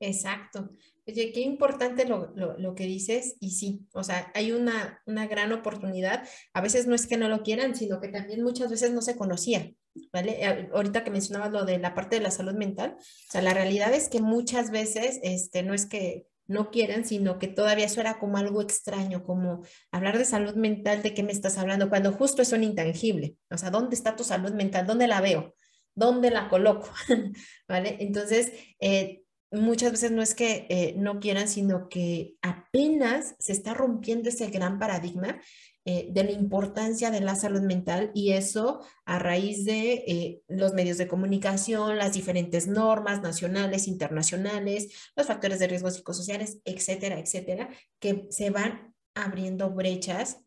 Exacto. 0.00 0.70
Oye, 1.06 1.32
qué 1.32 1.40
importante 1.40 2.04
lo, 2.04 2.32
lo, 2.34 2.74
que 2.74 2.84
dices 2.84 3.36
y 3.40 3.52
sí, 3.52 3.86
o 3.92 4.02
sea, 4.02 4.30
hay 4.34 4.50
una, 4.50 5.00
una, 5.06 5.26
gran 5.28 5.52
oportunidad. 5.52 6.28
A 6.52 6.60
veces 6.60 6.86
no 6.86 6.94
es 6.94 7.06
que 7.06 7.16
no 7.16 7.28
lo 7.28 7.42
quieran, 7.42 7.76
sino 7.76 8.00
que 8.00 8.08
también 8.08 8.42
muchas 8.42 8.70
veces 8.70 8.90
no 8.90 9.00
se 9.00 9.16
conocía, 9.16 9.70
¿vale? 10.12 10.44
Eh, 10.44 10.68
ahorita 10.74 11.04
que 11.04 11.12
mencionabas 11.12 11.52
lo 11.52 11.64
de 11.64 11.78
la 11.78 11.94
parte 11.94 12.16
de 12.16 12.22
la 12.22 12.32
salud 12.32 12.54
mental, 12.54 12.96
o 12.98 13.30
sea, 13.30 13.40
la 13.40 13.54
realidad 13.54 13.94
es 13.94 14.08
que 14.08 14.20
muchas 14.20 14.72
veces, 14.72 15.20
este, 15.22 15.62
no 15.62 15.74
es 15.74 15.86
que 15.86 16.26
no 16.48 16.70
quieran, 16.70 17.04
sino 17.04 17.38
que 17.38 17.48
todavía 17.48 17.86
eso 17.86 18.00
era 18.00 18.18
como 18.18 18.36
algo 18.38 18.60
extraño, 18.60 19.24
como 19.24 19.62
hablar 19.92 20.18
de 20.18 20.24
salud 20.24 20.54
mental, 20.54 21.02
¿de 21.02 21.14
qué 21.14 21.22
me 21.22 21.32
estás 21.32 21.56
hablando? 21.56 21.88
Cuando 21.88 22.12
justo 22.12 22.42
es 22.42 22.52
un 22.52 22.64
intangible, 22.64 23.36
o 23.50 23.58
sea, 23.58 23.70
¿dónde 23.70 23.94
está 23.94 24.16
tu 24.16 24.24
salud 24.24 24.52
mental? 24.52 24.86
¿Dónde 24.86 25.06
la 25.06 25.20
veo? 25.20 25.54
¿Dónde 25.94 26.30
la 26.30 26.48
coloco? 26.48 26.90
¿Vale? 27.68 27.96
Entonces, 28.00 28.52
eh, 28.80 29.22
muchas 29.50 29.92
veces 29.92 30.10
no 30.10 30.22
es 30.22 30.34
que 30.34 30.66
eh, 30.68 30.94
no 30.96 31.20
quieran, 31.20 31.48
sino 31.48 31.88
que 31.88 32.36
apenas 32.42 33.34
se 33.38 33.52
está 33.52 33.74
rompiendo 33.74 34.28
ese 34.28 34.48
gran 34.48 34.78
paradigma 34.78 35.40
eh, 35.88 36.08
de 36.10 36.24
la 36.24 36.32
importancia 36.32 37.12
de 37.12 37.20
la 37.20 37.36
salud 37.36 37.60
mental 37.60 38.10
y 38.12 38.32
eso 38.32 38.84
a 39.04 39.20
raíz 39.20 39.64
de 39.64 39.92
eh, 40.08 40.42
los 40.48 40.74
medios 40.74 40.98
de 40.98 41.06
comunicación, 41.06 41.96
las 41.96 42.12
diferentes 42.12 42.66
normas 42.66 43.22
nacionales, 43.22 43.86
internacionales, 43.86 44.88
los 45.14 45.28
factores 45.28 45.60
de 45.60 45.68
riesgo 45.68 45.90
psicosociales, 45.90 46.58
etcétera, 46.64 47.20
etcétera, 47.20 47.70
que 48.00 48.26
se 48.30 48.50
van 48.50 48.94
abriendo 49.14 49.70
brechas, 49.70 50.38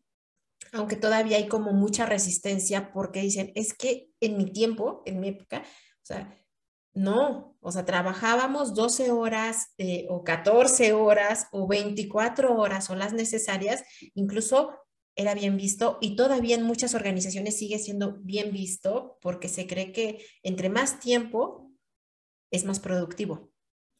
aunque 0.72 0.96
todavía 0.96 1.38
hay 1.38 1.48
como 1.48 1.72
mucha 1.72 2.04
resistencia 2.04 2.92
porque 2.92 3.22
dicen, 3.22 3.50
es 3.54 3.72
que 3.72 4.10
en 4.20 4.36
mi 4.36 4.52
tiempo, 4.52 5.02
en 5.06 5.20
mi 5.20 5.28
época, 5.28 5.62
o 5.64 6.04
sea, 6.04 6.38
no, 6.92 7.56
o 7.60 7.72
sea, 7.72 7.84
trabajábamos 7.84 8.74
12 8.74 9.10
horas 9.10 9.74
eh, 9.78 10.06
o 10.08 10.24
14 10.24 10.92
horas 10.92 11.46
o 11.52 11.66
24 11.68 12.56
horas 12.56 12.90
o 12.90 12.96
las 12.96 13.12
necesarias, 13.12 13.84
incluso 14.14 14.76
era 15.16 15.34
bien 15.34 15.56
visto 15.56 15.98
y 16.00 16.16
todavía 16.16 16.56
en 16.56 16.62
muchas 16.62 16.94
organizaciones 16.94 17.58
sigue 17.58 17.78
siendo 17.78 18.18
bien 18.20 18.52
visto 18.52 19.18
porque 19.20 19.48
se 19.48 19.66
cree 19.66 19.92
que 19.92 20.24
entre 20.42 20.68
más 20.68 21.00
tiempo 21.00 21.70
es 22.50 22.64
más 22.64 22.80
productivo. 22.80 23.50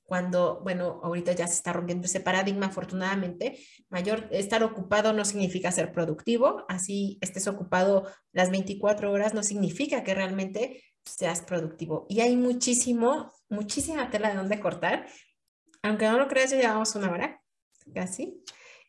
Cuando, 0.02 0.60
bueno, 0.64 0.98
ahorita 1.04 1.32
ya 1.34 1.46
se 1.46 1.54
está 1.54 1.72
rompiendo 1.72 2.06
ese 2.06 2.18
paradigma, 2.18 2.66
afortunadamente, 2.66 3.60
mayor 3.90 4.26
estar 4.32 4.64
ocupado 4.64 5.12
no 5.12 5.24
significa 5.24 5.70
ser 5.70 5.92
productivo, 5.92 6.64
así 6.68 7.16
estés 7.20 7.46
ocupado 7.46 8.08
las 8.32 8.50
24 8.50 9.12
horas 9.12 9.34
no 9.34 9.44
significa 9.44 10.02
que 10.02 10.14
realmente 10.14 10.82
seas 11.04 11.42
productivo. 11.42 12.06
Y 12.08 12.20
hay 12.20 12.36
muchísimo, 12.36 13.32
muchísima 13.48 14.10
tela 14.10 14.30
de 14.30 14.36
donde 14.36 14.60
cortar 14.60 15.06
Aunque 15.82 16.06
no 16.06 16.18
lo 16.18 16.28
creas, 16.28 16.50
ya 16.50 16.58
llevamos 16.58 16.94
una 16.94 17.10
hora, 17.10 17.42
casi. 17.94 18.42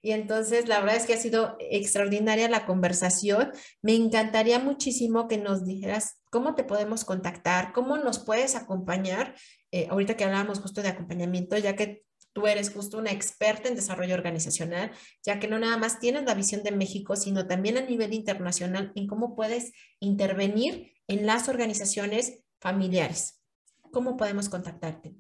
Y 0.04 0.12
entonces, 0.12 0.68
la 0.68 0.80
verdad 0.80 0.96
es 0.96 1.06
que 1.06 1.14
ha 1.14 1.18
sido 1.18 1.56
extraordinaria 1.60 2.50
la 2.50 2.66
conversación. 2.66 3.52
Me 3.82 3.96
encantaría 3.96 4.58
muchísimo 4.60 5.28
que 5.28 5.38
nos 5.38 5.64
dijeras 5.64 6.22
cómo 6.32 6.56
te 6.56 6.64
podemos 6.64 7.06
contactar, 7.06 7.72
cómo 7.72 7.98
nos 7.98 8.20
puedes 8.20 8.56
acompañar. 8.56 9.36
Eh, 9.72 9.88
ahorita 9.90 10.18
que 10.18 10.24
hablábamos 10.24 10.60
justo 10.60 10.82
de 10.82 10.90
acompañamiento, 10.90 11.58
ya 11.58 11.76
que 11.76 12.04
tú 12.34 12.48
eres 12.48 12.74
justo 12.74 12.98
una 12.98 13.12
experta 13.12 13.68
en 13.68 13.76
desarrollo 13.76 14.16
organizacional, 14.16 14.92
ya 15.24 15.40
que 15.40 15.48
no 15.48 15.60
nada 15.60 15.78
más 15.78 16.00
tienes 16.00 16.24
la 16.24 16.34
visión 16.34 16.64
de 16.64 16.72
México, 16.72 17.16
sino 17.16 17.48
también 17.48 17.78
a 17.78 17.82
nivel 17.82 18.14
internacional 18.14 18.92
en 18.96 19.08
cómo 19.08 19.36
puedes 19.36 19.74
intervenir 20.00 20.94
en 21.08 21.26
las 21.26 21.50
organizaciones 21.50 22.44
familiares. 22.60 23.44
¿Cómo 23.92 24.16
podemos 24.18 24.50
contactarte? 24.50 25.12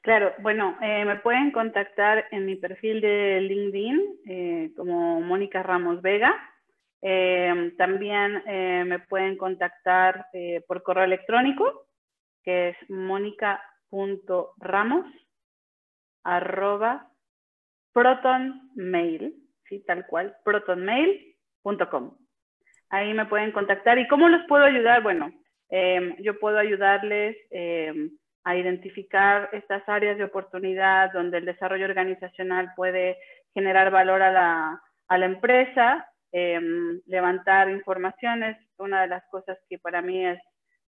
Claro, 0.00 0.32
bueno, 0.40 0.76
eh, 0.82 1.04
me 1.04 1.16
pueden 1.16 1.50
contactar 1.52 2.24
en 2.32 2.46
mi 2.46 2.56
perfil 2.56 3.00
de 3.00 3.40
LinkedIn 3.40 4.00
eh, 4.26 4.72
como 4.76 5.20
Mónica 5.20 5.62
Ramos 5.62 6.02
Vega. 6.02 6.34
Eh, 7.00 7.72
también 7.78 8.42
me 8.88 8.98
pueden 9.00 9.36
contactar 9.36 10.26
por 10.66 10.82
correo 10.82 11.04
electrónico, 11.04 11.86
que 12.44 12.70
es 12.70 12.76
mónica.ramos 12.88 15.06
arroba 16.24 17.10
protonmail, 17.92 19.34
¿sí? 19.68 19.84
tal 19.86 20.06
cual, 20.06 20.36
protonmail.com. 20.44 22.16
Ahí 22.90 23.14
me 23.14 23.26
pueden 23.26 23.52
contactar. 23.52 23.98
¿Y 23.98 24.08
cómo 24.08 24.28
los 24.28 24.42
puedo 24.46 24.64
ayudar? 24.64 25.02
Bueno, 25.02 25.32
yo 26.18 26.38
puedo 26.38 26.58
ayudarles 26.58 27.36
a 28.44 28.56
identificar 28.56 29.48
estas 29.52 29.82
áreas 29.88 30.18
de 30.18 30.24
oportunidad 30.24 31.12
donde 31.12 31.38
el 31.38 31.46
desarrollo 31.46 31.86
organizacional 31.86 32.72
puede 32.76 33.18
generar 33.54 33.90
valor 33.90 34.22
a 34.22 34.32
la, 34.32 34.82
a 35.08 35.18
la 35.18 35.26
empresa, 35.26 36.08
em, 36.32 37.00
levantar 37.06 37.70
informaciones, 37.70 38.56
una 38.78 39.02
de 39.02 39.08
las 39.08 39.22
cosas 39.30 39.58
que 39.68 39.78
para 39.78 40.02
mí 40.02 40.26
es 40.26 40.38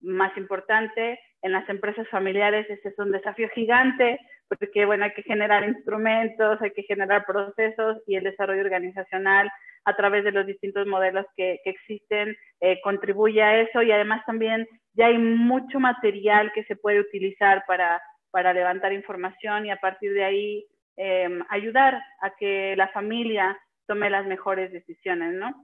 más 0.01 0.37
importante 0.37 1.19
en 1.43 1.53
las 1.53 1.69
empresas 1.69 2.07
familiares, 2.09 2.69
ese 2.69 2.89
es 2.89 2.99
un 2.99 3.13
desafío 3.13 3.49
gigante, 3.51 4.19
porque 4.59 4.85
bueno, 4.85 5.05
hay 5.05 5.13
que 5.13 5.23
generar 5.23 5.67
instrumentos, 5.67 6.61
hay 6.61 6.73
que 6.73 6.83
generar 6.83 7.25
procesos 7.25 7.99
y 8.07 8.17
el 8.17 8.25
desarrollo 8.25 8.63
organizacional 8.63 9.51
a 9.85 9.97
través 9.97 10.25
de 10.25 10.33
los 10.33 10.47
distintos 10.47 10.87
modelos 10.87 11.25
que, 11.37 11.61
que 11.65 11.71
existen 11.71 12.37
eh, 12.61 12.81
contribuye 12.83 13.43
a 13.43 13.61
eso 13.61 13.83
y 13.83 13.93
además 13.93 14.23
también 14.27 14.67
ya 14.95 15.07
hay 15.07 15.19
mucho 15.19 15.81
material 15.81 16.53
que 16.53 16.65
se 16.65 16.77
puede 16.77 17.01
utilizar 17.01 17.65
para, 17.67 18.03
para 18.31 18.53
levantar 18.53 18.93
información 18.93 19.67
y 19.67 19.71
a 19.71 19.77
partir 19.77 20.13
de 20.13 20.25
ahí 20.25 20.67
em, 20.97 21.43
ayudar 21.49 22.03
a 22.21 22.31
que 22.39 22.75
la 22.77 22.89
familia 22.89 23.59
tome 23.87 24.11
las 24.11 24.27
mejores 24.27 24.73
decisiones, 24.73 25.35
¿no? 25.35 25.55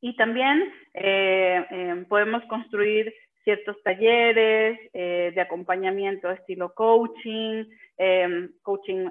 Y 0.00 0.16
también 0.16 0.72
eh, 0.94 1.66
em, 1.70 2.04
podemos 2.06 2.44
construir 2.44 3.12
ciertos 3.46 3.80
talleres 3.84 4.76
eh, 4.92 5.30
de 5.32 5.40
acompañamiento 5.40 6.28
estilo 6.32 6.74
coaching, 6.74 7.64
em, 7.96 8.50
coaching 8.62 9.08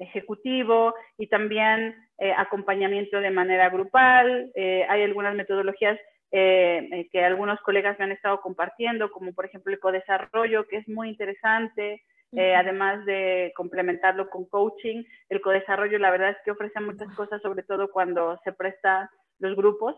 ejecutivo 0.00 0.94
y 1.18 1.26
también 1.26 1.94
eh, 2.16 2.32
acompañamiento 2.34 3.20
de 3.20 3.30
manera 3.30 3.68
grupal. 3.68 4.50
hay 4.56 5.02
algunas 5.02 5.34
metodologías 5.34 5.98
eh, 6.32 6.88
eh, 6.90 7.08
que 7.12 7.24
algunos 7.24 7.60
colegas 7.60 7.98
me 7.98 8.06
han 8.06 8.12
estado 8.12 8.40
compartiendo, 8.40 9.10
como 9.12 9.32
por 9.32 9.44
ejemplo 9.44 9.72
el 9.72 9.78
codesarrollo, 9.78 10.66
que 10.66 10.78
es 10.78 10.88
muy 10.88 11.10
interesante, 11.10 12.02
eh, 12.32 12.54
además 12.54 13.04
de 13.04 13.52
complementarlo 13.56 14.28
con 14.28 14.46
coaching. 14.46 15.04
El 15.28 15.40
codesarrollo, 15.40 15.98
la 15.98 16.10
verdad 16.10 16.30
es 16.30 16.36
que 16.44 16.50
ofrece 16.50 16.80
muchas 16.80 17.14
cosas, 17.14 17.40
sobre 17.42 17.62
todo 17.62 17.90
cuando 17.92 18.38
se 18.42 18.52
presta 18.52 19.10
los 19.38 19.54
grupos. 19.54 19.94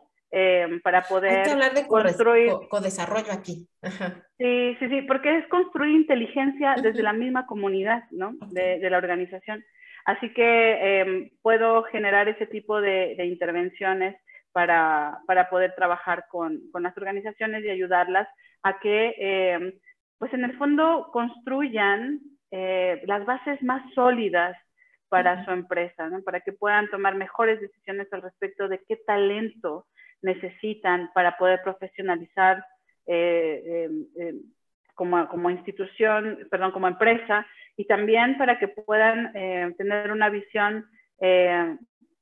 Para 0.83 1.03
poder 1.03 1.39
Hay 1.39 1.45
que 1.45 1.51
hablar 1.51 1.75
de 1.75 1.87
construir 1.87 2.53
codesarrollo 2.69 3.33
aquí. 3.33 3.67
Sí, 4.39 4.77
sí, 4.79 4.89
sí, 4.89 5.03
porque 5.03 5.39
es 5.39 5.49
construir 5.49 5.95
inteligencia 5.95 6.77
desde 6.83 7.03
la 7.03 7.13
misma 7.13 7.47
comunidad, 7.47 8.05
¿no? 8.11 8.35
De, 8.51 8.79
de, 8.79 8.91
la 8.91 8.99
organización. 8.99 9.65
Así 10.05 10.33
que 10.33 11.01
em, 11.01 11.31
puedo 11.43 11.83
generar 11.85 12.29
ese 12.29 12.47
tipo 12.47 12.81
de, 12.81 13.15
de 13.17 13.27
intervenciones 13.27 14.17
para, 14.53 15.21
para 15.27 15.51
poder 15.51 15.75
trabajar 15.75 16.27
con, 16.31 16.61
con, 16.73 16.83
las 16.83 16.97
organizaciones 16.97 17.65
y 17.65 17.71
ayudarlas 17.71 18.29
a 18.63 18.79
que, 18.81 19.15
eh, 19.19 19.79
pues 20.19 20.33
en 20.35 20.45
el 20.45 20.57
fondo, 20.57 21.11
construyan 21.13 22.21
eh, 22.51 23.03
las 23.07 23.25
bases 23.27 23.63
más 23.63 23.83
sólidas 23.95 24.57
para 25.09 25.45
su 25.45 25.51
empresa, 25.51 26.09
¿no? 26.09 26.23
para 26.23 26.41
que 26.41 26.53
puedan 26.53 26.89
tomar 26.91 27.15
mejores 27.15 27.61
decisiones 27.61 28.13
al 28.13 28.23
respecto 28.23 28.69
de 28.69 28.81
qué 28.87 28.97
talento 28.97 29.87
necesitan 30.23 31.11
para 31.15 31.37
poder 31.37 31.61
profesionalizar 31.63 32.65
eh, 33.07 33.89
como, 34.95 35.29
como, 35.29 35.51
institución, 35.51 36.47
perdón, 36.51 36.73
como 36.73 36.89
empresa, 36.89 37.47
y 37.77 37.87
también 37.87 38.37
para 38.37 38.59
que 38.59 38.69
puedan 38.69 39.33
tener 39.77 40.11
una 40.11 40.29
visión 40.29 40.85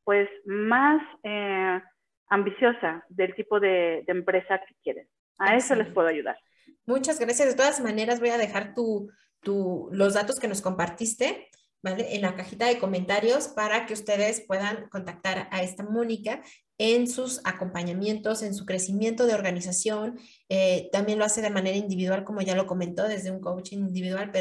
pues 0.04 0.28
más 0.44 1.02
ambiciosa 2.28 3.04
del 3.08 3.34
tipo 3.34 3.60
de, 3.60 4.04
empresa 4.06 4.60
que 4.66 4.74
quieren. 4.82 5.08
A 5.38 5.56
eso 5.56 5.74
les 5.74 5.88
puedo 5.88 6.08
ayudar. 6.08 6.38
Muchas 6.86 7.18
gracias. 7.18 7.48
De 7.48 7.56
todas 7.56 7.80
maneras, 7.80 8.20
voy 8.20 8.30
a 8.30 8.38
dejar 8.38 8.74
tu, 8.74 9.10
tu, 9.42 9.88
los 9.92 10.14
datos 10.14 10.38
que 10.40 10.48
nos 10.48 10.62
compartiste 10.62 11.48
¿vale? 11.82 12.14
en 12.14 12.22
la 12.22 12.34
cajita 12.34 12.66
de 12.66 12.78
comentarios 12.78 13.48
para 13.48 13.86
que 13.86 13.94
ustedes 13.94 14.44
puedan 14.46 14.88
contactar 14.88 15.48
a 15.50 15.62
esta 15.62 15.84
Mónica 15.84 16.42
en 16.78 17.08
sus 17.08 17.40
acompañamientos, 17.44 18.42
en 18.42 18.54
su 18.54 18.66
crecimiento 18.66 19.26
de 19.26 19.34
organización. 19.34 20.18
Eh, 20.48 20.88
también 20.92 21.18
lo 21.18 21.24
hace 21.24 21.42
de 21.42 21.50
manera 21.50 21.76
individual, 21.76 22.24
como 22.24 22.42
ya 22.42 22.54
lo 22.54 22.66
comentó, 22.66 23.04
desde 23.08 23.30
un 23.30 23.40
coaching 23.40 23.78
individual, 23.78 24.30
pero 24.32 24.34